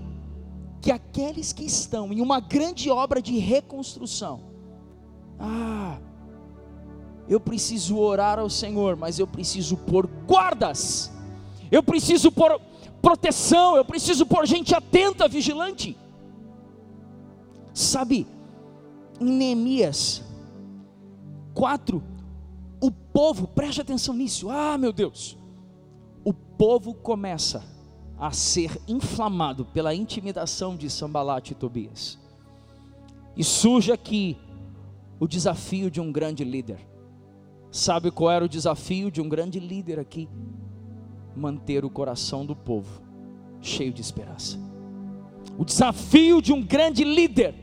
que 0.80 0.90
aqueles 0.90 1.52
que 1.52 1.64
estão 1.64 2.12
em 2.12 2.20
uma 2.20 2.40
grande 2.40 2.90
obra 2.90 3.22
de 3.22 3.38
reconstrução, 3.38 4.40
ah, 5.38 5.98
eu 7.28 7.38
preciso 7.38 7.96
orar 7.98 8.40
ao 8.40 8.50
Senhor, 8.50 8.96
mas 8.96 9.20
eu 9.20 9.26
preciso 9.26 9.76
pôr 9.76 10.06
guardas, 10.26 11.12
eu 11.70 11.82
preciso 11.82 12.32
pôr 12.32 12.60
proteção, 13.00 13.76
eu 13.76 13.84
preciso 13.84 14.26
pôr 14.26 14.44
gente 14.46 14.74
atenta, 14.74 15.28
vigilante. 15.28 15.96
Sabe, 17.72 18.26
em 19.20 19.24
Neemias 19.24 20.22
4, 21.54 22.02
o 22.82 22.90
povo, 22.90 23.46
preste 23.46 23.80
atenção 23.80 24.12
nisso, 24.12 24.50
ah 24.50 24.76
meu 24.76 24.92
Deus, 24.92 25.38
o 26.24 26.34
povo 26.34 26.92
começa 26.92 27.64
a 28.18 28.32
ser 28.32 28.76
inflamado 28.88 29.64
pela 29.64 29.94
intimidação 29.94 30.76
de 30.76 30.90
Sambalat 30.90 31.52
e 31.52 31.54
Tobias. 31.54 32.18
E 33.36 33.44
surge 33.44 33.92
aqui 33.92 34.36
o 35.20 35.28
desafio 35.28 35.92
de 35.92 36.00
um 36.00 36.10
grande 36.10 36.42
líder. 36.42 36.80
Sabe 37.70 38.10
qual 38.10 38.32
era 38.32 38.44
o 38.44 38.48
desafio 38.48 39.12
de 39.12 39.20
um 39.20 39.28
grande 39.28 39.60
líder 39.60 40.00
aqui? 40.00 40.28
Manter 41.36 41.84
o 41.84 41.90
coração 41.90 42.44
do 42.44 42.56
povo 42.56 43.00
cheio 43.60 43.92
de 43.92 44.00
esperança. 44.00 44.58
O 45.56 45.64
desafio 45.64 46.42
de 46.42 46.52
um 46.52 46.60
grande 46.60 47.04
líder, 47.04 47.54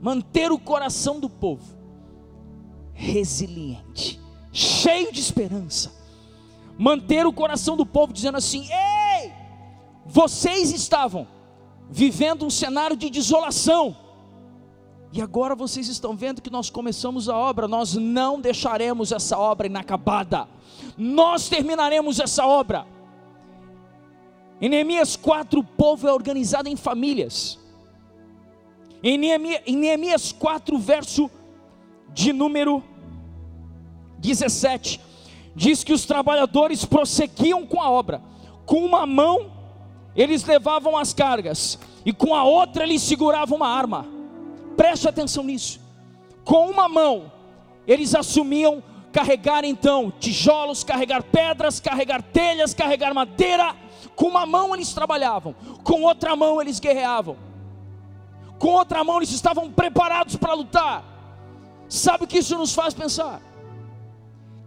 manter 0.00 0.52
o 0.52 0.58
coração 0.58 1.18
do 1.18 1.28
povo 1.28 1.77
resiliente, 2.98 4.20
cheio 4.52 5.12
de 5.12 5.20
esperança. 5.20 5.92
Manter 6.76 7.24
o 7.26 7.32
coração 7.32 7.76
do 7.76 7.86
povo 7.86 8.12
dizendo 8.12 8.36
assim: 8.36 8.68
Ei! 8.70 9.32
Vocês 10.04 10.72
estavam 10.72 11.26
vivendo 11.88 12.44
um 12.44 12.50
cenário 12.50 12.96
de 12.96 13.08
desolação. 13.08 13.96
E 15.12 15.22
agora 15.22 15.54
vocês 15.54 15.88
estão 15.88 16.14
vendo 16.14 16.42
que 16.42 16.50
nós 16.50 16.68
começamos 16.68 17.28
a 17.28 17.36
obra, 17.36 17.66
nós 17.66 17.94
não 17.94 18.40
deixaremos 18.40 19.12
essa 19.12 19.38
obra 19.38 19.66
inacabada. 19.66 20.48
Nós 20.96 21.48
terminaremos 21.48 22.20
essa 22.20 22.44
obra. 22.46 22.86
Em 24.60 24.68
Neemias 24.68 25.14
4, 25.14 25.60
o 25.60 25.64
povo 25.64 26.08
é 26.08 26.12
organizado 26.12 26.68
em 26.68 26.76
famílias. 26.76 27.58
Em 29.02 29.16
Neemias, 29.16 29.62
em 29.66 29.76
Neemias 29.76 30.32
4, 30.32 30.76
verso 30.78 31.30
de 32.12 32.32
número 32.32 32.82
17, 34.18 35.00
diz 35.54 35.84
que 35.84 35.92
os 35.92 36.04
trabalhadores 36.04 36.84
prosseguiam 36.84 37.66
com 37.66 37.80
a 37.80 37.90
obra, 37.90 38.22
com 38.66 38.84
uma 38.84 39.06
mão 39.06 39.52
eles 40.14 40.44
levavam 40.44 40.96
as 40.96 41.14
cargas 41.14 41.78
e 42.04 42.12
com 42.12 42.34
a 42.34 42.42
outra 42.42 42.82
eles 42.82 43.02
seguravam 43.02 43.56
uma 43.56 43.68
arma. 43.68 44.06
Preste 44.76 45.08
atenção 45.08 45.44
nisso. 45.44 45.80
Com 46.44 46.68
uma 46.70 46.88
mão 46.88 47.30
eles 47.86 48.14
assumiam 48.14 48.82
carregar 49.12 49.64
então 49.64 50.12
tijolos, 50.18 50.84
carregar 50.84 51.22
pedras, 51.22 51.80
carregar 51.80 52.22
telhas, 52.22 52.74
carregar 52.74 53.14
madeira. 53.14 53.74
Com 54.14 54.26
uma 54.26 54.44
mão 54.44 54.74
eles 54.74 54.92
trabalhavam, 54.92 55.54
com 55.84 56.02
outra 56.02 56.34
mão 56.34 56.60
eles 56.60 56.80
guerreavam. 56.80 57.36
com 58.58 58.70
outra 58.70 59.04
mão 59.04 59.18
eles 59.18 59.30
estavam 59.30 59.70
preparados 59.70 60.36
para 60.36 60.52
lutar. 60.52 61.17
Sabe 61.88 62.24
o 62.24 62.26
que 62.26 62.38
isso 62.38 62.56
nos 62.56 62.72
faz 62.74 62.92
pensar? 62.92 63.40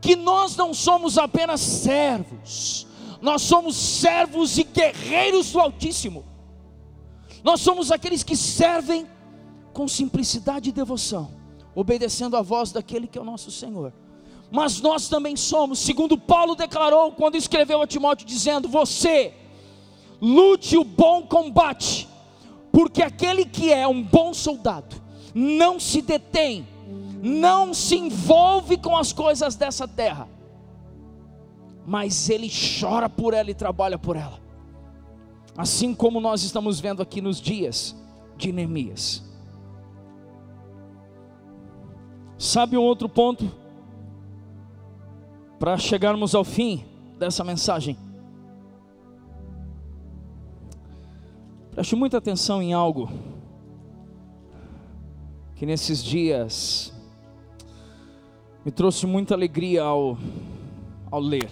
Que 0.01 0.15
nós 0.15 0.55
não 0.55 0.73
somos 0.73 1.17
apenas 1.17 1.61
servos, 1.61 2.87
nós 3.21 3.43
somos 3.43 3.75
servos 3.75 4.57
e 4.57 4.63
guerreiros 4.63 5.51
do 5.51 5.59
Altíssimo. 5.59 6.25
Nós 7.43 7.61
somos 7.61 7.91
aqueles 7.91 8.23
que 8.23 8.35
servem 8.35 9.07
com 9.73 9.87
simplicidade 9.87 10.69
e 10.69 10.73
devoção, 10.73 11.31
obedecendo 11.75 12.35
a 12.35 12.41
voz 12.41 12.71
daquele 12.71 13.07
que 13.07 13.17
é 13.17 13.21
o 13.21 13.25
nosso 13.25 13.51
Senhor. 13.51 13.93
Mas 14.51 14.81
nós 14.81 15.07
também 15.07 15.35
somos, 15.35 15.79
segundo 15.79 16.17
Paulo 16.17 16.55
declarou 16.55 17.13
quando 17.13 17.35
escreveu 17.35 17.81
a 17.81 17.87
Timóteo, 17.87 18.27
dizendo: 18.27 18.67
Você 18.67 19.33
lute 20.19 20.77
o 20.77 20.83
bom 20.83 21.23
combate, 21.23 22.07
porque 22.71 23.01
aquele 23.01 23.45
que 23.45 23.71
é 23.71 23.87
um 23.87 24.03
bom 24.03 24.33
soldado 24.33 25.01
não 25.33 25.79
se 25.79 26.01
detém, 26.01 26.67
não 27.21 27.73
se 27.73 27.95
envolve 27.95 28.77
com 28.77 28.97
as 28.97 29.13
coisas 29.13 29.55
dessa 29.55 29.87
terra, 29.87 30.27
mas 31.85 32.29
ele 32.29 32.49
chora 32.49 33.07
por 33.07 33.33
ela 33.33 33.51
e 33.51 33.53
trabalha 33.53 33.97
por 33.97 34.15
ela. 34.15 34.39
Assim 35.55 35.93
como 35.93 36.19
nós 36.19 36.43
estamos 36.43 36.79
vendo 36.79 37.01
aqui 37.01 37.21
nos 37.21 37.39
dias 37.39 37.95
de 38.37 38.51
Neemias. 38.51 39.23
Sabe 42.37 42.75
um 42.75 42.81
outro 42.81 43.07
ponto? 43.07 43.51
Para 45.59 45.77
chegarmos 45.77 46.33
ao 46.33 46.43
fim 46.43 46.83
dessa 47.19 47.43
mensagem. 47.43 47.95
Preste 51.69 51.95
muita 51.95 52.17
atenção 52.17 52.63
em 52.63 52.73
algo 52.73 53.09
que 55.55 55.65
nesses 55.67 56.03
dias 56.03 56.91
me 58.63 58.71
trouxe 58.71 59.05
muita 59.07 59.33
alegria 59.33 59.83
ao, 59.83 60.17
ao 61.09 61.19
ler. 61.19 61.49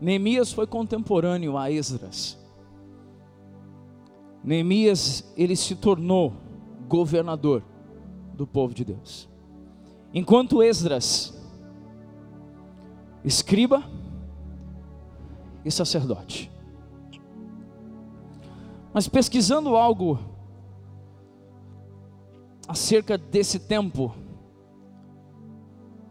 Neemias 0.00 0.52
foi 0.52 0.66
contemporâneo 0.66 1.56
a 1.56 1.70
Esdras. 1.70 2.38
Neemias, 4.42 5.32
ele 5.36 5.56
se 5.56 5.74
tornou 5.74 6.34
governador 6.88 7.62
do 8.34 8.46
povo 8.46 8.74
de 8.74 8.84
Deus. 8.84 9.28
Enquanto 10.12 10.62
Esdras, 10.62 11.32
escriba 13.24 13.82
e 15.64 15.70
sacerdote. 15.70 16.50
Mas 18.92 19.08
pesquisando 19.08 19.76
algo 19.76 20.18
acerca 22.68 23.16
desse 23.16 23.58
tempo, 23.58 24.14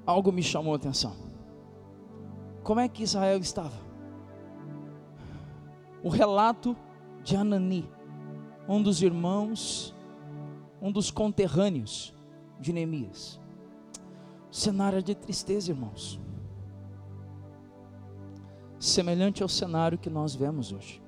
algo 0.05 0.31
me 0.31 0.43
chamou 0.43 0.73
a 0.73 0.75
atenção. 0.75 1.15
Como 2.63 2.79
é 2.79 2.87
que 2.87 3.03
Israel 3.03 3.39
estava? 3.39 3.81
O 6.01 6.09
relato 6.09 6.75
de 7.23 7.35
Anani, 7.35 7.89
um 8.67 8.81
dos 8.81 9.01
irmãos, 9.01 9.93
um 10.81 10.91
dos 10.91 11.09
conterrâneos 11.09 12.13
de 12.59 12.73
Neemias. 12.73 13.39
Cenário 14.51 15.01
de 15.01 15.15
tristeza, 15.15 15.71
irmãos. 15.71 16.19
Semelhante 18.77 19.41
ao 19.41 19.49
cenário 19.49 19.97
que 19.97 20.09
nós 20.09 20.35
vemos 20.35 20.71
hoje. 20.71 21.01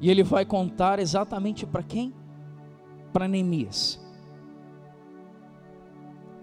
E 0.00 0.10
ele 0.10 0.22
vai 0.22 0.44
contar 0.44 0.98
exatamente 0.98 1.66
para 1.66 1.82
quem? 1.82 2.14
Para 3.12 3.26
Neemias. 3.26 4.00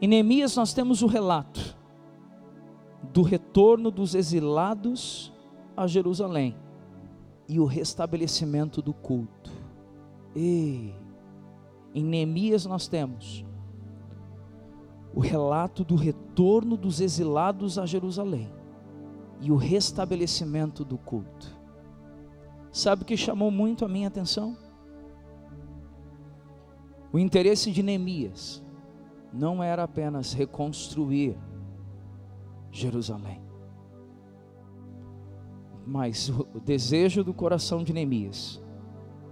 Em 0.01 0.07
Neemias 0.07 0.55
nós 0.55 0.73
temos 0.73 1.01
o 1.01 1.07
relato 1.07 1.77
do 3.13 3.21
retorno 3.21 3.89
dos 3.89 4.13
exilados 4.13 5.31
a 5.75 5.87
Jerusalém 5.87 6.55
e 7.47 7.59
o 7.59 7.65
restabelecimento 7.65 8.81
do 8.81 8.93
culto. 8.93 9.51
E 10.35 10.93
em 11.93 12.03
Neemias 12.03 12.65
nós 12.65 12.87
temos 12.87 13.45
o 15.13 15.21
relato 15.21 15.85
do 15.85 15.95
retorno 15.95 16.75
dos 16.75 16.99
exilados 16.99 17.79
a 17.79 17.85
Jerusalém 17.85 18.51
e 19.39 19.49
o 19.49 19.55
restabelecimento 19.55 20.83
do 20.83 20.97
culto. 20.97 21.57
Sabe 22.69 23.03
o 23.03 23.05
que 23.05 23.15
chamou 23.15 23.49
muito 23.49 23.85
a 23.85 23.87
minha 23.87 24.09
atenção? 24.09 24.57
O 27.13 27.17
interesse 27.17 27.71
de 27.71 27.81
Neemias 27.81 28.64
não 29.35 29.61
era 29.61 29.83
apenas 29.83 30.31
reconstruir 30.31 31.37
Jerusalém, 32.71 33.41
mas 35.85 36.29
o 36.29 36.59
desejo 36.59 37.23
do 37.23 37.33
coração 37.33 37.83
de 37.83 37.91
Neemias 37.93 38.63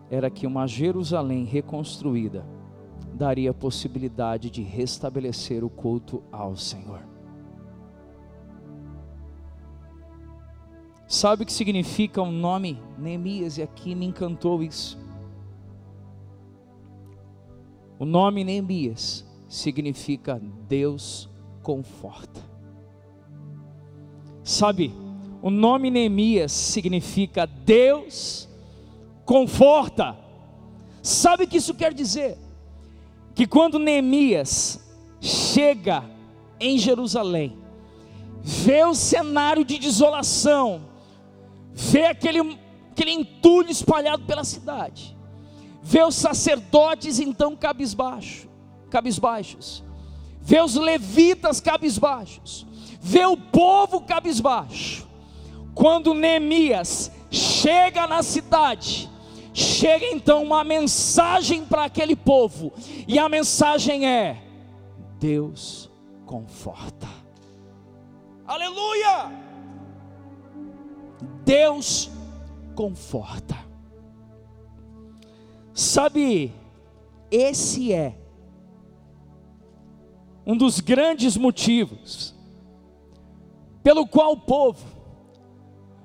era 0.09 0.29
que 0.29 0.45
uma 0.45 0.67
Jerusalém 0.67 1.45
reconstruída 1.45 2.45
daria 3.13 3.53
possibilidade 3.53 4.49
de 4.49 4.61
restabelecer 4.61 5.63
o 5.63 5.69
culto 5.69 6.21
ao 6.31 6.55
Senhor. 6.55 7.07
Sabe 11.07 11.43
o 11.43 11.45
que 11.45 11.53
significa 11.53 12.21
o 12.21 12.31
nome 12.31 12.81
Neemias? 12.97 13.57
E 13.57 13.61
aqui 13.61 13.95
me 13.95 14.05
encantou 14.05 14.63
isso. 14.63 14.99
O 17.99 18.05
nome 18.05 18.43
Neemias 18.43 19.25
significa 19.53 20.41
Deus 20.67 21.29
conforta. 21.61 22.41
Sabe, 24.43 24.91
o 25.43 25.51
nome 25.51 25.91
Neemias 25.91 26.51
significa 26.51 27.45
Deus 27.45 28.49
conforta. 29.23 30.17
Sabe 31.03 31.43
o 31.43 31.47
que 31.47 31.57
isso 31.57 31.75
quer 31.75 31.93
dizer? 31.93 32.35
Que 33.35 33.45
quando 33.45 33.77
Neemias 33.77 34.79
chega 35.21 36.03
em 36.59 36.79
Jerusalém, 36.79 37.55
vê 38.41 38.83
o 38.83 38.95
cenário 38.95 39.63
de 39.63 39.77
desolação, 39.77 40.81
vê 41.71 42.07
aquele, 42.07 42.57
aquele 42.91 43.11
entulho 43.11 43.69
espalhado 43.69 44.25
pela 44.25 44.43
cidade, 44.43 45.15
vê 45.83 46.03
os 46.03 46.15
sacerdotes 46.15 47.19
então 47.19 47.55
cabisbaixo, 47.55 48.49
cabisbaixos, 48.93 49.83
vê 50.39 50.61
os 50.61 50.75
levitas 50.75 51.59
cabisbaixos, 51.59 52.63
vê 53.01 53.25
o 53.25 53.35
povo 53.35 54.01
cabisbaixo. 54.01 55.07
Quando 55.73 56.13
Neemias 56.13 57.11
chega 57.31 58.05
na 58.05 58.21
cidade, 58.21 59.09
chega 59.51 60.05
então 60.05 60.43
uma 60.43 60.63
mensagem 60.63 61.65
para 61.65 61.85
aquele 61.85 62.15
povo, 62.15 62.71
e 63.07 63.17
a 63.17 63.27
mensagem 63.27 64.07
é: 64.07 64.43
Deus 65.19 65.89
conforta. 66.27 67.07
Aleluia! 68.45 69.31
Deus 71.43 72.11
conforta. 72.75 73.57
Sabe, 75.73 76.53
esse 77.31 77.91
é 77.91 78.22
um 80.45 80.57
dos 80.57 80.79
grandes 80.79 81.37
motivos 81.37 82.33
pelo 83.83 84.07
qual 84.07 84.33
o 84.33 84.39
povo, 84.39 84.85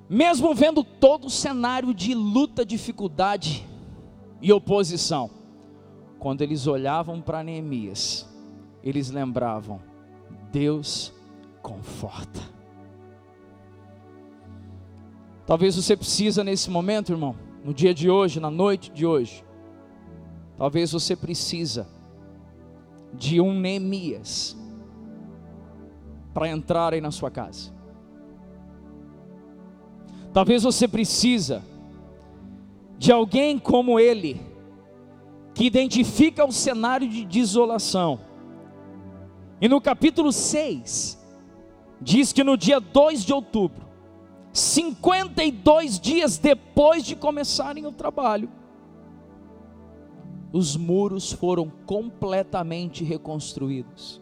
mesmo 0.08 0.54
vendo 0.54 0.82
todo 0.82 1.26
o 1.26 1.30
cenário 1.30 1.94
de 1.94 2.14
luta, 2.14 2.64
dificuldade 2.64 3.66
e 4.42 4.52
oposição, 4.52 5.30
quando 6.18 6.42
eles 6.42 6.66
olhavam 6.66 7.20
para 7.20 7.44
Neemias, 7.44 8.28
eles 8.82 9.10
lembravam: 9.10 9.80
Deus 10.50 11.12
conforta. 11.62 12.40
Talvez 15.46 15.76
você 15.76 15.96
precisa 15.96 16.44
nesse 16.44 16.68
momento, 16.68 17.12
irmão, 17.12 17.34
no 17.64 17.72
dia 17.72 17.94
de 17.94 18.10
hoje, 18.10 18.40
na 18.40 18.50
noite 18.50 18.90
de 18.90 19.06
hoje, 19.06 19.44
talvez 20.56 20.92
você 20.92 21.16
precisa 21.16 21.86
de 23.14 23.40
um 23.40 23.58
Neemias 23.58 24.56
para 26.32 26.48
entrar 26.48 26.92
aí 26.94 27.00
na 27.00 27.10
sua 27.10 27.30
casa. 27.30 27.72
Talvez 30.32 30.62
você 30.62 30.86
precisa 30.86 31.64
de 32.98 33.12
alguém 33.12 33.58
como 33.58 33.98
ele, 33.98 34.40
que 35.54 35.64
identifica 35.64 36.44
o 36.44 36.52
cenário 36.52 37.08
de 37.08 37.24
desolação. 37.24 38.20
E 39.60 39.68
no 39.68 39.80
capítulo 39.80 40.32
6, 40.32 41.18
diz 42.00 42.32
que 42.32 42.44
no 42.44 42.56
dia 42.56 42.80
2 42.80 43.24
de 43.24 43.32
outubro, 43.32 43.86
52 44.52 45.98
dias 45.98 46.38
depois 46.38 47.04
de 47.04 47.16
começarem 47.16 47.86
o 47.86 47.92
trabalho, 47.92 48.50
os 50.52 50.76
muros 50.76 51.32
foram 51.32 51.70
completamente 51.86 53.04
reconstruídos. 53.04 54.20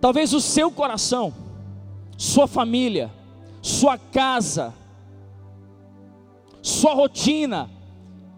Talvez 0.00 0.32
o 0.32 0.40
seu 0.40 0.70
coração, 0.70 1.32
sua 2.16 2.46
família, 2.46 3.12
sua 3.60 3.98
casa, 3.98 4.74
sua 6.62 6.94
rotina, 6.94 7.70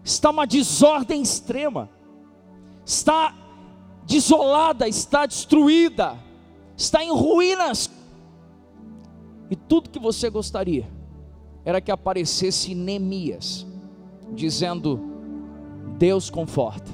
está 0.03 0.29
uma 0.29 0.45
desordem 0.45 1.21
extrema, 1.21 1.89
está 2.85 3.35
desolada, 4.05 4.87
está 4.87 5.25
destruída, 5.25 6.17
está 6.75 7.03
em 7.03 7.11
ruínas. 7.11 7.89
E 9.49 9.55
tudo 9.55 9.89
que 9.89 9.99
você 9.99 10.29
gostaria 10.29 10.87
era 11.63 11.81
que 11.81 11.91
aparecesse 11.91 12.73
Neemias, 12.73 13.65
dizendo: 14.33 15.08
Deus 15.99 16.29
conforta. 16.29 16.89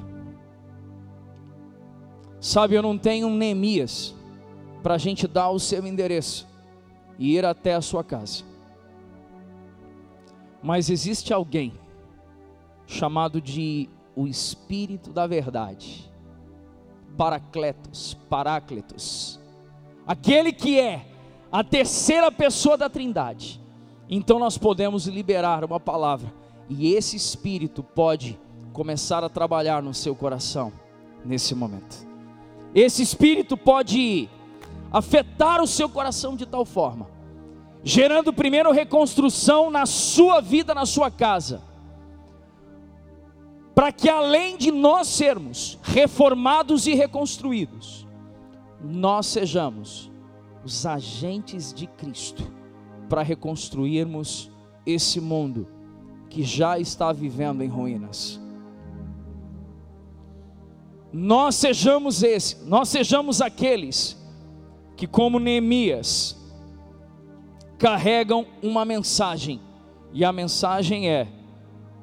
Sabe, 2.41 2.74
eu 2.74 2.82
não 2.82 2.97
tenho 2.97 3.28
um 3.28 3.36
Neemias 3.36 4.16
para 4.82 4.95
a 4.95 4.97
gente 4.97 5.28
dar 5.28 5.51
o 5.51 5.60
seu 5.60 5.86
endereço 5.86 6.47
e 7.20 7.36
ir 7.36 7.45
até 7.45 7.76
a 7.76 7.82
sua 7.82 8.03
casa. 8.03 8.43
Mas 10.62 10.89
existe 10.89 11.32
alguém 11.32 11.74
chamado 12.88 13.39
de 13.39 13.88
o 14.16 14.26
Espírito 14.26 15.12
da 15.12 15.28
Verdade, 15.28 16.12
Paracletos, 17.16 18.18
Paráclitos, 18.28 19.39
aquele 20.08 20.51
que 20.51 20.80
é 20.80 21.06
a 21.51 21.64
terceira 21.64 22.32
pessoa 22.32 22.76
da 22.76 22.89
Trindade. 22.89 23.62
Então 24.10 24.39
nós 24.39 24.58
podemos 24.58 25.06
liberar 25.06 25.64
uma 25.64 25.80
palavra 25.80 26.34
e 26.68 26.93
esse 26.93 27.16
Espírito 27.16 27.84
pode 27.84 28.39
começar 28.76 29.23
a 29.23 29.30
trabalhar 29.30 29.82
no 29.82 29.93
seu 29.93 30.13
coração 30.13 30.71
nesse 31.23 31.55
momento. 31.55 32.05
Esse 32.76 33.01
Espírito 33.01 33.55
pode 33.55 34.30
afetar 34.91 35.61
o 35.61 35.67
seu 35.67 35.89
coração 35.89 36.36
de 36.36 36.45
tal 36.45 36.65
forma, 36.65 37.07
gerando 37.84 38.34
primeiro 38.34 38.71
reconstrução 38.71 39.69
na 39.71 39.86
sua 39.86 40.41
vida, 40.41 40.76
na 40.76 40.86
sua 40.86 41.09
casa 41.09 41.61
para 43.76 43.91
que 43.91 44.07
além 44.07 44.55
de 44.55 44.71
nós 44.71 45.09
sermos 45.09 45.78
reformados 45.84 46.88
e 46.88 46.93
reconstruídos, 46.93 48.07
nós 48.82 49.26
sejamos 49.26 50.09
os 50.63 50.86
agentes 50.86 51.73
de 51.73 51.86
Cristo 51.86 52.49
para 53.09 53.21
reconstruirmos 53.21 54.49
esse 54.86 55.19
mundo 55.19 55.67
que 56.30 56.41
já 56.41 56.80
está 56.80 57.11
vivendo 57.11 57.61
em 57.61 57.67
ruínas. 57.67 58.39
Nós 61.18 61.55
sejamos 61.55 62.24
esse, 62.24 62.57
nós 62.66 62.89
sejamos 62.89 63.39
aqueles 63.39 64.18
que 64.97 65.07
como 65.07 65.39
Neemias 65.39 66.36
carregam 67.78 68.45
uma 68.61 68.84
mensagem, 68.84 69.61
e 70.11 70.26
a 70.26 70.34
mensagem 70.34 71.09
é: 71.09 71.26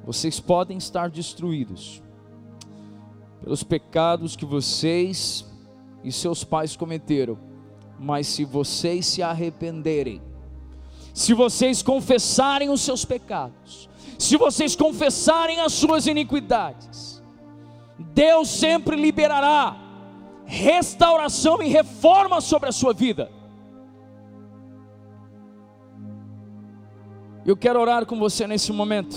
vocês 0.02 0.40
podem 0.40 0.78
estar 0.78 1.10
destruídos 1.10 2.02
pelos 3.44 3.62
pecados 3.62 4.34
que 4.34 4.46
vocês 4.46 5.44
e 6.02 6.10
seus 6.10 6.42
pais 6.42 6.74
cometeram, 6.74 7.38
mas 8.00 8.26
se 8.26 8.46
vocês 8.46 9.04
se 9.04 9.22
arrependerem, 9.22 10.22
se 11.12 11.34
vocês 11.34 11.82
confessarem 11.82 12.70
os 12.70 12.80
seus 12.80 13.04
pecados, 13.04 13.90
se 14.18 14.38
vocês 14.38 14.74
confessarem 14.74 15.60
as 15.60 15.74
suas 15.74 16.06
iniquidades, 16.06 17.21
Deus 18.02 18.48
sempre 18.48 18.96
liberará 18.96 19.76
restauração 20.44 21.62
e 21.62 21.68
reforma 21.68 22.40
sobre 22.40 22.68
a 22.68 22.72
sua 22.72 22.92
vida. 22.92 23.30
Eu 27.44 27.56
quero 27.56 27.80
orar 27.80 28.06
com 28.06 28.18
você 28.18 28.46
nesse 28.46 28.72
momento. 28.72 29.16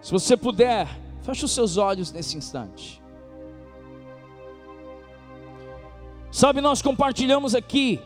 Se 0.00 0.10
você 0.10 0.36
puder, 0.36 0.88
feche 1.22 1.44
os 1.44 1.52
seus 1.52 1.76
olhos 1.76 2.12
nesse 2.12 2.36
instante. 2.36 3.02
Sabe, 6.30 6.60
nós 6.60 6.82
compartilhamos 6.82 7.54
aqui 7.54 8.00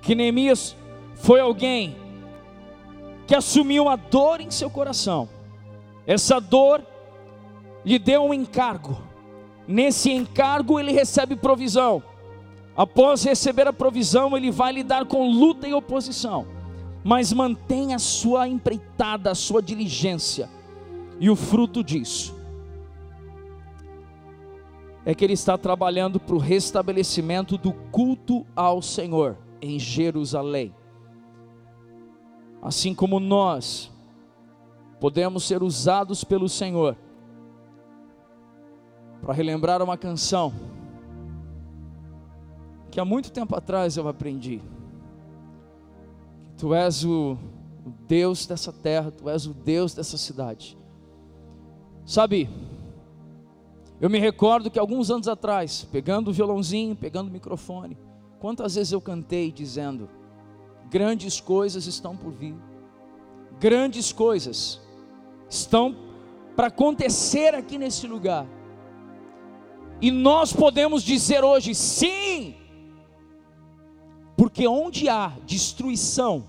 que 0.00 0.14
Neemias 0.14 0.74
foi 1.16 1.40
alguém 1.40 1.94
que 3.26 3.34
assumiu 3.34 3.88
a 3.88 3.96
dor 3.96 4.40
em 4.40 4.50
seu 4.50 4.70
coração. 4.70 5.28
Essa 6.06 6.40
dor 6.40 6.82
lhe 7.84 7.98
deu 7.98 8.24
um 8.24 8.34
encargo. 8.34 8.96
Nesse 9.66 10.10
encargo 10.10 10.78
ele 10.78 10.92
recebe 10.92 11.36
provisão. 11.36 12.02
Após 12.76 13.22
receber 13.22 13.68
a 13.68 13.72
provisão, 13.72 14.36
ele 14.36 14.50
vai 14.50 14.72
lidar 14.72 15.06
com 15.06 15.30
luta 15.30 15.68
e 15.68 15.72
oposição. 15.72 16.46
Mas 17.04 17.32
mantém 17.32 17.94
a 17.94 17.98
sua 17.98 18.48
empreitada, 18.48 19.30
a 19.30 19.34
sua 19.34 19.62
diligência 19.62 20.48
e 21.20 21.30
o 21.30 21.36
fruto 21.36 21.82
disso 21.84 22.34
é 25.06 25.14
que 25.14 25.24
ele 25.24 25.34
está 25.34 25.58
trabalhando 25.58 26.18
para 26.18 26.34
o 26.34 26.38
restabelecimento 26.38 27.58
do 27.58 27.72
culto 27.72 28.46
ao 28.56 28.80
Senhor 28.80 29.36
em 29.60 29.78
Jerusalém. 29.78 30.74
Assim 32.62 32.94
como 32.94 33.20
nós 33.20 33.92
podemos 34.98 35.44
ser 35.44 35.62
usados 35.62 36.24
pelo 36.24 36.48
Senhor 36.48 36.96
para 39.24 39.32
relembrar 39.32 39.82
uma 39.82 39.96
canção 39.96 40.52
que 42.90 43.00
há 43.00 43.04
muito 43.04 43.32
tempo 43.32 43.56
atrás 43.56 43.96
eu 43.96 44.06
aprendi. 44.06 44.60
Tu 46.58 46.72
és 46.74 47.04
o 47.04 47.36
Deus 48.06 48.46
dessa 48.46 48.70
terra, 48.70 49.10
tu 49.10 49.28
és 49.28 49.46
o 49.46 49.54
Deus 49.54 49.94
dessa 49.94 50.16
cidade. 50.18 50.78
Sabe, 52.04 52.48
eu 54.00 54.10
me 54.10 54.18
recordo 54.18 54.70
que 54.70 54.78
alguns 54.78 55.10
anos 55.10 55.26
atrás, 55.26 55.88
pegando 55.90 56.28
o 56.28 56.32
violãozinho, 56.32 56.94
pegando 56.94 57.28
o 57.28 57.32
microfone, 57.32 57.96
quantas 58.38 58.74
vezes 58.74 58.92
eu 58.92 59.00
cantei 59.00 59.50
dizendo: 59.50 60.08
grandes 60.90 61.40
coisas 61.40 61.86
estão 61.86 62.14
por 62.14 62.30
vir, 62.30 62.54
grandes 63.58 64.12
coisas 64.12 64.80
estão 65.48 65.96
para 66.54 66.66
acontecer 66.66 67.54
aqui 67.54 67.78
nesse 67.78 68.06
lugar. 68.06 68.46
E 70.00 70.10
nós 70.10 70.52
podemos 70.52 71.02
dizer 71.02 71.42
hoje 71.44 71.74
sim, 71.74 72.54
porque 74.36 74.66
onde 74.66 75.08
há 75.08 75.32
destruição, 75.46 76.44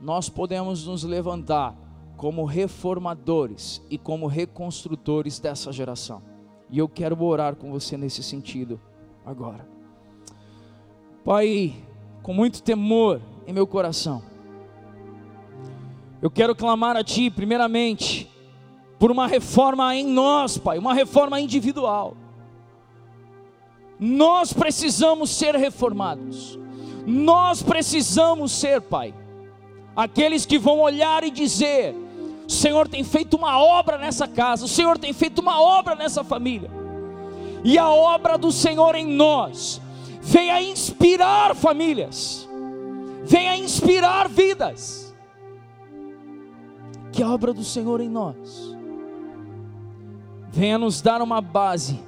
nós 0.00 0.28
podemos 0.28 0.86
nos 0.86 1.04
levantar 1.04 1.74
como 2.16 2.44
reformadores 2.44 3.82
e 3.90 3.98
como 3.98 4.26
reconstrutores 4.26 5.38
dessa 5.38 5.72
geração. 5.72 6.22
E 6.70 6.78
eu 6.78 6.88
quero 6.88 7.22
orar 7.22 7.54
com 7.56 7.70
você 7.70 7.96
nesse 7.96 8.22
sentido 8.22 8.80
agora. 9.24 9.66
Pai, 11.24 11.74
com 12.22 12.32
muito 12.32 12.62
temor 12.62 13.20
em 13.46 13.52
meu 13.52 13.66
coração, 13.66 14.22
eu 16.20 16.30
quero 16.30 16.56
clamar 16.56 16.96
a 16.96 17.04
Ti, 17.04 17.30
primeiramente, 17.30 18.30
por 18.98 19.10
uma 19.10 19.26
reforma 19.26 19.94
em 19.94 20.06
nós, 20.06 20.58
Pai, 20.58 20.78
uma 20.78 20.94
reforma 20.94 21.40
individual. 21.40 22.16
Nós 23.98 24.52
precisamos 24.52 25.30
ser 25.30 25.54
reformados, 25.54 26.58
nós 27.06 27.62
precisamos 27.62 28.52
ser, 28.52 28.82
Pai, 28.82 29.14
aqueles 29.94 30.44
que 30.44 30.58
vão 30.58 30.80
olhar 30.80 31.24
e 31.24 31.30
dizer: 31.30 31.94
o 32.46 32.52
Senhor 32.52 32.86
tem 32.86 33.02
feito 33.02 33.36
uma 33.36 33.58
obra 33.58 33.96
nessa 33.96 34.28
casa, 34.28 34.66
o 34.66 34.68
Senhor 34.68 34.98
tem 34.98 35.12
feito 35.12 35.40
uma 35.40 35.60
obra 35.60 35.94
nessa 35.94 36.22
família. 36.22 36.70
E 37.64 37.78
a 37.78 37.88
obra 37.88 38.36
do 38.36 38.52
Senhor 38.52 38.94
em 38.94 39.06
nós 39.06 39.80
vem 40.20 40.50
a 40.50 40.62
inspirar 40.62 41.54
famílias, 41.54 42.48
vem 43.24 43.48
a 43.48 43.56
inspirar 43.56 44.28
vidas. 44.28 45.14
Que 47.12 47.22
a 47.22 47.30
obra 47.30 47.54
do 47.54 47.64
Senhor 47.64 48.00
em 48.02 48.10
nós 48.10 48.76
venha 50.50 50.78
nos 50.78 51.00
dar 51.00 51.22
uma 51.22 51.40
base 51.40 51.98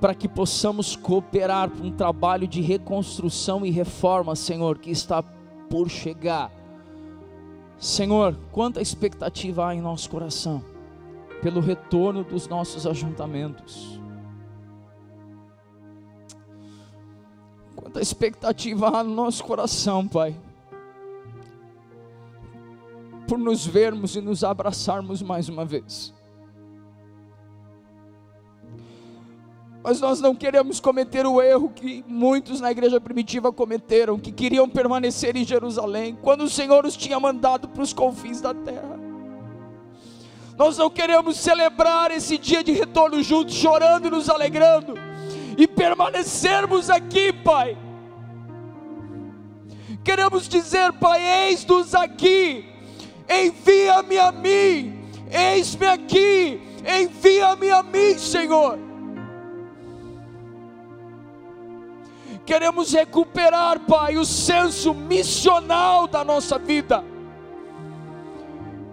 para 0.00 0.14
que 0.14 0.28
possamos 0.28 0.94
cooperar 0.96 1.70
para 1.70 1.84
um 1.84 1.90
trabalho 1.90 2.46
de 2.46 2.60
reconstrução 2.60 3.66
e 3.66 3.70
reforma, 3.70 4.36
Senhor, 4.36 4.78
que 4.78 4.90
está 4.90 5.22
por 5.22 5.88
chegar 5.88 6.50
Senhor, 7.78 8.36
quanta 8.50 8.82
expectativa 8.82 9.68
há 9.68 9.74
em 9.74 9.80
nosso 9.80 10.10
coração 10.10 10.64
pelo 11.40 11.60
retorno 11.60 12.24
dos 12.24 12.48
nossos 12.48 12.84
ajuntamentos. 12.84 14.00
Quanta 17.76 18.00
expectativa 18.00 18.88
há 18.88 19.04
no 19.04 19.14
nosso 19.14 19.44
coração, 19.44 20.08
Pai, 20.08 20.34
por 23.28 23.38
nos 23.38 23.64
vermos 23.64 24.16
e 24.16 24.20
nos 24.20 24.42
abraçarmos 24.42 25.22
mais 25.22 25.48
uma 25.48 25.64
vez. 25.64 26.12
Mas 29.88 30.02
nós 30.02 30.20
não 30.20 30.34
queremos 30.34 30.80
cometer 30.80 31.24
o 31.24 31.40
erro 31.40 31.72
que 31.74 32.04
muitos 32.06 32.60
na 32.60 32.70
igreja 32.70 33.00
primitiva 33.00 33.50
cometeram, 33.50 34.18
que 34.18 34.30
queriam 34.30 34.68
permanecer 34.68 35.34
em 35.34 35.46
Jerusalém, 35.46 36.14
quando 36.20 36.42
o 36.42 36.50
Senhor 36.50 36.84
os 36.84 36.94
tinha 36.94 37.18
mandado 37.18 37.66
para 37.68 37.82
os 37.82 37.94
confins 37.94 38.38
da 38.38 38.52
terra. 38.52 39.00
Nós 40.58 40.76
não 40.76 40.90
queremos 40.90 41.38
celebrar 41.38 42.10
esse 42.10 42.36
dia 42.36 42.62
de 42.62 42.70
retorno 42.70 43.22
juntos, 43.22 43.54
chorando 43.54 44.08
e 44.08 44.10
nos 44.10 44.28
alegrando, 44.28 44.92
e 45.56 45.66
permanecermos 45.66 46.90
aqui, 46.90 47.32
Pai. 47.32 47.74
Queremos 50.04 50.46
dizer, 50.50 50.92
Pai, 50.92 51.46
eis-nos 51.46 51.94
aqui, 51.94 52.62
envia-me 53.26 54.18
a 54.18 54.32
mim, 54.32 55.00
eis-me 55.32 55.86
aqui, 55.86 56.60
envia-me 56.86 57.70
a 57.70 57.82
mim, 57.82 58.18
Senhor. 58.18 58.87
Queremos 62.48 62.94
recuperar, 62.94 63.78
Pai, 63.80 64.16
o 64.16 64.24
senso 64.24 64.94
missional 64.94 66.06
da 66.06 66.24
nossa 66.24 66.58
vida. 66.58 67.04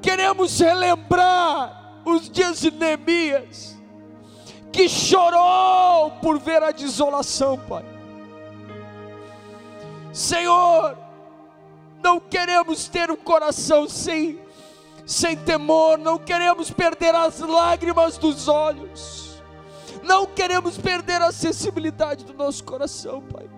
Queremos 0.02 0.60
relembrar 0.60 2.02
os 2.04 2.30
dias 2.30 2.60
de 2.60 2.70
Neemias, 2.70 3.80
que 4.74 4.90
chorou 4.90 6.12
por 6.22 6.38
ver 6.38 6.64
a 6.64 6.72
desolação, 6.72 7.58
Pai. 7.58 7.86
Senhor, 10.12 10.98
não 12.04 12.20
queremos 12.20 12.90
ter 12.90 13.10
um 13.10 13.16
coração 13.16 13.88
sem, 13.88 14.38
sem 15.06 15.38
temor, 15.38 15.98
não 15.98 16.18
queremos 16.18 16.72
perder 16.72 17.16
as 17.16 17.40
lágrimas 17.40 18.18
dos 18.18 18.50
olhos 18.50 19.25
não 20.06 20.26
queremos 20.26 20.78
perder 20.78 21.22
a 21.22 21.32
sensibilidade 21.32 22.24
do 22.24 22.34
nosso 22.34 22.64
coração, 22.64 23.22
Pai. 23.22 23.50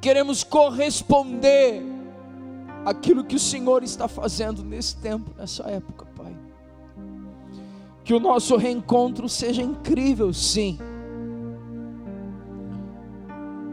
Queremos 0.00 0.42
corresponder 0.42 1.82
aquilo 2.84 3.24
que 3.24 3.36
o 3.36 3.40
Senhor 3.40 3.82
está 3.82 4.08
fazendo 4.08 4.62
nesse 4.64 4.96
tempo, 4.96 5.30
nessa 5.36 5.64
época, 5.64 6.06
Pai. 6.16 6.34
Que 8.02 8.12
o 8.12 8.20
nosso 8.20 8.56
reencontro 8.56 9.28
seja 9.28 9.62
incrível, 9.62 10.32
sim, 10.32 10.78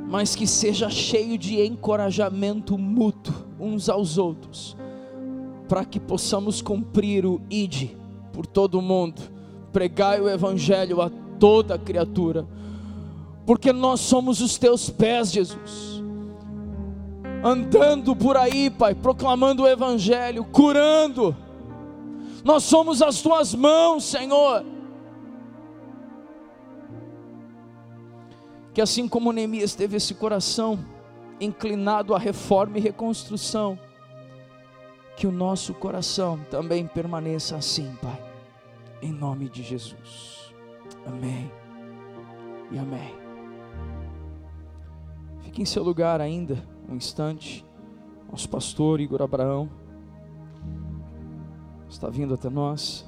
mas 0.08 0.36
que 0.36 0.46
seja 0.46 0.89
cheio 0.89 1.38
de 1.38 1.62
encorajamento 1.62 2.78
mútuo 2.78 3.34
uns 3.60 3.89
aos 3.89 4.18
outros, 4.18 4.78
para 5.68 5.84
que 5.86 6.00
possamos 6.00 6.62
cumprir 6.62 7.26
o 7.26 7.42
ID 7.50 8.01
por 8.32 8.46
todo 8.46 8.80
o 8.80 8.82
mundo, 8.82 9.22
pregai 9.72 10.20
o 10.22 10.30
Evangelho 10.30 11.02
a 11.02 11.10
toda 11.40 11.78
criatura, 11.78 12.46
porque 13.46 13.72
nós 13.74 14.00
somos 14.00 14.42
os 14.42 14.58
teus 14.58 14.90
pés, 14.90 15.32
Jesus, 15.32 16.02
andando 17.44 18.16
por 18.16 18.38
aí, 18.38 18.70
Pai, 18.70 18.94
proclamando 18.94 19.64
o 19.64 19.68
Evangelho, 19.68 20.44
curando, 20.44 21.36
nós 22.44 22.64
somos 22.64 23.02
as 23.02 23.22
tuas 23.22 23.54
mãos, 23.54 24.04
Senhor. 24.04 24.66
Que 28.74 28.82
assim 28.82 29.08
como 29.08 29.32
Neemias 29.32 29.76
teve 29.76 29.98
esse 29.98 30.14
coração 30.14 30.80
inclinado 31.40 32.16
à 32.16 32.20
reforma 32.20 32.78
e 32.78 32.82
reconstrução, 32.82 33.78
que 35.22 35.28
o 35.28 35.32
nosso 35.32 35.76
coração 35.76 36.39
também 36.49 36.88
permaneça 36.88 37.55
assim, 37.55 37.95
Pai, 38.01 38.19
em 39.03 39.13
nome 39.13 39.47
de 39.49 39.61
Jesus. 39.61 40.51
Amém 41.05 41.51
e 42.72 42.80
amém. 42.80 43.15
Fique 45.41 45.61
em 45.61 45.65
seu 45.65 45.84
lugar 45.84 46.19
ainda 46.19 46.57
um 46.89 46.95
instante. 46.95 47.63
Nosso 48.32 48.49
pastor 48.49 48.99
Igor 48.99 49.22
Abraão 49.22 49.69
está 51.88 52.09
vindo 52.09 52.34
até 52.34 52.49
nós. 52.49 53.07